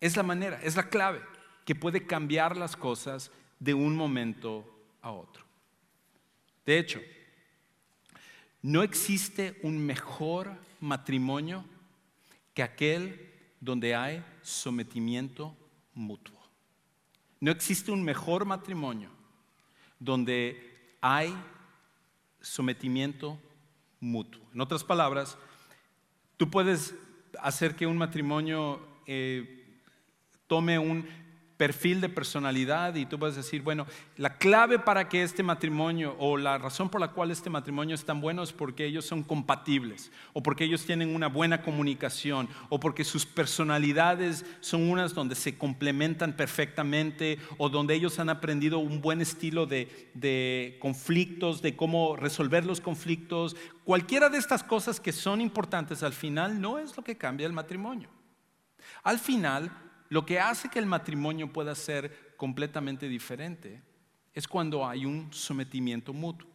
es 0.00 0.16
la 0.16 0.22
manera, 0.22 0.60
es 0.62 0.76
la 0.76 0.88
clave 0.88 1.20
que 1.64 1.74
puede 1.74 2.06
cambiar 2.06 2.56
las 2.56 2.76
cosas 2.76 3.30
de 3.58 3.74
un 3.74 3.94
momento 3.94 4.64
a 5.02 5.10
otro. 5.10 5.44
De 6.64 6.78
hecho, 6.78 7.00
no 8.62 8.82
existe 8.82 9.58
un 9.62 9.84
mejor 9.84 10.50
matrimonio 10.80 11.64
que 12.54 12.62
aquel 12.62 13.30
donde 13.60 13.94
hay 13.94 14.24
sometimiento 14.42 15.56
mutuo. 15.94 16.38
No 17.40 17.50
existe 17.50 17.90
un 17.90 18.02
mejor 18.02 18.44
matrimonio 18.44 19.10
donde 19.98 20.96
hay 21.00 21.34
sometimiento 22.40 23.38
mutuo. 24.00 24.42
En 24.52 24.60
otras 24.60 24.82
palabras, 24.82 25.38
tú 26.36 26.50
puedes 26.50 26.94
hacer 27.38 27.76
que 27.76 27.86
un 27.86 27.96
matrimonio 27.96 28.80
eh, 29.06 29.78
tome 30.46 30.78
un 30.78 31.06
perfil 31.60 32.00
de 32.00 32.08
personalidad 32.08 32.94
y 32.94 33.04
tú 33.04 33.18
puedes 33.18 33.36
decir, 33.36 33.60
bueno, 33.60 33.86
la 34.16 34.38
clave 34.38 34.78
para 34.78 35.10
que 35.10 35.22
este 35.22 35.42
matrimonio 35.42 36.16
o 36.18 36.38
la 36.38 36.56
razón 36.56 36.88
por 36.88 37.02
la 37.02 37.08
cual 37.08 37.30
este 37.30 37.50
matrimonio 37.50 37.94
es 37.94 38.06
tan 38.06 38.22
bueno 38.22 38.42
es 38.42 38.50
porque 38.50 38.86
ellos 38.86 39.04
son 39.04 39.22
compatibles 39.22 40.10
o 40.32 40.42
porque 40.42 40.64
ellos 40.64 40.86
tienen 40.86 41.14
una 41.14 41.26
buena 41.26 41.60
comunicación 41.60 42.48
o 42.70 42.80
porque 42.80 43.04
sus 43.04 43.26
personalidades 43.26 44.46
son 44.60 44.88
unas 44.88 45.12
donde 45.12 45.34
se 45.34 45.58
complementan 45.58 46.32
perfectamente 46.32 47.38
o 47.58 47.68
donde 47.68 47.94
ellos 47.94 48.18
han 48.18 48.30
aprendido 48.30 48.78
un 48.78 49.02
buen 49.02 49.20
estilo 49.20 49.66
de, 49.66 50.08
de 50.14 50.78
conflictos, 50.80 51.60
de 51.60 51.76
cómo 51.76 52.16
resolver 52.16 52.64
los 52.64 52.80
conflictos. 52.80 53.54
Cualquiera 53.84 54.30
de 54.30 54.38
estas 54.38 54.64
cosas 54.64 54.98
que 54.98 55.12
son 55.12 55.42
importantes 55.42 56.02
al 56.02 56.14
final 56.14 56.58
no 56.58 56.78
es 56.78 56.96
lo 56.96 57.04
que 57.04 57.18
cambia 57.18 57.46
el 57.46 57.52
matrimonio. 57.52 58.08
Al 59.02 59.18
final, 59.18 59.89
lo 60.10 60.26
que 60.26 60.40
hace 60.40 60.68
que 60.68 60.80
el 60.80 60.86
matrimonio 60.86 61.52
pueda 61.52 61.74
ser 61.74 62.34
completamente 62.36 63.08
diferente 63.08 63.80
es 64.34 64.46
cuando 64.46 64.86
hay 64.86 65.06
un 65.06 65.32
sometimiento 65.32 66.12
mutuo. 66.12 66.48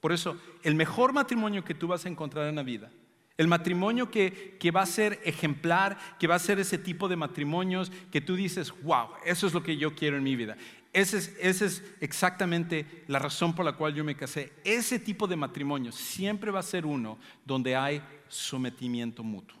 Por 0.00 0.10
eso, 0.10 0.40
el 0.62 0.74
mejor 0.74 1.12
matrimonio 1.12 1.64
que 1.64 1.74
tú 1.74 1.86
vas 1.86 2.06
a 2.06 2.08
encontrar 2.08 2.48
en 2.48 2.56
la 2.56 2.62
vida, 2.62 2.90
el 3.36 3.46
matrimonio 3.46 4.10
que, 4.10 4.56
que, 4.58 4.70
va 4.70 4.82
a 4.82 4.86
ser 4.86 5.20
ejemplar, 5.24 5.98
que 6.18 6.26
va 6.26 6.34
a 6.34 6.40
ser 6.40 6.58
ese 6.58 6.78
tipo 6.78 7.08
de 7.08 7.16
matrimonios 7.16 7.92
que 8.10 8.20
tú 8.20 8.34
dices, 8.34 8.72
wow, 8.82 9.10
eso 9.24 9.46
es 9.46 9.54
lo 9.54 9.62
que 9.62 9.76
yo 9.76 9.94
quiero 9.94 10.16
en 10.16 10.24
mi 10.24 10.34
vida. 10.34 10.56
Esa 10.92 11.18
es, 11.18 11.36
ese 11.38 11.66
es 11.66 11.84
exactamente 12.00 13.04
la 13.06 13.18
razón 13.18 13.54
por 13.54 13.64
la 13.64 13.74
cual 13.74 13.94
yo 13.94 14.02
me 14.02 14.16
casé. 14.16 14.52
Ese 14.64 14.98
tipo 14.98 15.26
de 15.26 15.36
matrimonio 15.36 15.92
siempre 15.92 16.50
va 16.50 16.60
a 16.60 16.64
ser 16.64 16.86
uno 16.86 17.18
donde 17.44 17.76
hay 17.76 18.02
sometimiento 18.28 19.22
mutuo. 19.22 19.58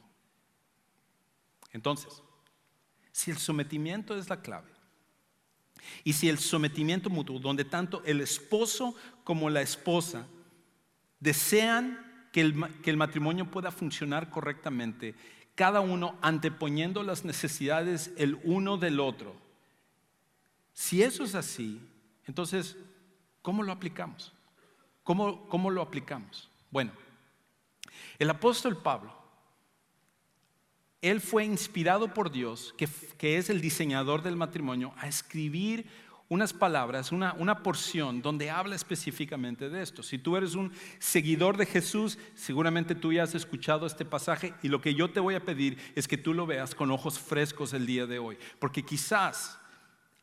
Entonces, 1.72 2.22
si 3.18 3.32
el 3.32 3.38
sometimiento 3.38 4.16
es 4.16 4.28
la 4.30 4.40
clave, 4.40 4.68
y 6.04 6.12
si 6.12 6.28
el 6.28 6.38
sometimiento 6.38 7.10
mutuo, 7.10 7.40
donde 7.40 7.64
tanto 7.64 8.00
el 8.04 8.20
esposo 8.20 8.94
como 9.24 9.50
la 9.50 9.60
esposa 9.60 10.24
desean 11.18 11.98
que 12.30 12.42
el, 12.42 12.96
matrimonio 12.96 13.50
pueda 13.50 13.72
funcionar 13.72 14.30
correctamente, 14.30 15.16
cada 15.56 15.80
uno 15.80 16.16
anteponiendo 16.22 17.02
las 17.02 17.24
necesidades 17.24 18.12
el 18.18 18.38
uno 18.44 18.76
del 18.76 19.00
otro, 19.00 19.34
si 20.72 21.02
eso 21.02 21.24
es 21.24 21.34
así, 21.34 21.80
entonces, 22.24 22.76
¿cómo 23.42 23.64
lo 23.64 23.72
aplicamos? 23.72 24.32
¿Cómo, 25.02 25.48
cómo 25.48 25.70
lo 25.70 25.82
aplicamos? 25.82 26.48
Bueno, 26.70 26.92
el 28.20 28.30
apóstol 28.30 28.80
Pablo 28.80 29.17
él 31.00 31.20
fue 31.20 31.44
inspirado 31.44 32.12
por 32.12 32.30
Dios, 32.30 32.74
que, 32.76 33.36
es 33.36 33.50
el 33.50 33.60
diseñador 33.60 34.22
del 34.22 34.36
matrimonio, 34.36 34.92
a 34.98 35.06
escribir 35.06 35.86
unas 36.28 36.52
palabras, 36.52 37.10
una, 37.10 37.32
una, 37.34 37.62
porción 37.62 38.20
donde 38.20 38.50
habla 38.50 38.76
específicamente 38.76 39.70
de 39.70 39.82
esto. 39.82 40.02
Si 40.02 40.18
tú 40.18 40.36
eres 40.36 40.54
un 40.54 40.72
seguidor 40.98 41.56
de 41.56 41.64
Jesús, 41.64 42.18
seguramente 42.34 42.94
tú 42.94 43.12
ya 43.12 43.22
has 43.22 43.34
escuchado 43.34 43.86
este 43.86 44.04
pasaje 44.04 44.52
y 44.62 44.68
lo 44.68 44.80
que 44.82 44.94
yo 44.94 45.10
te 45.10 45.20
voy 45.20 45.36
a 45.36 45.44
pedir 45.44 45.78
es 45.94 46.06
que 46.06 46.18
tú 46.18 46.34
lo 46.34 46.46
veas 46.46 46.74
con 46.74 46.90
ojos 46.90 47.18
frescos 47.18 47.72
el 47.72 47.86
día 47.86 48.06
de 48.06 48.18
hoy, 48.18 48.36
porque 48.58 48.82
quizás 48.82 49.58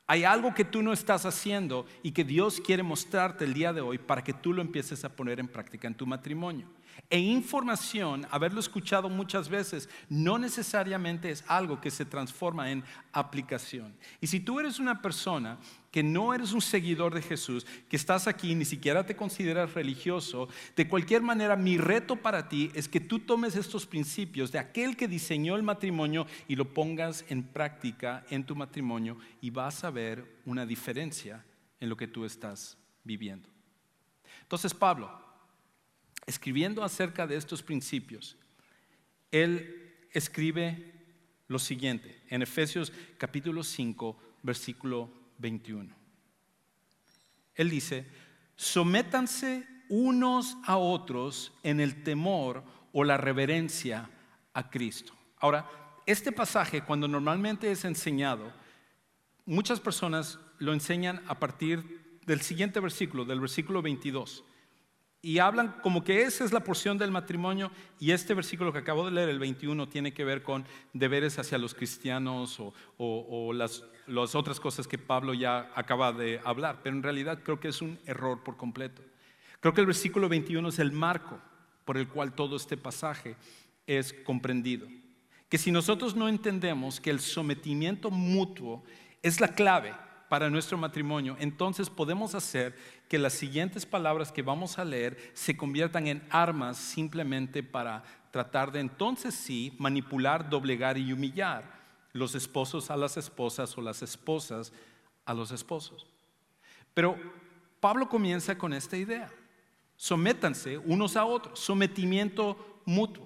hay 0.07 0.23
algo 0.23 0.53
que 0.53 0.65
tú 0.65 0.83
no 0.83 0.93
estás 0.93 1.25
haciendo 1.25 1.87
y 2.03 2.11
que 2.11 2.23
Dios 2.23 2.61
quiere 2.61 2.83
mostrarte 2.83 3.45
el 3.45 3.55
día 3.55 3.73
de 3.73 3.81
hoy 3.81 3.97
para 3.97 4.23
que 4.23 4.33
tú 4.33 4.53
lo 4.53 4.61
empieces 4.61 5.03
a 5.03 5.09
poner 5.09 5.39
en 5.39 5.47
práctica 5.47 5.87
en 5.87 5.95
tu 5.95 6.05
matrimonio. 6.05 6.67
E 7.09 7.19
información, 7.19 8.25
haberlo 8.31 8.59
escuchado 8.59 9.09
muchas 9.09 9.47
veces, 9.47 9.89
no 10.09 10.37
necesariamente 10.37 11.29
es 11.29 11.43
algo 11.47 11.79
que 11.79 11.91
se 11.91 12.05
transforma 12.05 12.71
en 12.71 12.83
aplicación. 13.11 13.95
Y 14.21 14.27
si 14.27 14.39
tú 14.39 14.59
eres 14.59 14.79
una 14.79 15.01
persona 15.01 15.59
que 15.91 16.01
no 16.03 16.33
eres 16.33 16.51
un 16.51 16.61
seguidor 16.61 17.13
de 17.13 17.21
Jesús, 17.21 17.65
que 17.87 17.95
estás 17.95 18.27
aquí 18.27 18.55
ni 18.55 18.65
siquiera 18.65 19.05
te 19.05 19.15
consideras 19.15 19.73
religioso, 19.73 20.49
de 20.75 20.87
cualquier 20.87 21.21
manera 21.21 21.55
mi 21.55 21.77
reto 21.77 22.15
para 22.15 22.49
ti 22.49 22.71
es 22.73 22.87
que 22.87 22.99
tú 22.99 23.19
tomes 23.19 23.55
estos 23.55 23.85
principios 23.85 24.51
de 24.51 24.59
aquel 24.59 24.97
que 24.97 25.07
diseñó 25.07 25.55
el 25.55 25.63
matrimonio 25.63 26.25
y 26.47 26.55
lo 26.55 26.73
pongas 26.73 27.23
en 27.29 27.43
práctica 27.43 28.25
en 28.29 28.45
tu 28.45 28.55
matrimonio 28.55 29.17
y 29.41 29.51
vas 29.51 29.83
a 29.83 29.91
ver 29.91 30.41
una 30.45 30.65
diferencia 30.65 31.45
en 31.79 31.89
lo 31.89 31.95
que 31.95 32.07
tú 32.07 32.25
estás 32.25 32.77
viviendo. 33.03 33.47
Entonces 34.41 34.73
Pablo, 34.73 35.24
escribiendo 36.25 36.83
acerca 36.83 37.27
de 37.27 37.35
estos 37.35 37.61
principios, 37.61 38.37
él 39.31 39.95
escribe 40.11 40.93
lo 41.47 41.59
siguiente 41.59 42.21
en 42.29 42.41
Efesios 42.41 42.91
capítulo 43.17 43.63
5, 43.63 44.17
versículo 44.43 45.09
21. 45.37 45.93
Él 47.55 47.69
dice, 47.69 48.05
sométanse 48.55 49.67
unos 49.89 50.57
a 50.65 50.77
otros 50.77 51.53
en 51.63 51.79
el 51.79 52.03
temor, 52.03 52.63
o 52.97 53.03
la 53.03 53.17
reverencia 53.17 54.09
a 54.53 54.69
Cristo. 54.69 55.13
Ahora, 55.39 55.69
este 56.05 56.31
pasaje, 56.31 56.81
cuando 56.81 57.09
normalmente 57.09 57.69
es 57.69 57.83
enseñado, 57.83 58.53
muchas 59.45 59.81
personas 59.81 60.39
lo 60.59 60.71
enseñan 60.71 61.21
a 61.27 61.37
partir 61.37 62.19
del 62.25 62.39
siguiente 62.39 62.79
versículo, 62.79 63.25
del 63.25 63.41
versículo 63.41 63.81
22. 63.81 64.45
Y 65.25 65.39
hablan 65.39 65.73
como 65.81 66.03
que 66.03 66.21
esa 66.21 66.45
es 66.45 66.53
la 66.53 66.59
porción 66.59 66.99
del 66.99 67.09
matrimonio 67.09 67.71
y 67.99 68.11
este 68.11 68.35
versículo 68.35 68.71
que 68.71 68.77
acabo 68.77 69.05
de 69.05 69.11
leer, 69.11 69.29
el 69.29 69.39
21, 69.39 69.89
tiene 69.89 70.13
que 70.13 70.23
ver 70.23 70.43
con 70.43 70.67
deberes 70.93 71.39
hacia 71.39 71.57
los 71.57 71.73
cristianos 71.73 72.61
o, 72.99 73.51
las, 73.51 73.83
otras 74.35 74.59
cosas 74.59 74.87
que 74.87 74.99
Pablo 74.99 75.33
ya 75.33 75.71
acaba 75.73 76.13
de 76.13 76.39
hablar. 76.43 76.81
Pero 76.83 76.95
en 76.95 77.01
realidad 77.01 77.39
creo 77.41 77.59
que 77.59 77.69
es 77.69 77.81
un 77.81 77.97
error 78.05 78.43
por 78.43 78.55
completo. 78.55 79.01
Creo 79.61 79.73
que 79.73 79.81
el 79.81 79.87
versículo 79.87 80.29
21 80.29 80.69
es 80.69 80.77
el 80.77 80.91
marco 80.91 81.39
por 81.85 81.97
el 81.97 82.07
cual 82.07 82.33
todo 82.33 82.55
este 82.55 82.77
pasaje 82.77 83.35
es 83.87 84.13
comprendido. 84.13 84.87
Que 85.49 85.57
si 85.57 85.71
nosotros 85.71 86.15
no 86.15 86.29
entendemos 86.29 87.01
que 87.01 87.09
el 87.09 87.19
sometimiento 87.19 88.11
mutuo 88.11 88.83
es 89.23 89.41
la 89.41 89.47
clave 89.55 89.91
para 90.35 90.49
nuestro 90.49 90.77
matrimonio, 90.77 91.37
entonces 91.39 91.89
podemos 91.89 92.35
hacer 92.35 92.75
que 93.07 93.17
las 93.17 93.31
siguientes 93.31 93.85
palabras 93.85 94.33
que 94.33 94.41
vamos 94.41 94.77
a 94.77 94.83
leer 94.83 95.31
se 95.33 95.55
conviertan 95.55 96.07
en 96.07 96.27
armas 96.29 96.75
simplemente 96.75 97.63
para 97.63 98.03
tratar 98.31 98.69
de 98.73 98.81
entonces 98.81 99.33
sí 99.33 99.73
manipular, 99.79 100.49
doblegar 100.49 100.97
y 100.97 101.13
humillar 101.13 101.79
los 102.11 102.35
esposos 102.35 102.91
a 102.91 102.97
las 102.97 103.15
esposas 103.15 103.77
o 103.77 103.81
las 103.81 104.01
esposas 104.01 104.73
a 105.23 105.33
los 105.33 105.51
esposos. 105.51 106.05
Pero 106.93 107.15
Pablo 107.79 108.09
comienza 108.09 108.57
con 108.57 108.73
esta 108.73 108.97
idea. 108.97 109.31
Sométanse 109.95 110.77
unos 110.79 111.15
a 111.15 111.23
otros, 111.23 111.57
sometimiento 111.61 112.81
mutuo. 112.83 113.25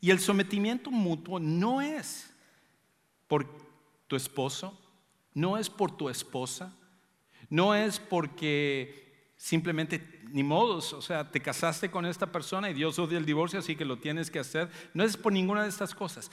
Y 0.00 0.12
el 0.12 0.20
sometimiento 0.20 0.92
mutuo 0.92 1.40
no 1.40 1.80
es 1.80 2.32
por 3.26 3.44
tu 4.06 4.14
esposo, 4.14 4.78
no 5.38 5.56
es 5.56 5.70
por 5.70 5.96
tu 5.96 6.08
esposa, 6.08 6.76
no 7.48 7.72
es 7.74 8.00
porque 8.00 9.32
simplemente 9.36 10.20
ni 10.32 10.42
modos, 10.42 10.92
o 10.92 11.00
sea, 11.00 11.30
te 11.30 11.40
casaste 11.40 11.92
con 11.92 12.04
esta 12.04 12.32
persona 12.32 12.68
y 12.68 12.74
Dios 12.74 12.98
odia 12.98 13.18
el 13.18 13.24
divorcio, 13.24 13.60
así 13.60 13.76
que 13.76 13.84
lo 13.84 13.98
tienes 13.98 14.32
que 14.32 14.40
hacer. 14.40 14.68
No 14.94 15.04
es 15.04 15.16
por 15.16 15.32
ninguna 15.32 15.62
de 15.62 15.68
estas 15.68 15.94
cosas. 15.94 16.30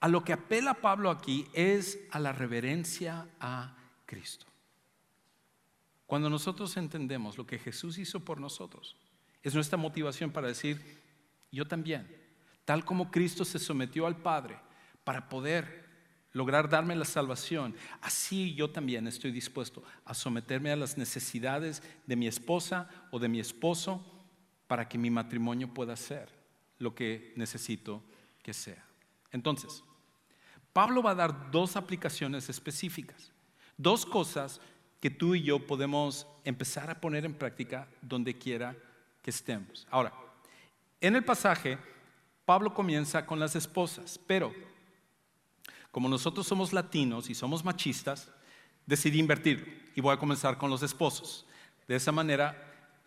A 0.00 0.08
lo 0.08 0.22
que 0.22 0.34
apela 0.34 0.74
Pablo 0.74 1.10
aquí 1.10 1.46
es 1.54 1.98
a 2.10 2.20
la 2.20 2.32
reverencia 2.32 3.26
a 3.40 3.74
Cristo. 4.04 4.46
Cuando 6.06 6.28
nosotros 6.28 6.76
entendemos 6.76 7.38
lo 7.38 7.46
que 7.46 7.58
Jesús 7.58 7.96
hizo 7.96 8.20
por 8.20 8.38
nosotros, 8.38 8.96
es 9.42 9.54
nuestra 9.54 9.78
motivación 9.78 10.30
para 10.30 10.48
decir, 10.48 11.00
yo 11.50 11.66
también, 11.66 12.06
tal 12.66 12.84
como 12.84 13.10
Cristo 13.10 13.46
se 13.46 13.58
sometió 13.58 14.06
al 14.06 14.18
Padre 14.18 14.58
para 15.04 15.30
poder 15.30 15.81
lograr 16.32 16.68
darme 16.68 16.96
la 16.96 17.04
salvación, 17.04 17.74
así 18.00 18.54
yo 18.54 18.70
también 18.70 19.06
estoy 19.06 19.32
dispuesto 19.32 19.82
a 20.04 20.14
someterme 20.14 20.70
a 20.70 20.76
las 20.76 20.96
necesidades 20.96 21.82
de 22.06 22.16
mi 22.16 22.26
esposa 22.26 22.88
o 23.10 23.18
de 23.18 23.28
mi 23.28 23.40
esposo 23.40 24.04
para 24.66 24.88
que 24.88 24.98
mi 24.98 25.10
matrimonio 25.10 25.72
pueda 25.72 25.96
ser 25.96 26.30
lo 26.78 26.94
que 26.94 27.32
necesito 27.36 28.02
que 28.42 28.54
sea. 28.54 28.84
Entonces, 29.30 29.84
Pablo 30.72 31.02
va 31.02 31.10
a 31.10 31.16
dar 31.16 31.50
dos 31.50 31.76
aplicaciones 31.76 32.48
específicas, 32.48 33.30
dos 33.76 34.06
cosas 34.06 34.60
que 35.00 35.10
tú 35.10 35.34
y 35.34 35.42
yo 35.42 35.66
podemos 35.66 36.26
empezar 36.44 36.90
a 36.90 37.00
poner 37.00 37.24
en 37.24 37.34
práctica 37.34 37.88
donde 38.00 38.38
quiera 38.38 38.76
que 39.20 39.30
estemos. 39.30 39.86
Ahora, 39.90 40.12
en 41.00 41.16
el 41.16 41.24
pasaje, 41.24 41.78
Pablo 42.44 42.72
comienza 42.72 43.26
con 43.26 43.38
las 43.38 43.54
esposas, 43.56 44.18
pero 44.26 44.52
como 45.92 46.08
nosotros 46.08 46.46
somos 46.46 46.72
latinos 46.72 47.30
y 47.30 47.34
somos 47.36 47.64
machistas, 47.64 48.28
decidí 48.86 49.20
invertir 49.20 49.92
y 49.94 50.00
voy 50.00 50.12
a 50.12 50.18
comenzar 50.18 50.58
con 50.58 50.70
los 50.70 50.82
esposos. 50.82 51.46
De 51.86 51.94
esa 51.94 52.10
manera 52.10 52.60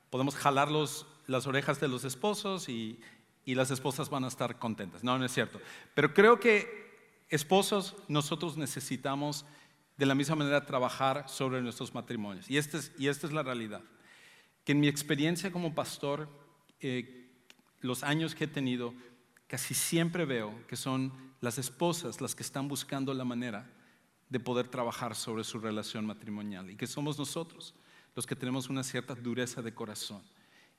podemos 0.10 0.36
jalar 0.36 0.70
las 0.72 1.48
orejas 1.48 1.82
de 1.82 1.90
los 1.90 2.06
esposos 2.06 2.70
y, 2.70 3.02
y 3.44 3.56
las 3.56 3.72
esposas 3.72 4.10
van 4.10 4.24
a 4.24 4.30
estar 4.30 4.58
contentas. 4.58 5.04
No, 5.04 5.18
no 5.20 5.26
es 5.26 5.34
cierto. 5.34 5.60
Pero 5.94 6.14
creo 6.14 6.40
que 6.40 6.96
esposos 7.28 7.98
nosotros 8.08 8.56
necesitamos 8.56 9.46
de 9.98 10.06
la 10.06 10.16
misma 10.16 10.38
manera 10.38 10.66
trabajar 10.66 11.28
sobre 11.28 11.62
nuestros 11.62 11.94
matrimonios. 11.94 12.50
Y, 12.50 12.58
este 12.58 12.80
y 12.98 13.10
esta 13.10 13.28
es 13.28 13.34
la 13.34 13.44
realidad 13.44 13.82
que 14.66 14.72
en 14.72 14.80
mi 14.80 14.88
experiencia 14.88 15.52
como 15.52 15.76
pastor, 15.76 16.28
eh, 16.82 17.30
los 17.82 18.04
años 18.04 18.34
que 18.34 18.46
he 18.46 18.48
tenido, 18.48 18.94
casi 19.48 19.74
siempre 19.74 20.26
veo 20.26 20.54
que 20.68 20.76
son 20.76 21.12
las 21.42 21.58
esposas 21.58 22.22
las 22.22 22.36
que 22.36 22.44
están 22.44 22.68
buscando 22.68 23.14
la 23.14 23.26
manera 23.26 23.70
de 24.30 24.40
poder 24.40 24.68
trabajar 24.68 25.16
sobre 25.16 25.44
su 25.44 25.60
relación 25.60 26.06
matrimonial 26.06 26.70
y 26.70 26.76
que 26.76 26.88
somos 26.88 27.20
nosotros 27.20 27.76
los 28.16 28.26
que 28.26 28.36
tenemos 28.36 28.70
una 28.70 28.84
cierta 28.84 29.14
dureza 29.14 29.62
de 29.62 29.74
corazón, 29.74 30.24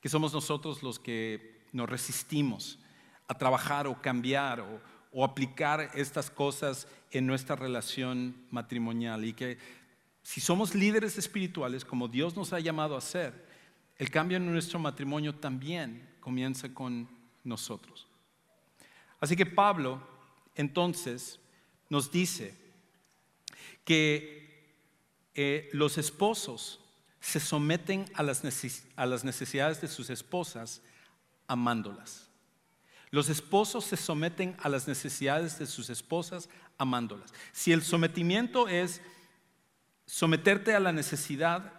que 0.01 0.09
somos 0.09 0.33
nosotros 0.33 0.83
los 0.83 0.99
que 0.99 1.65
nos 1.71 1.89
resistimos 1.89 2.79
a 3.27 3.37
trabajar 3.37 3.87
o 3.87 4.01
cambiar 4.01 4.59
o, 4.59 4.81
o 5.11 5.23
aplicar 5.23 5.91
estas 5.93 6.29
cosas 6.29 6.87
en 7.11 7.25
nuestra 7.25 7.55
relación 7.55 8.35
matrimonial 8.51 9.23
y 9.23 9.33
que 9.33 9.57
si 10.23 10.41
somos 10.41 10.75
líderes 10.75 11.17
espirituales 11.17 11.85
como 11.85 12.07
Dios 12.07 12.35
nos 12.35 12.51
ha 12.51 12.59
llamado 12.59 12.97
a 12.97 13.01
ser, 13.01 13.47
el 13.97 14.11
cambio 14.11 14.37
en 14.37 14.51
nuestro 14.51 14.77
matrimonio 14.77 15.33
también 15.33 16.17
comienza 16.19 16.73
con 16.73 17.07
nosotros. 17.43 18.07
Así 19.19 19.35
que 19.35 19.45
Pablo 19.45 20.01
entonces 20.55 21.39
nos 21.89 22.11
dice 22.11 22.55
que 23.85 24.37
eh, 25.35 25.69
los 25.71 25.97
esposos 25.97 26.79
se 27.19 27.39
someten 27.39 28.05
a 28.15 28.23
las, 28.23 28.43
necesidades 28.43 29.81
de 29.81 29.87
sus 29.87 30.09
esposas 30.09 30.81
amándolas. 31.47 32.29
Los 33.11 33.29
esposos 33.29 33.85
se 33.85 33.97
someten 33.97 34.55
a 34.59 34.69
las 34.69 34.87
necesidades 34.87 35.59
de 35.59 35.65
sus 35.65 35.89
esposas 35.89 36.49
amándolas. 36.77 37.33
Si 37.53 37.71
el 37.71 37.81
sometimiento 37.81 38.67
es 38.67 39.01
someterte 40.05 40.73
a 40.73 40.79
la 40.79 40.91
necesidad 40.91 41.73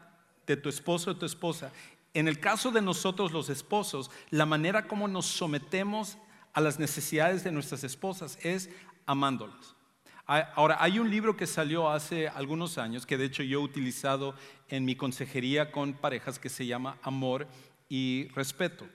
de 0.46 0.57
tu 0.57 0.68
esposo 0.68 1.11
o 1.11 1.14
de 1.14 1.20
tu 1.20 1.27
esposa, 1.27 1.72
en 2.14 2.29
el 2.29 2.40
caso 2.40 2.70
de 2.70 2.81
nosotros 2.81 3.33
los 3.33 3.51
esposos, 3.51 4.11
la 4.31 4.46
manera 4.46 4.88
como 4.88 5.09
nos 5.09 5.27
sometemos 5.27 6.16
a 6.59 6.61
las 6.61 6.81
necesidades 6.81 7.44
de 7.44 7.53
nuestras 7.53 7.85
esposas 7.85 8.37
es 8.42 8.68
amándolas. 9.07 9.77
Ahora, 10.27 10.79
hay 10.81 10.99
un 10.99 11.09
libro 11.09 11.37
que 11.37 11.47
salió 11.47 11.88
hace 11.88 12.27
algunos 12.27 12.79
años, 12.79 13.07
que 13.07 13.16
de 13.16 13.27
hecho 13.27 13.44
yo 13.44 13.61
he 13.61 13.62
utilizado 13.62 14.35
en 14.68 14.85
mi 14.85 14.97
consejería 14.97 15.71
con 15.71 15.92
parejas, 15.92 16.40
que 16.40 16.49
se 16.49 16.66
llama 16.66 16.99
Amor 17.03 17.47
y 17.88 18.27
Respeto. 18.35 18.88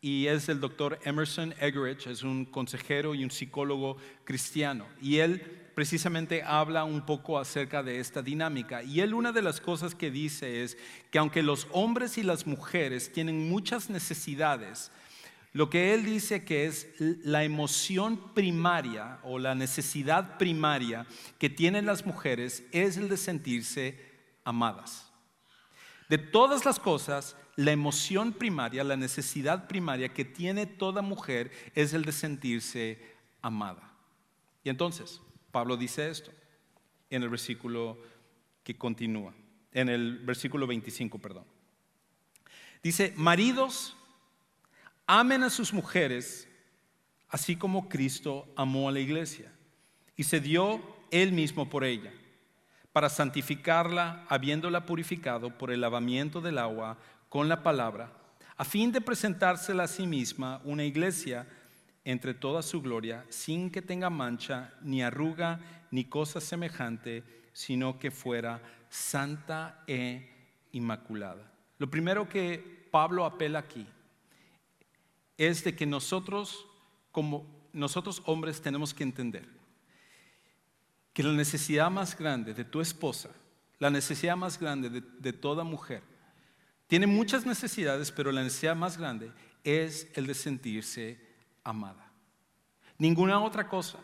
Y 0.00 0.28
es 0.28 0.48
el 0.48 0.60
doctor 0.60 1.00
Emerson 1.02 1.56
Eggerichs, 1.58 2.06
es 2.06 2.22
un 2.22 2.44
consejero 2.44 3.16
y 3.16 3.24
un 3.24 3.32
psicólogo 3.32 3.96
cristiano. 4.22 4.86
Y 5.02 5.16
él 5.16 5.70
precisamente 5.74 6.44
habla 6.44 6.84
un 6.84 7.04
poco 7.04 7.40
acerca 7.40 7.82
de 7.82 7.98
esta 7.98 8.22
dinámica. 8.22 8.84
Y 8.84 9.00
él 9.00 9.12
una 9.12 9.32
de 9.32 9.42
las 9.42 9.60
cosas 9.60 9.96
que 9.96 10.12
dice 10.12 10.62
es 10.62 10.78
que 11.10 11.18
aunque 11.18 11.42
los 11.42 11.66
hombres 11.72 12.16
y 12.16 12.22
las 12.22 12.46
mujeres 12.46 13.12
tienen 13.12 13.48
muchas 13.48 13.90
necesidades, 13.90 14.92
lo 15.52 15.70
que 15.70 15.94
él 15.94 16.04
dice 16.04 16.44
que 16.44 16.66
es 16.66 16.88
la 16.98 17.44
emoción 17.44 18.34
primaria 18.34 19.18
o 19.22 19.38
la 19.38 19.54
necesidad 19.54 20.36
primaria 20.38 21.06
que 21.38 21.48
tienen 21.48 21.86
las 21.86 22.04
mujeres 22.04 22.64
es 22.72 22.96
el 22.96 23.08
de 23.08 23.16
sentirse 23.16 23.98
amadas. 24.44 25.10
De 26.08 26.18
todas 26.18 26.64
las 26.64 26.78
cosas, 26.78 27.36
la 27.56 27.72
emoción 27.72 28.32
primaria, 28.32 28.84
la 28.84 28.96
necesidad 28.96 29.66
primaria 29.68 30.12
que 30.14 30.24
tiene 30.24 30.66
toda 30.66 31.02
mujer 31.02 31.50
es 31.74 31.92
el 31.92 32.04
de 32.04 32.12
sentirse 32.12 32.98
amada. 33.42 33.92
Y 34.64 34.68
entonces, 34.68 35.20
Pablo 35.50 35.76
dice 35.76 36.10
esto 36.10 36.30
en 37.10 37.22
el 37.22 37.28
versículo 37.28 37.98
que 38.62 38.76
continúa, 38.76 39.34
en 39.72 39.88
el 39.88 40.18
versículo 40.18 40.66
25, 40.66 41.18
perdón. 41.18 41.44
Dice, 42.82 43.12
maridos, 43.16 43.96
amen 45.08 45.42
a 45.42 45.48
sus 45.48 45.72
mujeres, 45.72 46.46
así 47.30 47.56
como 47.56 47.88
Cristo 47.88 48.46
amó 48.54 48.90
a 48.90 48.92
la 48.92 49.00
iglesia 49.00 49.50
y 50.14 50.24
se 50.24 50.38
dio 50.38 50.82
él 51.10 51.32
mismo 51.32 51.70
por 51.70 51.82
ella, 51.82 52.12
para 52.92 53.08
santificarla, 53.08 54.26
habiéndola 54.28 54.84
purificado 54.84 55.56
por 55.56 55.70
el 55.70 55.80
lavamiento 55.80 56.42
del 56.42 56.58
agua 56.58 56.98
con 57.30 57.48
la 57.48 57.62
palabra, 57.62 58.12
a 58.58 58.64
fin 58.64 58.92
de 58.92 59.00
presentársela 59.00 59.84
a 59.84 59.88
sí 59.88 60.06
misma 60.06 60.60
una 60.64 60.84
iglesia 60.84 61.46
entre 62.04 62.34
toda 62.34 62.60
su 62.60 62.82
gloria, 62.82 63.24
sin 63.30 63.70
que 63.70 63.80
tenga 63.80 64.10
mancha, 64.10 64.74
ni 64.82 65.02
arruga, 65.02 65.60
ni 65.90 66.04
cosa 66.04 66.38
semejante, 66.38 67.24
sino 67.54 67.98
que 67.98 68.10
fuera 68.10 68.60
santa 68.90 69.82
e 69.86 70.28
inmaculada. 70.72 71.50
Lo 71.78 71.88
primero 71.88 72.28
que 72.28 72.88
Pablo 72.90 73.24
apela 73.24 73.60
aquí 73.60 73.86
es 75.38 75.64
de 75.64 75.74
que 75.74 75.86
nosotros 75.86 76.66
como 77.10 77.46
nosotros 77.72 78.22
hombres 78.26 78.60
tenemos 78.60 78.92
que 78.92 79.02
entender 79.02 79.48
que 81.12 81.22
la 81.22 81.32
necesidad 81.32 81.90
más 81.90 82.16
grande 82.16 82.54
de 82.54 82.64
tu 82.64 82.80
esposa, 82.80 83.30
la 83.78 83.90
necesidad 83.90 84.36
más 84.36 84.58
grande 84.58 84.88
de, 84.88 85.00
de 85.00 85.32
toda 85.32 85.64
mujer, 85.64 86.02
tiene 86.86 87.06
muchas 87.06 87.44
necesidades, 87.44 88.12
pero 88.12 88.30
la 88.30 88.42
necesidad 88.42 88.76
más 88.76 88.96
grande 88.96 89.32
es 89.64 90.08
el 90.14 90.26
de 90.26 90.34
sentirse 90.34 91.20
amada. 91.64 92.10
Ninguna 92.98 93.40
otra 93.40 93.68
cosa 93.68 93.98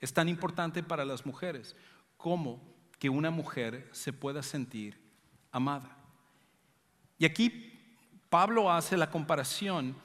es 0.00 0.12
tan 0.12 0.28
importante 0.28 0.82
para 0.82 1.04
las 1.04 1.26
mujeres 1.26 1.74
como 2.16 2.60
que 2.98 3.08
una 3.08 3.30
mujer 3.30 3.88
se 3.92 4.12
pueda 4.12 4.42
sentir 4.42 4.98
amada. 5.50 5.96
Y 7.18 7.24
aquí 7.24 7.78
Pablo 8.28 8.70
hace 8.70 8.96
la 8.96 9.10
comparación 9.10 9.96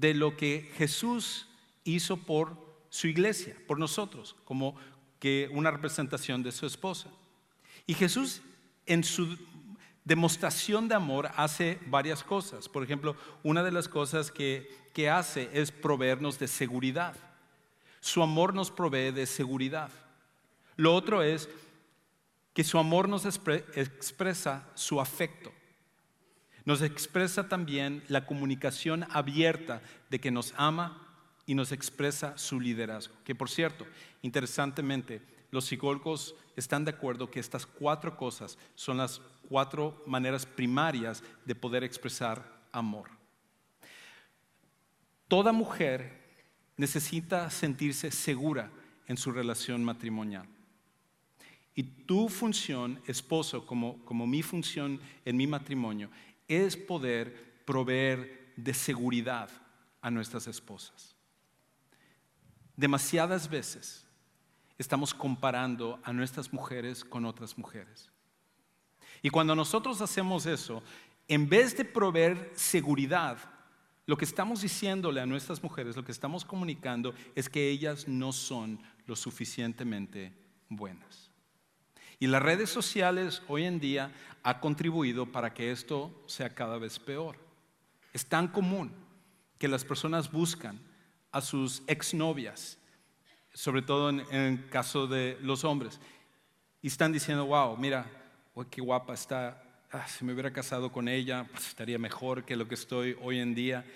de 0.00 0.14
lo 0.14 0.36
que 0.36 0.70
Jesús 0.76 1.46
hizo 1.84 2.16
por 2.16 2.56
su 2.88 3.06
iglesia, 3.06 3.54
por 3.66 3.78
nosotros, 3.78 4.34
como 4.44 4.74
que 5.18 5.50
una 5.52 5.70
representación 5.70 6.42
de 6.42 6.52
su 6.52 6.66
esposa. 6.66 7.10
Y 7.86 7.92
Jesús 7.92 8.40
en 8.86 9.04
su 9.04 9.36
demostración 10.04 10.88
de 10.88 10.94
amor 10.94 11.30
hace 11.36 11.78
varias 11.86 12.24
cosas. 12.24 12.68
Por 12.68 12.82
ejemplo, 12.82 13.14
una 13.42 13.62
de 13.62 13.72
las 13.72 13.88
cosas 13.88 14.32
que, 14.32 14.74
que 14.94 15.10
hace 15.10 15.50
es 15.52 15.70
proveernos 15.70 16.38
de 16.38 16.48
seguridad. 16.48 17.14
Su 18.00 18.22
amor 18.22 18.54
nos 18.54 18.70
provee 18.70 19.12
de 19.12 19.26
seguridad. 19.26 19.90
Lo 20.76 20.94
otro 20.94 21.22
es 21.22 21.50
que 22.54 22.64
su 22.64 22.78
amor 22.78 23.06
nos 23.06 23.26
expresa 23.26 24.66
su 24.74 24.98
afecto. 24.98 25.52
Nos 26.70 26.82
expresa 26.82 27.48
también 27.48 28.00
la 28.06 28.26
comunicación 28.26 29.04
abierta 29.10 29.82
de 30.08 30.20
que 30.20 30.30
nos 30.30 30.54
ama 30.56 31.04
y 31.44 31.56
nos 31.56 31.72
expresa 31.72 32.38
su 32.38 32.60
liderazgo. 32.60 33.12
Que 33.24 33.34
por 33.34 33.50
cierto, 33.50 33.88
interesantemente, 34.22 35.20
los 35.50 35.64
psicólogos 35.64 36.36
están 36.54 36.84
de 36.84 36.92
acuerdo 36.92 37.28
que 37.28 37.40
estas 37.40 37.66
cuatro 37.66 38.16
cosas 38.16 38.56
son 38.76 38.98
las 38.98 39.20
cuatro 39.48 40.00
maneras 40.06 40.46
primarias 40.46 41.24
de 41.44 41.56
poder 41.56 41.82
expresar 41.82 42.44
amor. 42.70 43.10
Toda 45.26 45.50
mujer 45.50 46.20
necesita 46.76 47.50
sentirse 47.50 48.12
segura 48.12 48.70
en 49.08 49.16
su 49.16 49.32
relación 49.32 49.82
matrimonial. 49.82 50.46
Y 51.74 51.82
tu 51.82 52.28
función, 52.28 53.00
esposo, 53.06 53.66
como, 53.66 54.04
como 54.04 54.26
mi 54.26 54.42
función 54.42 55.00
en 55.24 55.36
mi 55.36 55.46
matrimonio, 55.46 56.10
es 56.50 56.76
poder 56.76 57.62
proveer 57.64 58.52
de 58.56 58.74
seguridad 58.74 59.48
a 60.02 60.10
nuestras 60.10 60.48
esposas. 60.48 61.14
Demasiadas 62.76 63.48
veces 63.48 64.04
estamos 64.76 65.14
comparando 65.14 66.00
a 66.02 66.12
nuestras 66.12 66.52
mujeres 66.52 67.04
con 67.04 67.24
otras 67.24 67.56
mujeres. 67.56 68.10
Y 69.22 69.30
cuando 69.30 69.54
nosotros 69.54 70.00
hacemos 70.00 70.46
eso, 70.46 70.82
en 71.28 71.48
vez 71.48 71.76
de 71.76 71.84
proveer 71.84 72.50
seguridad, 72.56 73.38
lo 74.06 74.16
que 74.16 74.24
estamos 74.24 74.62
diciéndole 74.62 75.20
a 75.20 75.26
nuestras 75.26 75.62
mujeres, 75.62 75.94
lo 75.94 76.04
que 76.04 76.10
estamos 76.10 76.44
comunicando 76.44 77.14
es 77.36 77.48
que 77.48 77.68
ellas 77.68 78.08
no 78.08 78.32
son 78.32 78.80
lo 79.06 79.14
suficientemente 79.14 80.32
buenas. 80.68 81.29
Y 82.22 82.26
las 82.26 82.42
redes 82.42 82.68
sociales 82.68 83.42
hoy 83.48 83.64
en 83.64 83.80
día 83.80 84.12
ha 84.42 84.60
contribuido 84.60 85.24
para 85.24 85.54
que 85.54 85.72
esto 85.72 86.12
sea 86.26 86.54
cada 86.54 86.76
vez 86.76 86.98
peor. 86.98 87.36
Es 88.12 88.26
tan 88.26 88.46
común 88.46 88.92
que 89.58 89.68
las 89.68 89.86
personas 89.86 90.30
buscan 90.30 90.78
a 91.32 91.40
sus 91.40 91.82
exnovias, 91.86 92.76
sobre 93.54 93.80
todo 93.80 94.10
en, 94.10 94.20
el 94.30 94.68
caso 94.68 95.06
de 95.06 95.38
los 95.40 95.64
hombres, 95.64 95.98
y 96.82 96.88
están 96.88 97.10
diciendo, 97.10 97.46
wow, 97.46 97.74
mira, 97.78 98.06
qué 98.70 98.82
guapa 98.82 99.14
está, 99.14 99.62
ah, 99.90 100.06
si 100.06 100.22
me 100.22 100.34
hubiera 100.34 100.52
casado 100.52 100.92
con 100.92 101.08
ella, 101.08 101.46
pues 101.50 101.68
estaría 101.68 101.98
mejor 101.98 102.44
que 102.44 102.54
lo 102.54 102.68
que 102.68 102.74
estoy 102.74 103.16
hoy 103.22 103.38
en 103.38 103.54
día. 103.54 103.86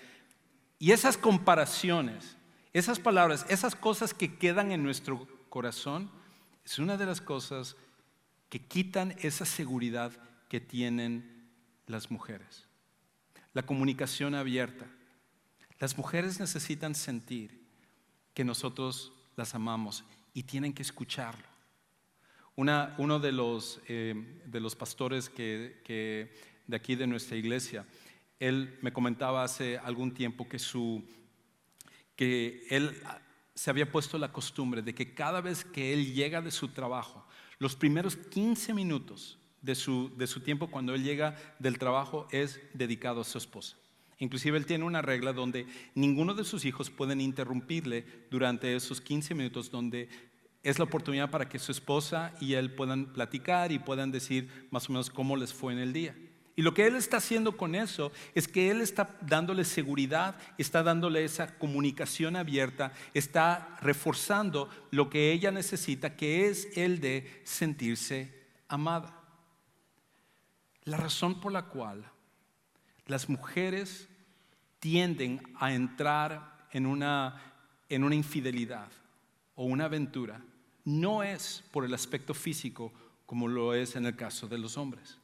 Y 0.79 0.93
esas 0.93 1.15
comparaciones, 1.15 2.37
esas 2.73 2.97
palabras, 2.99 3.45
esas 3.49 3.75
cosas 3.75 4.15
que 4.15 4.35
quedan 4.35 4.71
en 4.71 4.81
nuestro 4.81 5.27
corazón, 5.49 6.09
es 6.65 6.79
una 6.79 6.97
de 6.97 7.05
las 7.05 7.21
cosas 7.21 7.75
que 8.49 8.59
quitan 8.59 9.15
esa 9.19 9.45
seguridad 9.45 10.11
que 10.49 10.59
tienen 10.59 11.49
las 11.87 12.11
mujeres. 12.11 12.65
La 13.53 13.65
comunicación 13.65 14.35
abierta. 14.35 14.85
Las 15.79 15.97
mujeres 15.97 16.39
necesitan 16.39 16.95
sentir 16.95 17.65
que 18.33 18.43
nosotros 18.43 19.13
las 19.35 19.55
amamos 19.55 20.03
y 20.33 20.43
tienen 20.43 20.73
que 20.73 20.81
escucharlo 20.81 21.55
uno 22.55 23.19
de 23.19 23.31
los, 23.31 23.81
eh, 23.87 24.41
de 24.45 24.59
los 24.59 24.75
pastores 24.75 25.29
que, 25.29 26.31
de 26.67 26.75
aquí 26.75 26.95
de 26.95 27.07
nuestra 27.07 27.35
iglesia, 27.35 27.85
él 28.39 28.77
me 28.81 28.93
comentaba 28.93 29.43
hace 29.43 29.77
algún 29.77 30.13
tiempo 30.13 30.47
que, 30.47 30.59
su, 30.59 31.03
que 32.15 32.65
él 32.69 33.01
se 33.53 33.69
había 33.69 33.91
puesto 33.91 34.17
la 34.17 34.31
costumbre 34.31 34.81
de 34.81 34.93
que 34.93 35.13
cada 35.13 35.41
vez 35.41 35.63
que 35.63 35.93
él 35.93 36.13
llega 36.13 36.41
de 36.41 36.51
su 36.51 36.69
trabajo, 36.69 37.24
los 37.59 37.75
primeros 37.75 38.15
15 38.15 38.73
minutos 38.73 39.39
de 39.61 39.75
su, 39.75 40.11
de 40.15 40.27
su 40.27 40.41
tiempo 40.41 40.67
cuando 40.67 40.93
él 40.93 41.03
llega 41.03 41.35
del 41.59 41.79
trabajo 41.79 42.27
es 42.31 42.59
dedicado 42.73 43.21
a 43.21 43.25
su 43.25 43.37
esposa. 43.37 43.77
Inclusive 44.19 44.57
él 44.57 44.65
tiene 44.65 44.85
una 44.85 45.01
regla 45.01 45.33
donde 45.33 45.67
ninguno 45.93 46.33
de 46.33 46.45
sus 46.45 46.63
hijos 46.65 46.89
pueden 46.89 47.19
interrumpirle 47.19 48.05
durante 48.31 48.75
esos 48.75 49.01
15 49.01 49.35
minutos 49.35 49.71
donde 49.71 50.07
es 50.63 50.79
la 50.79 50.85
oportunidad 50.85 51.29
para 51.29 51.49
que 51.49 51.59
su 51.59 51.71
esposa 51.71 52.33
y 52.39 52.53
él 52.53 52.73
puedan 52.73 53.13
platicar 53.13 53.71
y 53.71 53.79
puedan 53.79 54.11
decir 54.11 54.67
más 54.71 54.89
o 54.89 54.93
menos 54.93 55.09
cómo 55.09 55.35
les 55.35 55.53
fue 55.53 55.73
en 55.73 55.79
el 55.79 55.93
día. 55.93 56.15
Y 56.55 56.61
lo 56.61 56.73
que 56.73 56.87
él 56.87 56.95
está 56.95 57.17
haciendo 57.17 57.57
con 57.57 57.75
eso 57.75 58.11
es 58.33 58.47
que 58.47 58.71
él 58.71 58.79
está 58.79 59.17
dándole 59.21 59.65
seguridad, 59.65 60.37
está 60.57 60.83
dándole 60.83 61.25
esa 61.25 61.57
comunicación 61.57 62.35
abierta, 62.35 62.93
está 63.13 63.77
reforzando 63.81 64.69
lo 64.91 65.09
que 65.09 65.33
ella 65.33 65.51
necesita, 65.51 66.15
que 66.15 66.47
es 66.47 66.69
el 66.77 67.01
de 67.01 67.41
sentirse 67.43 68.45
amada. 68.69 69.19
La 70.85 70.97
razón 70.97 71.41
por 71.41 71.51
la 71.51 71.63
cual 71.63 72.09
las 73.05 73.27
mujeres 73.27 74.07
tienden 74.79 75.41
a 75.59 75.73
entrar 75.73 76.67
en 76.71 76.85
una, 76.85 77.41
en 77.89 78.03
una 78.03 78.15
infidelidad 78.15 78.91
o 79.55 79.65
una 79.65 79.85
aventura 79.85 80.41
no 80.85 81.23
es 81.23 81.63
por 81.71 81.83
el 81.83 81.93
aspecto 81.93 82.33
físico 82.33 82.93
como 83.25 83.47
lo 83.47 83.73
es 83.73 83.95
en 83.95 84.05
el 84.05 84.15
caso 84.15 84.47
de 84.47 84.59
los 84.59 84.77
hombres, 84.77 85.17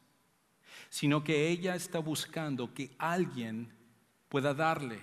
sino 0.91 1.23
que 1.23 1.47
ella 1.47 1.73
está 1.73 1.99
buscando 1.99 2.73
que 2.73 2.91
alguien 2.99 3.71
pueda 4.27 4.53
darle 4.53 4.99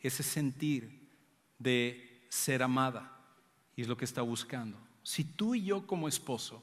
ese 0.00 0.24
sentir 0.24 1.08
de 1.56 2.26
ser 2.28 2.64
amada, 2.64 3.16
y 3.76 3.82
es 3.82 3.88
lo 3.88 3.96
que 3.96 4.04
está 4.04 4.22
buscando. 4.22 4.76
Si 5.04 5.22
tú 5.22 5.54
y 5.54 5.62
yo 5.62 5.86
como 5.86 6.08
esposo 6.08 6.62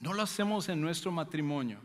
no 0.00 0.14
lo 0.14 0.22
hacemos 0.22 0.70
en 0.70 0.80
nuestro 0.80 1.12
matrimonio, 1.12 1.80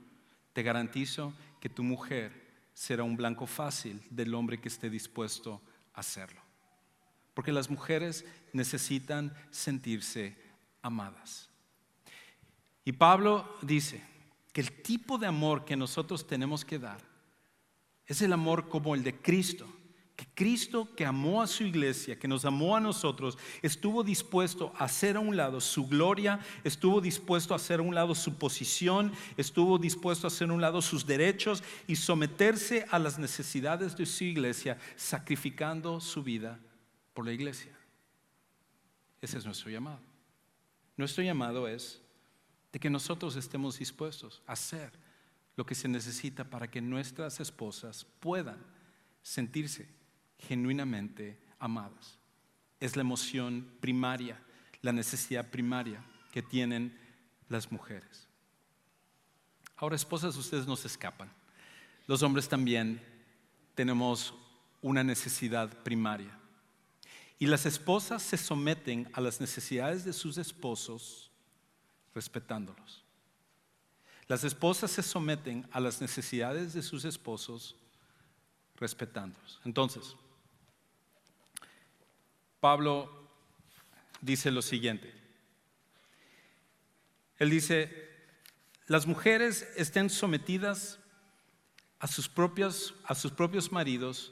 te 0.53 0.63
garantizo 0.63 1.33
que 1.59 1.67
tu 1.67 1.83
mujer 1.83 2.31
será 2.73 3.03
un 3.03 3.17
blanco 3.17 3.45
fácil 3.45 4.01
del 4.09 4.33
hombre 4.33 4.61
que 4.61 4.69
esté 4.69 4.89
dispuesto 4.89 5.61
a 5.93 5.99
hacerlo. 5.99 6.39
Porque 7.33 7.51
las 7.51 7.69
mujeres 7.69 8.23
necesitan 8.53 9.35
sentirse 9.51 10.37
amadas. 10.81 11.49
Y 12.85 12.93
Pablo 12.93 13.57
dice 13.61 14.12
que 14.53 14.61
el 14.61 14.71
tipo 14.83 15.17
de 15.17 15.27
amor 15.27 15.65
que 15.65 15.75
nosotros 15.75 16.25
tenemos 16.25 16.63
que 16.63 16.79
dar 16.79 17.01
es 18.05 18.21
el 18.21 18.31
amor 18.31 18.69
como 18.69 18.95
el 18.95 19.03
de 19.03 19.19
Cristo. 19.19 19.67
Que 20.15 20.27
Cristo 20.35 20.93
que 20.95 21.07
amó 21.07 21.41
a 21.41 21.47
su 21.47 21.63
iglesia, 21.63 22.19
que 22.19 22.27
nos 22.27 22.45
amó 22.45 22.75
a 22.77 22.79
nosotros, 22.79 23.35
estuvo 23.63 24.03
dispuesto 24.03 24.71
a 24.77 24.83
hacer 24.83 25.15
a 25.15 25.19
un 25.19 25.35
lado 25.35 25.59
su 25.59 25.87
gloria, 25.87 26.39
estuvo 26.63 27.01
dispuesto 27.01 27.55
a 27.55 27.57
hacer 27.57 27.79
a 27.79 27.83
un 27.83 27.95
lado 27.95 28.13
su 28.13 28.37
posición, 28.37 29.11
estuvo 29.37 29.79
dispuesto 29.79 30.27
a 30.27 30.29
hacer 30.29 30.51
a 30.51 30.53
un 30.53 30.61
lado 30.61 30.83
sus 30.83 31.07
derechos 31.07 31.63
y 31.87 31.95
someterse 31.95 32.85
a 32.91 32.99
las 32.99 33.17
necesidades 33.17 33.97
de 33.97 34.05
su 34.05 34.23
iglesia, 34.23 34.77
sacrificando 34.95 35.99
su 35.99 36.21
vida 36.21 36.59
por 37.15 37.25
la 37.25 37.33
iglesia. 37.33 37.75
Ese 39.19 39.39
es 39.39 39.45
nuestro 39.45 39.71
llamado. 39.71 40.01
Nuestro 40.95 41.23
llamado 41.23 41.67
es 41.67 42.02
de 42.73 42.79
que 42.79 42.89
nosotros 42.89 43.35
estemos 43.35 43.77
dispuestos 43.77 44.41
a 44.47 44.53
hacer 44.53 44.91
lo 45.55 45.65
que 45.65 45.75
se 45.75 45.87
necesita 45.87 46.43
para 46.43 46.69
que 46.69 46.81
nuestras 46.81 47.39
esposas 47.39 48.03
puedan 48.19 48.57
sentirse 49.21 49.87
genuinamente 50.39 51.39
amadas. 51.59 52.17
Es 52.79 52.95
la 52.95 53.01
emoción 53.01 53.71
primaria, 53.79 54.43
la 54.81 54.91
necesidad 54.91 55.51
primaria 55.51 56.03
que 56.31 56.41
tienen 56.41 56.99
las 57.47 57.71
mujeres. 57.71 58.27
Ahora, 59.77 59.95
esposas, 59.95 60.35
ustedes 60.35 60.65
no 60.65 60.75
se 60.75 60.87
escapan. 60.87 61.31
Los 62.07 62.23
hombres 62.23 62.49
también 62.49 62.99
tenemos 63.75 64.33
una 64.81 65.03
necesidad 65.03 65.69
primaria. 65.83 66.39
Y 67.37 67.45
las 67.45 67.67
esposas 67.67 68.23
se 68.23 68.37
someten 68.37 69.09
a 69.13 69.21
las 69.21 69.39
necesidades 69.39 70.05
de 70.05 70.13
sus 70.13 70.39
esposos 70.39 71.32
respetándolos. 72.13 73.03
Las 74.27 74.43
esposas 74.43 74.91
se 74.91 75.03
someten 75.03 75.67
a 75.71 75.79
las 75.79 76.01
necesidades 76.01 76.73
de 76.73 76.81
sus 76.81 77.05
esposos 77.05 77.75
respetándolos. 78.77 79.61
Entonces, 79.65 80.15
Pablo 82.59 83.29
dice 84.21 84.49
lo 84.51 84.61
siguiente. 84.61 85.13
Él 87.37 87.49
dice, 87.49 88.09
las 88.87 89.05
mujeres 89.05 89.67
estén 89.75 90.09
sometidas 90.09 90.99
a 91.99 92.07
sus 92.07 92.29
propios, 92.29 92.95
a 93.05 93.15
sus 93.15 93.31
propios 93.31 93.71
maridos 93.71 94.31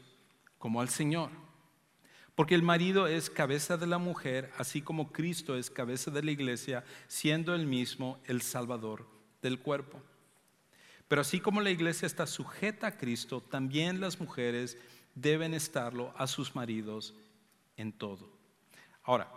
como 0.57 0.79
al 0.79 0.89
Señor. 0.89 1.29
Porque 2.36 2.55
el 2.55 2.63
marido 2.63 3.07
es 3.07 3.29
cabeza 3.29 3.77
de 3.77 3.88
la 3.88 3.97
mujer, 3.97 4.51
así 4.57 4.82
como 4.82 5.11
Cristo 5.11 5.57
es 5.57 5.69
cabeza 5.69 6.11
de 6.11 6.23
la 6.23 6.32
iglesia, 6.32 6.84
siendo 7.07 7.53
el 7.53 7.67
mismo 7.67 8.19
el 8.25 8.41
Salvador 8.41 9.05
del 9.41 9.59
cuerpo. 9.59 10.01
Pero 11.07 11.21
así 11.21 11.41
como 11.41 11.59
la 11.59 11.71
iglesia 11.71 12.05
está 12.05 12.25
sujeta 12.25 12.88
a 12.88 12.97
Cristo, 12.97 13.41
también 13.41 13.99
las 13.99 14.19
mujeres 14.19 14.77
deben 15.13 15.53
estarlo 15.53 16.13
a 16.17 16.25
sus 16.25 16.55
maridos 16.55 17.13
en 17.75 17.91
todo. 17.91 18.29
Ahora, 19.03 19.29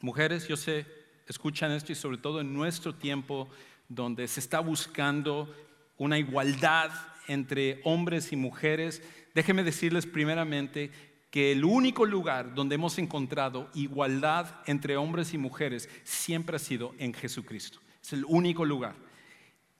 mujeres, 0.00 0.46
yo 0.46 0.58
sé, 0.58 0.86
escuchan 1.26 1.70
esto 1.72 1.92
y 1.92 1.94
sobre 1.94 2.18
todo 2.18 2.40
en 2.42 2.52
nuestro 2.52 2.94
tiempo 2.94 3.48
donde 3.88 4.28
se 4.28 4.40
está 4.40 4.60
buscando 4.60 5.54
una 5.96 6.18
igualdad 6.18 6.90
entre 7.28 7.80
hombres 7.84 8.32
y 8.32 8.36
mujeres, 8.36 9.02
déjenme 9.34 9.64
decirles 9.64 10.06
primeramente 10.06 10.90
que 11.30 11.52
el 11.52 11.64
único 11.64 12.06
lugar 12.06 12.54
donde 12.54 12.76
hemos 12.76 12.98
encontrado 12.98 13.70
igualdad 13.74 14.62
entre 14.66 14.96
hombres 14.96 15.34
y 15.34 15.38
mujeres 15.38 15.88
siempre 16.04 16.56
ha 16.56 16.58
sido 16.58 16.94
en 16.98 17.12
Jesucristo. 17.12 17.80
Es 18.02 18.12
el 18.12 18.24
único 18.24 18.64
lugar. 18.64 18.96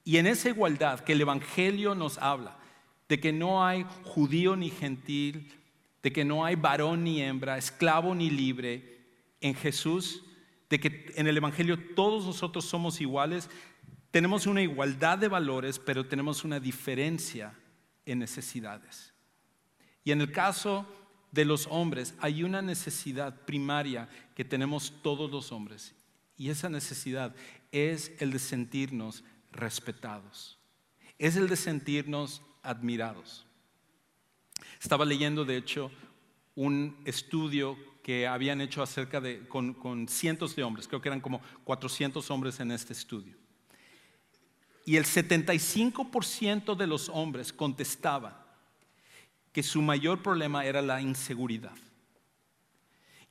Y 0.03 0.17
en 0.17 0.27
esa 0.27 0.49
igualdad 0.49 0.99
que 1.01 1.13
el 1.13 1.21
Evangelio 1.21 1.95
nos 1.95 2.17
habla, 2.17 2.57
de 3.07 3.19
que 3.19 3.33
no 3.33 3.65
hay 3.65 3.85
judío 4.03 4.55
ni 4.55 4.69
gentil, 4.69 5.51
de 6.03 6.13
que 6.13 6.23
no 6.23 6.45
hay 6.45 6.55
varón 6.55 7.03
ni 7.03 7.21
hembra, 7.21 7.57
esclavo 7.57 8.13
ni 8.13 8.29
libre, 8.29 8.99
en 9.41 9.55
Jesús, 9.55 10.23
de 10.69 10.79
que 10.79 11.11
en 11.15 11.27
el 11.27 11.37
Evangelio 11.37 11.77
todos 11.95 12.25
nosotros 12.25 12.65
somos 12.65 13.01
iguales, 13.01 13.49
tenemos 14.11 14.45
una 14.45 14.61
igualdad 14.61 15.17
de 15.17 15.27
valores, 15.27 15.79
pero 15.79 16.05
tenemos 16.05 16.43
una 16.43 16.59
diferencia 16.59 17.53
en 18.05 18.19
necesidades. 18.19 19.13
Y 20.03 20.11
en 20.11 20.21
el 20.21 20.31
caso 20.31 20.87
de 21.31 21.45
los 21.45 21.67
hombres 21.67 22.15
hay 22.19 22.43
una 22.43 22.61
necesidad 22.61 23.41
primaria 23.45 24.09
que 24.35 24.45
tenemos 24.45 24.93
todos 25.01 25.29
los 25.29 25.51
hombres. 25.51 25.93
Y 26.37 26.49
esa 26.49 26.69
necesidad 26.69 27.35
es 27.71 28.11
el 28.19 28.31
de 28.31 28.39
sentirnos 28.39 29.23
respetados. 29.51 30.57
Es 31.17 31.35
el 31.35 31.47
de 31.47 31.55
sentirnos 31.55 32.41
admirados. 32.63 33.45
Estaba 34.81 35.05
leyendo, 35.05 35.43
de 35.45 35.57
hecho, 35.57 35.91
un 36.55 36.97
estudio 37.05 37.77
que 38.01 38.25
habían 38.25 38.61
hecho 38.61 38.81
acerca 38.81 39.21
de, 39.21 39.47
con, 39.47 39.73
con 39.73 40.07
cientos 40.07 40.55
de 40.55 40.63
hombres, 40.63 40.87
creo 40.87 41.01
que 41.01 41.09
eran 41.09 41.21
como 41.21 41.41
400 41.65 42.31
hombres 42.31 42.59
en 42.59 42.71
este 42.71 42.93
estudio. 42.93 43.35
Y 44.85 44.95
el 44.95 45.05
75% 45.05 46.75
de 46.75 46.87
los 46.87 47.09
hombres 47.09 47.53
contestaban 47.53 48.33
que 49.51 49.63
su 49.63 49.81
mayor 49.81 50.21
problema 50.21 50.65
era 50.65 50.81
la 50.81 51.01
inseguridad. 51.01 51.75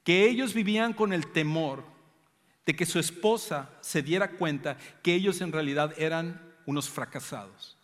Que 0.05 0.29
ellos 0.29 0.55
vivían 0.55 0.93
con 0.93 1.13
el 1.13 1.27
temor 1.29 1.85
de 2.67 2.77
que 2.77 2.87
su 2.87 2.99
esposa 2.99 3.71
se 3.81 4.03
diera 4.03 4.33
cuenta 4.33 4.77
que 5.03 5.15
ellos 5.15 5.41
en 5.41 5.53
realidad 5.53 5.95
eran 5.97 6.55
unos 6.67 6.89
fracasados, 6.89 7.79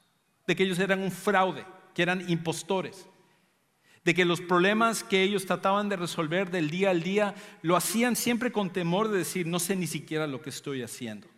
de 0.47 0.55
que 0.55 0.65
ellos 0.65 0.79
eran 0.79 1.01
un 1.01 1.11
fraude, 1.11 1.65
que 1.95 2.03
eran 2.03 2.29
impostores, 2.29 3.07
de 4.05 4.15
que 4.15 4.27
los 4.27 4.43
problemas 4.43 5.03
que 5.03 5.23
ellos 5.23 5.47
trataban 5.47 5.89
de 5.89 5.97
resolver 5.97 6.51
del 6.51 6.69
día 6.69 6.91
al 6.91 7.03
día 7.03 7.35
lo 7.63 7.77
hacían 7.77 8.15
siempre 8.15 8.53
con 8.53 8.71
temor 8.71 9.09
de 9.09 9.19
decir, 9.19 9.47
no 9.47 9.59
sé 9.59 9.75
ni 9.75 9.87
siquiera 9.87 10.27
lo 10.27 10.43
que 10.43 10.51
estoy 10.51 10.83
haciendo. 10.83 11.29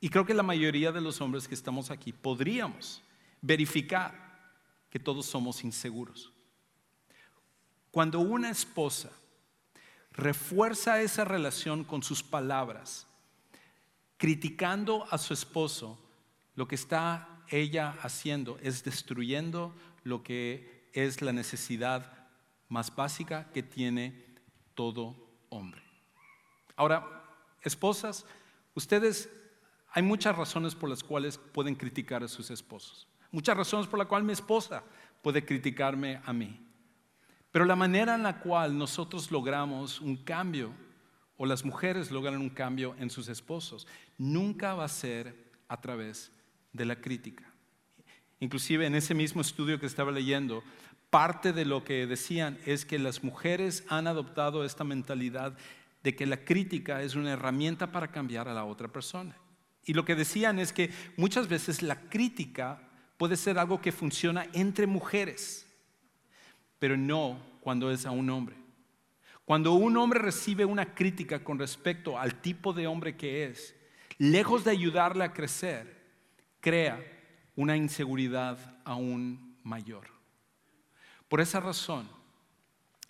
Y 0.00 0.08
creo 0.08 0.24
que 0.24 0.34
la 0.34 0.42
mayoría 0.42 0.90
de 0.90 1.02
los 1.02 1.20
hombres 1.20 1.46
que 1.46 1.54
estamos 1.54 1.90
aquí 1.90 2.12
podríamos 2.12 3.02
verificar 3.42 4.21
que 4.92 5.00
todos 5.00 5.24
somos 5.24 5.64
inseguros. 5.64 6.30
Cuando 7.90 8.20
una 8.20 8.50
esposa 8.50 9.10
refuerza 10.10 11.00
esa 11.00 11.24
relación 11.24 11.82
con 11.82 12.02
sus 12.02 12.22
palabras, 12.22 13.06
criticando 14.18 15.06
a 15.10 15.16
su 15.16 15.32
esposo, 15.32 15.98
lo 16.56 16.68
que 16.68 16.74
está 16.74 17.42
ella 17.48 17.96
haciendo 18.02 18.58
es 18.62 18.84
destruyendo 18.84 19.74
lo 20.04 20.22
que 20.22 20.90
es 20.92 21.22
la 21.22 21.32
necesidad 21.32 22.28
más 22.68 22.94
básica 22.94 23.50
que 23.50 23.62
tiene 23.62 24.26
todo 24.74 25.16
hombre. 25.48 25.82
Ahora, 26.76 27.24
esposas, 27.62 28.26
ustedes, 28.74 29.30
hay 29.90 30.02
muchas 30.02 30.36
razones 30.36 30.74
por 30.74 30.90
las 30.90 31.02
cuales 31.02 31.38
pueden 31.38 31.76
criticar 31.76 32.22
a 32.22 32.28
sus 32.28 32.50
esposos. 32.50 33.08
Muchas 33.32 33.56
razones 33.56 33.86
por 33.86 33.98
las 33.98 34.06
cuales 34.06 34.26
mi 34.26 34.32
esposa 34.32 34.84
puede 35.22 35.44
criticarme 35.44 36.20
a 36.24 36.32
mí. 36.32 36.60
Pero 37.50 37.64
la 37.64 37.76
manera 37.76 38.14
en 38.14 38.22
la 38.22 38.38
cual 38.40 38.76
nosotros 38.76 39.30
logramos 39.30 40.00
un 40.00 40.16
cambio, 40.16 40.72
o 41.36 41.46
las 41.46 41.64
mujeres 41.64 42.10
logran 42.10 42.36
un 42.36 42.50
cambio 42.50 42.94
en 42.98 43.10
sus 43.10 43.28
esposos, 43.28 43.86
nunca 44.16 44.74
va 44.74 44.84
a 44.84 44.88
ser 44.88 45.34
a 45.68 45.80
través 45.80 46.30
de 46.72 46.84
la 46.84 47.00
crítica. 47.00 47.44
Inclusive 48.40 48.86
en 48.86 48.94
ese 48.94 49.14
mismo 49.14 49.40
estudio 49.40 49.80
que 49.80 49.86
estaba 49.86 50.12
leyendo, 50.12 50.62
parte 51.10 51.52
de 51.52 51.64
lo 51.64 51.84
que 51.84 52.06
decían 52.06 52.58
es 52.66 52.84
que 52.84 52.98
las 52.98 53.22
mujeres 53.22 53.84
han 53.88 54.06
adoptado 54.06 54.64
esta 54.64 54.84
mentalidad 54.84 55.56
de 56.02 56.16
que 56.16 56.26
la 56.26 56.44
crítica 56.44 57.02
es 57.02 57.14
una 57.14 57.32
herramienta 57.32 57.92
para 57.92 58.10
cambiar 58.10 58.48
a 58.48 58.54
la 58.54 58.64
otra 58.64 58.88
persona. 58.88 59.36
Y 59.84 59.94
lo 59.94 60.04
que 60.04 60.14
decían 60.14 60.58
es 60.58 60.72
que 60.72 60.90
muchas 61.16 61.48
veces 61.48 61.82
la 61.82 62.00
crítica 62.08 62.88
puede 63.22 63.36
ser 63.36 63.56
algo 63.56 63.80
que 63.80 63.92
funciona 63.92 64.48
entre 64.52 64.84
mujeres, 64.84 65.64
pero 66.80 66.96
no 66.96 67.38
cuando 67.60 67.88
es 67.92 68.04
a 68.04 68.10
un 68.10 68.28
hombre. 68.30 68.56
Cuando 69.44 69.74
un 69.74 69.96
hombre 69.96 70.18
recibe 70.18 70.64
una 70.64 70.92
crítica 70.92 71.44
con 71.44 71.56
respecto 71.56 72.18
al 72.18 72.40
tipo 72.40 72.72
de 72.72 72.88
hombre 72.88 73.16
que 73.16 73.44
es, 73.44 73.76
lejos 74.18 74.64
de 74.64 74.72
ayudarle 74.72 75.22
a 75.22 75.32
crecer, 75.32 76.02
crea 76.58 77.00
una 77.54 77.76
inseguridad 77.76 78.58
aún 78.84 79.56
mayor. 79.62 80.08
Por 81.28 81.40
esa 81.40 81.60
razón, 81.60 82.08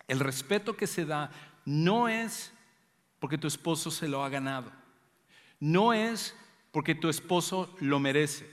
el 0.07 0.19
respeto 0.19 0.77
que 0.77 0.85
se 0.85 1.05
da 1.05 1.31
no 1.65 2.07
es 2.07 2.53
porque 3.17 3.39
tu 3.39 3.47
esposo 3.47 3.89
se 3.89 4.07
lo 4.07 4.23
ha 4.23 4.29
ganado, 4.29 4.71
no 5.59 5.91
es 5.91 6.35
porque 6.71 6.93
tu 6.93 7.09
esposo 7.09 7.75
lo 7.79 7.99
merece, 7.99 8.47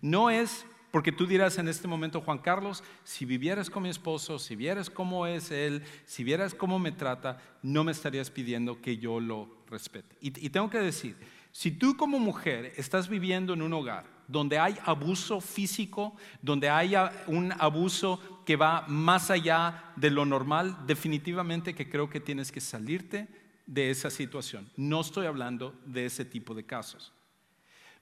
no 0.00 0.30
es 0.30 0.64
porque 0.94 1.10
tú 1.10 1.26
dirás 1.26 1.58
en 1.58 1.66
este 1.66 1.88
momento, 1.88 2.20
Juan 2.20 2.38
Carlos, 2.38 2.84
si 3.02 3.24
vivieras 3.24 3.68
con 3.68 3.82
mi 3.82 3.88
esposo, 3.88 4.38
si 4.38 4.54
vieras 4.54 4.88
cómo 4.88 5.26
es 5.26 5.50
él, 5.50 5.82
si 6.06 6.22
vieras 6.22 6.54
cómo 6.54 6.78
me 6.78 6.92
trata, 6.92 7.42
no 7.64 7.82
me 7.82 7.90
estarías 7.90 8.30
pidiendo 8.30 8.80
que 8.80 8.96
yo 8.96 9.18
lo 9.18 9.48
respete. 9.68 10.16
Y, 10.20 10.30
tengo 10.50 10.70
que 10.70 10.78
decir, 10.78 11.16
si 11.50 11.72
tú 11.72 11.96
como 11.96 12.20
mujer 12.20 12.72
estás 12.76 13.08
viviendo 13.08 13.54
en 13.54 13.62
un 13.62 13.72
hogar 13.72 14.06
donde 14.28 14.56
hay 14.56 14.76
abuso 14.84 15.40
físico, 15.40 16.14
donde 16.40 16.70
hay 16.70 16.94
un 17.26 17.52
abuso 17.58 18.44
que 18.46 18.54
va 18.54 18.84
más 18.86 19.32
allá 19.32 19.92
de 19.96 20.12
lo 20.12 20.24
normal, 20.24 20.86
definitivamente 20.86 21.74
que 21.74 21.90
creo 21.90 22.08
que 22.08 22.20
tienes 22.20 22.52
que 22.52 22.60
salirte 22.60 23.26
de 23.66 23.90
esa 23.90 24.10
situación. 24.10 24.70
No 24.76 25.00
estoy 25.00 25.26
hablando 25.26 25.74
de 25.86 26.06
ese 26.06 26.24
tipo 26.24 26.54
de 26.54 26.62
casos. 26.62 27.12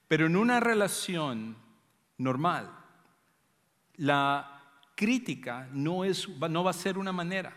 Pero 0.08 0.26
en 0.26 0.36
una 0.36 0.60
relación 0.60 1.56
normal, 2.18 2.80
la 4.02 4.60
crítica 4.96 5.68
no, 5.72 6.02
no 6.04 6.64
va 6.64 6.70
a 6.70 6.74
ser 6.74 6.98
una 6.98 7.12
manera 7.12 7.56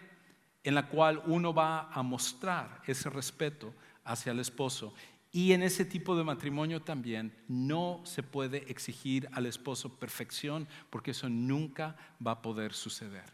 en 0.64 0.76
la 0.76 0.88
cual 0.88 1.24
uno 1.26 1.52
va 1.56 1.90
a 1.92 2.04
mostrar 2.04 2.84
ese 2.86 3.10
respeto 3.10 3.74
hacia 4.04 4.32
el 4.32 4.40
esposo. 4.40 4.94
Y 5.32 5.54
en 5.54 5.64
ese 5.64 5.86
tipo 5.86 6.16
de 6.16 6.24
matrimonio 6.24 6.84
también 6.84 7.36
no 7.48 8.02
se 8.04 8.22
puede 8.22 8.70
exigir 8.70 9.28
al 9.32 9.48
esposo 9.48 9.98
perfección 9.98 10.68
porque 10.92 11.12
eso 11.12 11.28
nunca 11.30 11.96
va 12.26 12.34
a 12.34 12.42
poder 12.44 12.74
suceder. 12.74 13.26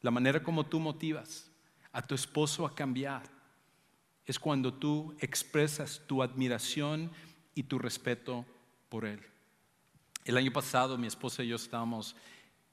La 0.00 0.10
manera 0.10 0.42
como 0.42 0.66
tú 0.66 0.80
motivas 0.80 1.48
a 1.92 2.02
tu 2.02 2.16
esposo 2.16 2.66
a 2.66 2.74
cambiar 2.74 3.22
es 4.26 4.36
cuando 4.36 4.74
tú 4.74 5.14
expresas 5.20 6.02
tu 6.08 6.24
admiración 6.24 7.12
y 7.54 7.62
tu 7.62 7.78
respeto 7.78 8.44
por 8.88 9.04
él. 9.04 9.20
El 10.30 10.36
año 10.36 10.52
pasado 10.52 10.96
mi 10.96 11.08
esposa 11.08 11.42
y 11.42 11.48
yo 11.48 11.56
estábamos 11.56 12.14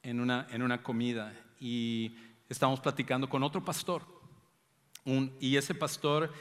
en 0.04 0.20
una, 0.20 0.46
en 0.52 0.62
una 0.62 0.80
comida 0.80 1.34
y 1.58 2.14
estábamos 2.48 2.78
platicando 2.78 3.28
con 3.28 3.42
otro 3.42 3.64
pastor 3.64 4.06
y 5.40 5.56
ese 5.56 5.74
pastor, 5.74 6.32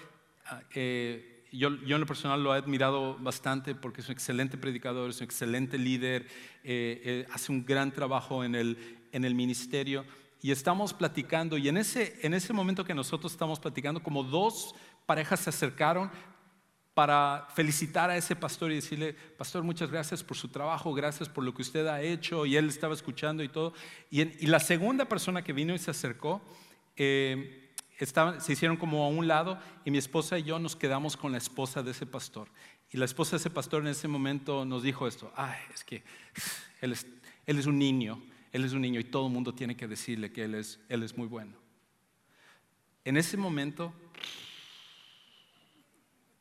ah, 0.45 0.61
eh, 0.76 1.43
yo, 1.51 1.70
en 1.70 1.99
lo 1.99 2.05
personal 2.05 2.43
lo 2.43 2.53
he 2.53 2.59
admirado 2.59 3.18
bastante 3.18 3.74
porque 3.74 4.01
es 4.01 4.09
un 4.09 4.13
excelente 4.13 4.59
predicador, 4.59 5.09
es 5.09 5.18
un 5.18 5.24
excelente 5.24 5.80
líder, 5.80 6.28
eh, 6.63 7.01
eh, 7.03 7.26
hace 7.34 7.51
un 7.51 7.65
gran 7.65 7.91
trabajo 7.91 8.43
en 8.43 8.53
el, 8.53 8.99
en 9.11 9.26
el 9.26 9.34
ministerio. 9.34 10.05
Y 10.43 10.51
estamos 10.51 10.93
platicando, 10.93 11.57
y 11.57 11.68
en 11.68 11.78
ese, 11.78 12.20
en 12.22 12.36
ese 12.36 12.53
momento 12.53 12.86
que 12.86 12.93
nosotros 12.93 13.32
estamos 13.32 13.59
platicando, 13.59 14.03
como 14.03 14.24
dos 14.24 14.76
parejas 15.07 15.39
se 15.39 15.49
acercaron 15.49 16.11
para 16.98 17.48
felicitar 17.54 18.10
a 18.10 18.18
ese 18.18 18.36
pastor 18.36 18.72
y 18.72 18.76
decirle, 18.78 19.14
pastor, 19.14 19.62
muchas 19.62 19.91
gracias 19.91 20.24
por 20.24 20.36
su 20.36 20.48
trabajo, 20.48 20.95
gracias 20.95 21.30
por 21.30 21.43
lo 21.43 21.54
que 21.54 21.62
usted 21.62 21.86
ha 21.86 22.02
hecho, 22.02 22.43
y 22.48 22.56
él 22.56 22.70
estaba 22.70 22.95
escuchando 22.95 23.43
y 23.43 23.50
todo. 23.50 23.76
Y, 24.10 24.48
la 24.48 24.60
segunda 24.60 25.06
persona 25.06 25.43
que 25.43 25.54
vino 25.54 25.76
y 25.76 25.78
se 25.78 25.91
acercó, 25.91 26.41
eh, 26.95 27.70
se 28.39 28.52
hicieron 28.52 28.78
como 28.78 29.04
a 29.04 29.10
un 29.10 29.28
lado 29.28 29.60
y 29.86 29.91
mi 29.91 30.00
esposa 30.00 30.39
y 30.39 30.43
yo 30.45 30.58
nos 30.58 30.76
quedamos 30.76 31.16
con 31.16 31.32
la 31.32 31.38
esposa 31.38 31.84
de 31.84 31.91
ese 31.91 32.08
pastor. 32.08 32.48
Y 32.89 32.98
la 32.98 33.06
esposa 33.06 33.34
de 33.34 33.41
ese 33.41 33.52
pastor 33.52 33.84
en 33.84 33.89
ese 33.89 34.08
momento 34.08 34.66
nos 34.66 34.82
dijo 34.82 35.08
esto, 35.08 35.32
ay, 35.36 35.60
es 35.76 35.84
que 35.84 36.04
él 36.82 36.93
es, 36.93 37.06
él 37.45 37.60
es 37.60 37.68
un 37.68 37.78
niño, 37.78 38.24
él 38.52 38.66
es 38.66 38.74
un 38.74 38.82
niño 38.82 39.00
y 39.00 39.04
todo 39.04 39.28
el 39.28 39.34
mundo 39.34 39.54
tiene 39.54 39.78
que 39.78 39.88
decirle 39.88 40.32
que 40.32 40.45
él 40.45 40.56
es, 40.56 40.80
él 40.89 41.04
es 41.04 41.16
muy 41.16 41.28
bueno. 41.28 41.58
En 43.06 43.18
ese 43.18 43.38
momento 43.38 43.93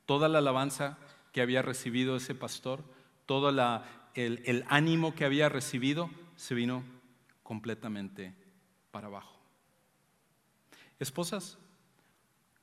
toda 0.07 0.29
la 0.29 0.39
alabanza 0.39 0.99
que 1.33 1.43
había 1.43 1.63
recibido 1.63 2.17
ese 2.17 2.35
pastor, 2.35 2.83
todo 3.27 3.51
el, 3.51 4.43
el 4.45 4.65
ánimo 4.69 5.15
que 5.15 5.25
había 5.25 5.49
recibido, 5.49 6.11
se 6.37 6.55
vino 6.55 6.85
completamente 7.43 8.35
para 8.91 9.09
abajo. 9.09 9.37
Esposas, 10.99 11.59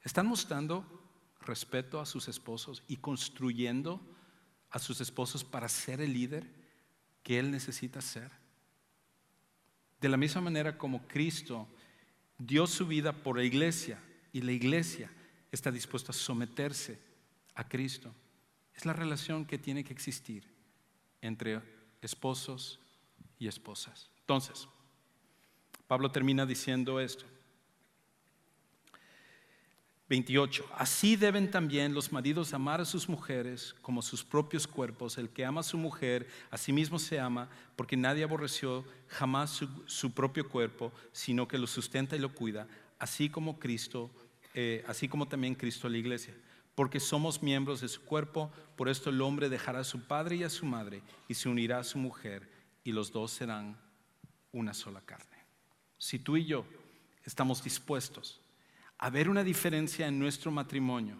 ¿están 0.01 0.25
mostrando 0.25 0.85
respeto 1.41 1.99
a 1.99 2.05
sus 2.05 2.27
esposos 2.27 2.83
y 2.87 2.97
construyendo 2.97 4.01
a 4.71 4.79
sus 4.79 5.01
esposos 5.01 5.43
para 5.43 5.69
ser 5.69 6.01
el 6.01 6.13
líder 6.13 6.47
que 7.21 7.37
él 7.37 7.51
necesita 7.51 8.01
ser? 8.01 8.31
De 10.01 10.09
la 10.09 10.17
misma 10.17 10.41
manera 10.41 10.77
como 10.77 11.07
Cristo 11.07 11.67
dio 12.37 12.67
su 12.67 12.87
vida 12.87 13.13
por 13.13 13.37
la 13.37 13.43
iglesia 13.43 13.99
y 14.31 14.41
la 14.41 14.51
iglesia 14.51 15.11
está 15.51 15.71
dispuesta 15.71 16.11
a 16.11 16.15
someterse 16.15 16.99
a 17.55 17.67
Cristo. 17.67 18.13
Es 18.75 18.85
la 18.85 18.93
relación 18.93 19.45
que 19.45 19.57
tiene 19.57 19.83
que 19.83 19.93
existir 19.93 20.43
entre 21.21 21.61
esposos 22.01 22.79
y 23.39 23.47
esposas. 23.47 24.09
Entonces, 24.21 24.67
Pablo 25.87 26.11
termina 26.11 26.45
diciendo 26.45 26.99
esto. 26.99 27.25
28. 30.09 30.69
Así 30.77 31.15
deben 31.15 31.49
también 31.49 31.93
los 31.93 32.11
maridos 32.11 32.53
amar 32.53 32.81
a 32.81 32.85
sus 32.85 33.07
mujeres 33.07 33.73
como 33.81 34.01
sus 34.01 34.23
propios 34.23 34.67
cuerpos. 34.67 35.17
El 35.17 35.29
que 35.29 35.45
ama 35.45 35.61
a 35.61 35.63
su 35.63 35.77
mujer, 35.77 36.27
a 36.51 36.57
sí 36.57 36.73
mismo 36.73 36.99
se 36.99 37.19
ama, 37.19 37.49
porque 37.75 37.95
nadie 37.95 38.23
aborreció 38.23 38.85
jamás 39.07 39.61
su, 39.85 40.11
propio 40.11 40.47
cuerpo, 40.49 40.91
sino 41.11 41.47
que 41.47 41.57
lo 41.57 41.67
sustenta 41.67 42.15
y 42.15 42.19
lo 42.19 42.33
cuida, 42.33 42.67
así 42.99 43.29
como 43.29 43.57
Cristo, 43.59 44.11
eh, 44.53 44.83
así 44.87 45.07
como 45.07 45.27
también 45.27 45.55
Cristo 45.55 45.87
a 45.87 45.89
la 45.89 45.97
iglesia 45.97 46.33
porque 46.75 46.99
somos 46.99 47.43
miembros 47.43 47.81
de 47.81 47.87
su 47.87 48.03
cuerpo, 48.03 48.51
por 48.75 48.89
esto 48.89 49.09
el 49.09 49.21
hombre 49.21 49.49
dejará 49.49 49.79
a 49.79 49.83
su 49.83 50.07
padre 50.07 50.37
y 50.37 50.43
a 50.43 50.49
su 50.49 50.65
madre 50.65 51.01
y 51.27 51.35
se 51.35 51.49
unirá 51.49 51.79
a 51.79 51.83
su 51.83 51.97
mujer 51.97 52.49
y 52.83 52.91
los 52.91 53.11
dos 53.11 53.31
serán 53.31 53.77
una 54.51 54.73
sola 54.73 55.01
carne. 55.01 55.37
Si 55.97 56.19
tú 56.19 56.37
y 56.37 56.45
yo 56.45 56.65
estamos 57.23 57.63
dispuestos 57.63 58.41
a 58.97 59.09
ver 59.09 59.29
una 59.29 59.43
diferencia 59.43 60.07
en 60.07 60.19
nuestro 60.19 60.51
matrimonio, 60.51 61.17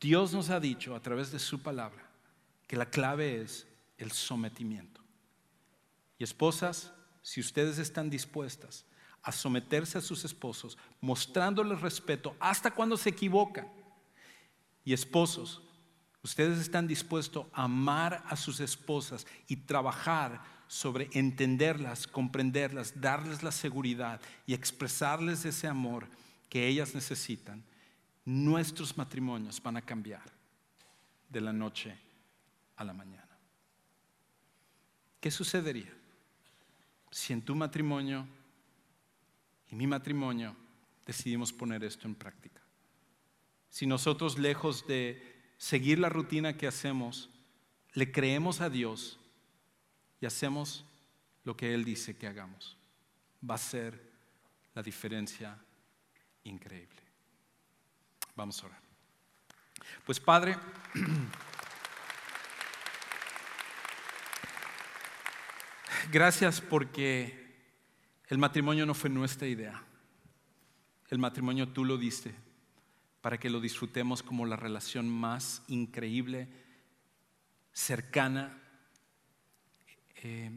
Dios 0.00 0.32
nos 0.32 0.50
ha 0.50 0.60
dicho 0.60 0.94
a 0.94 1.00
través 1.00 1.30
de 1.30 1.38
su 1.38 1.60
palabra 1.62 2.08
que 2.66 2.76
la 2.76 2.90
clave 2.90 3.40
es 3.40 3.66
el 3.98 4.10
sometimiento. 4.12 5.00
Y 6.18 6.24
esposas, 6.24 6.92
si 7.22 7.40
ustedes 7.40 7.78
están 7.78 8.10
dispuestas 8.10 8.84
a 9.22 9.30
someterse 9.30 9.98
a 9.98 10.00
sus 10.00 10.24
esposos, 10.24 10.76
mostrándoles 11.00 11.80
respeto 11.80 12.36
hasta 12.40 12.72
cuando 12.72 12.96
se 12.96 13.10
equivocan, 13.10 13.68
y 14.84 14.92
esposos, 14.92 15.62
ustedes 16.22 16.58
están 16.58 16.86
dispuestos 16.86 17.46
a 17.52 17.64
amar 17.64 18.22
a 18.26 18.36
sus 18.36 18.60
esposas 18.60 19.26
y 19.48 19.56
trabajar 19.56 20.42
sobre 20.68 21.10
entenderlas, 21.12 22.06
comprenderlas, 22.06 22.98
darles 23.00 23.42
la 23.42 23.52
seguridad 23.52 24.20
y 24.46 24.54
expresarles 24.54 25.44
ese 25.44 25.68
amor 25.68 26.08
que 26.48 26.66
ellas 26.66 26.94
necesitan, 26.94 27.62
nuestros 28.24 28.96
matrimonios 28.96 29.62
van 29.62 29.76
a 29.76 29.82
cambiar 29.82 30.22
de 31.28 31.40
la 31.40 31.52
noche 31.52 31.96
a 32.76 32.84
la 32.84 32.92
mañana. 32.92 33.28
¿Qué 35.20 35.30
sucedería 35.30 35.92
si 37.10 37.32
en 37.32 37.42
tu 37.42 37.54
matrimonio 37.54 38.26
y 39.70 39.74
mi 39.76 39.86
matrimonio 39.86 40.56
decidimos 41.06 41.52
poner 41.52 41.84
esto 41.84 42.06
en 42.06 42.14
práctica? 42.14 42.51
Si 43.72 43.86
nosotros 43.86 44.38
lejos 44.38 44.86
de 44.86 45.20
seguir 45.56 45.98
la 45.98 46.10
rutina 46.10 46.58
que 46.58 46.66
hacemos, 46.66 47.30
le 47.94 48.12
creemos 48.12 48.60
a 48.60 48.68
Dios 48.68 49.18
y 50.20 50.26
hacemos 50.26 50.84
lo 51.44 51.56
que 51.56 51.72
Él 51.72 51.82
dice 51.82 52.14
que 52.14 52.26
hagamos, 52.26 52.76
va 53.48 53.54
a 53.54 53.58
ser 53.58 54.12
la 54.74 54.82
diferencia 54.82 55.56
increíble. 56.44 57.00
Vamos 58.36 58.62
a 58.62 58.66
orar. 58.66 58.82
Pues 60.04 60.20
Padre, 60.20 60.54
gracias 66.12 66.60
porque 66.60 67.56
el 68.28 68.36
matrimonio 68.36 68.84
no 68.84 68.92
fue 68.92 69.08
nuestra 69.08 69.48
idea. 69.48 69.82
El 71.08 71.18
matrimonio 71.18 71.68
tú 71.68 71.86
lo 71.86 71.96
diste 71.96 72.51
para 73.22 73.38
que 73.38 73.48
lo 73.48 73.60
disfrutemos 73.60 74.22
como 74.22 74.44
la 74.44 74.56
relación 74.56 75.08
más 75.08 75.62
increíble, 75.68 76.48
cercana, 77.72 78.60
eh, 80.16 80.50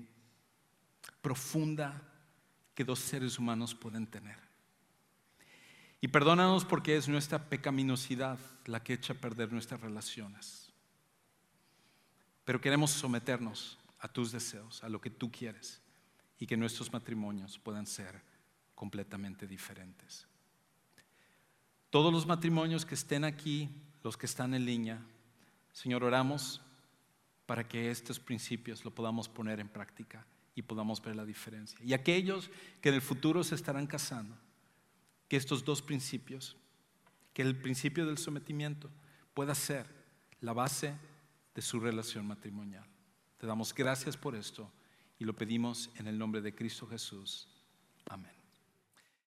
profunda 1.22 2.02
que 2.74 2.84
dos 2.84 3.00
seres 3.00 3.40
humanos 3.40 3.74
pueden 3.74 4.08
tener. 4.08 4.38
Y 6.02 6.08
perdónanos 6.08 6.66
porque 6.66 6.98
es 6.98 7.08
nuestra 7.08 7.50
pecaminosidad 7.50 8.38
la 8.66 8.84
que 8.84 8.94
echa 8.94 9.14
a 9.14 9.18
perder 9.18 9.54
nuestras 9.54 9.80
relaciones. 9.80 10.72
Pero 12.44 12.60
queremos 12.60 12.92
someternos 12.92 13.78
a 14.00 14.08
tus 14.08 14.32
deseos, 14.32 14.84
a 14.84 14.90
lo 14.90 15.00
que 15.00 15.10
tú 15.10 15.32
quieres, 15.32 15.82
y 16.38 16.46
que 16.46 16.58
nuestros 16.58 16.92
matrimonios 16.92 17.58
puedan 17.58 17.88
ser 17.88 18.22
completamente 18.76 19.48
diferentes. 19.48 20.28
Todos 21.90 22.12
los 22.12 22.26
matrimonios 22.26 22.86
que 22.86 22.96
estén 22.96 23.24
aquí, 23.24 23.70
los 24.04 24.18
que 24.18 24.26
están 24.26 24.54
en 24.54 24.66
línea, 24.66 25.02
Señor, 25.72 26.04
oramos 26.04 26.62
para 27.46 27.68
que 27.68 27.92
estos 27.92 28.20
principios 28.20 28.84
lo 28.86 28.92
podamos 28.92 29.30
poner 29.30 29.60
en 29.60 29.68
práctica 29.68 30.26
y 30.56 30.62
podamos 30.62 31.02
ver 31.02 31.16
la 31.16 31.26
diferencia. 31.26 31.78
Y 31.84 31.94
aquellos 31.94 32.50
que 32.82 32.90
en 32.90 32.96
el 32.96 33.02
futuro 33.02 33.44
se 33.44 33.56
estarán 33.56 33.88
casando, 33.88 34.36
que 35.28 35.38
estos 35.38 35.66
dos 35.66 35.82
principios, 35.82 36.56
que 37.34 37.42
el 37.42 37.58
principio 37.58 38.06
del 38.06 38.18
sometimiento 38.18 38.90
pueda 39.34 39.54
ser 39.54 39.86
la 40.42 40.54
base 40.54 40.96
de 41.54 41.62
su 41.62 41.80
relación 41.80 42.26
matrimonial. 42.26 42.86
Te 43.38 43.48
damos 43.48 43.74
gracias 43.74 44.16
por 44.16 44.36
esto 44.36 44.72
y 45.20 45.26
lo 45.26 45.34
pedimos 45.34 45.90
en 45.96 46.08
el 46.08 46.18
nombre 46.18 46.42
de 46.42 46.56
Cristo 46.56 46.88
Jesús. 46.88 47.48
Amén. 48.06 48.35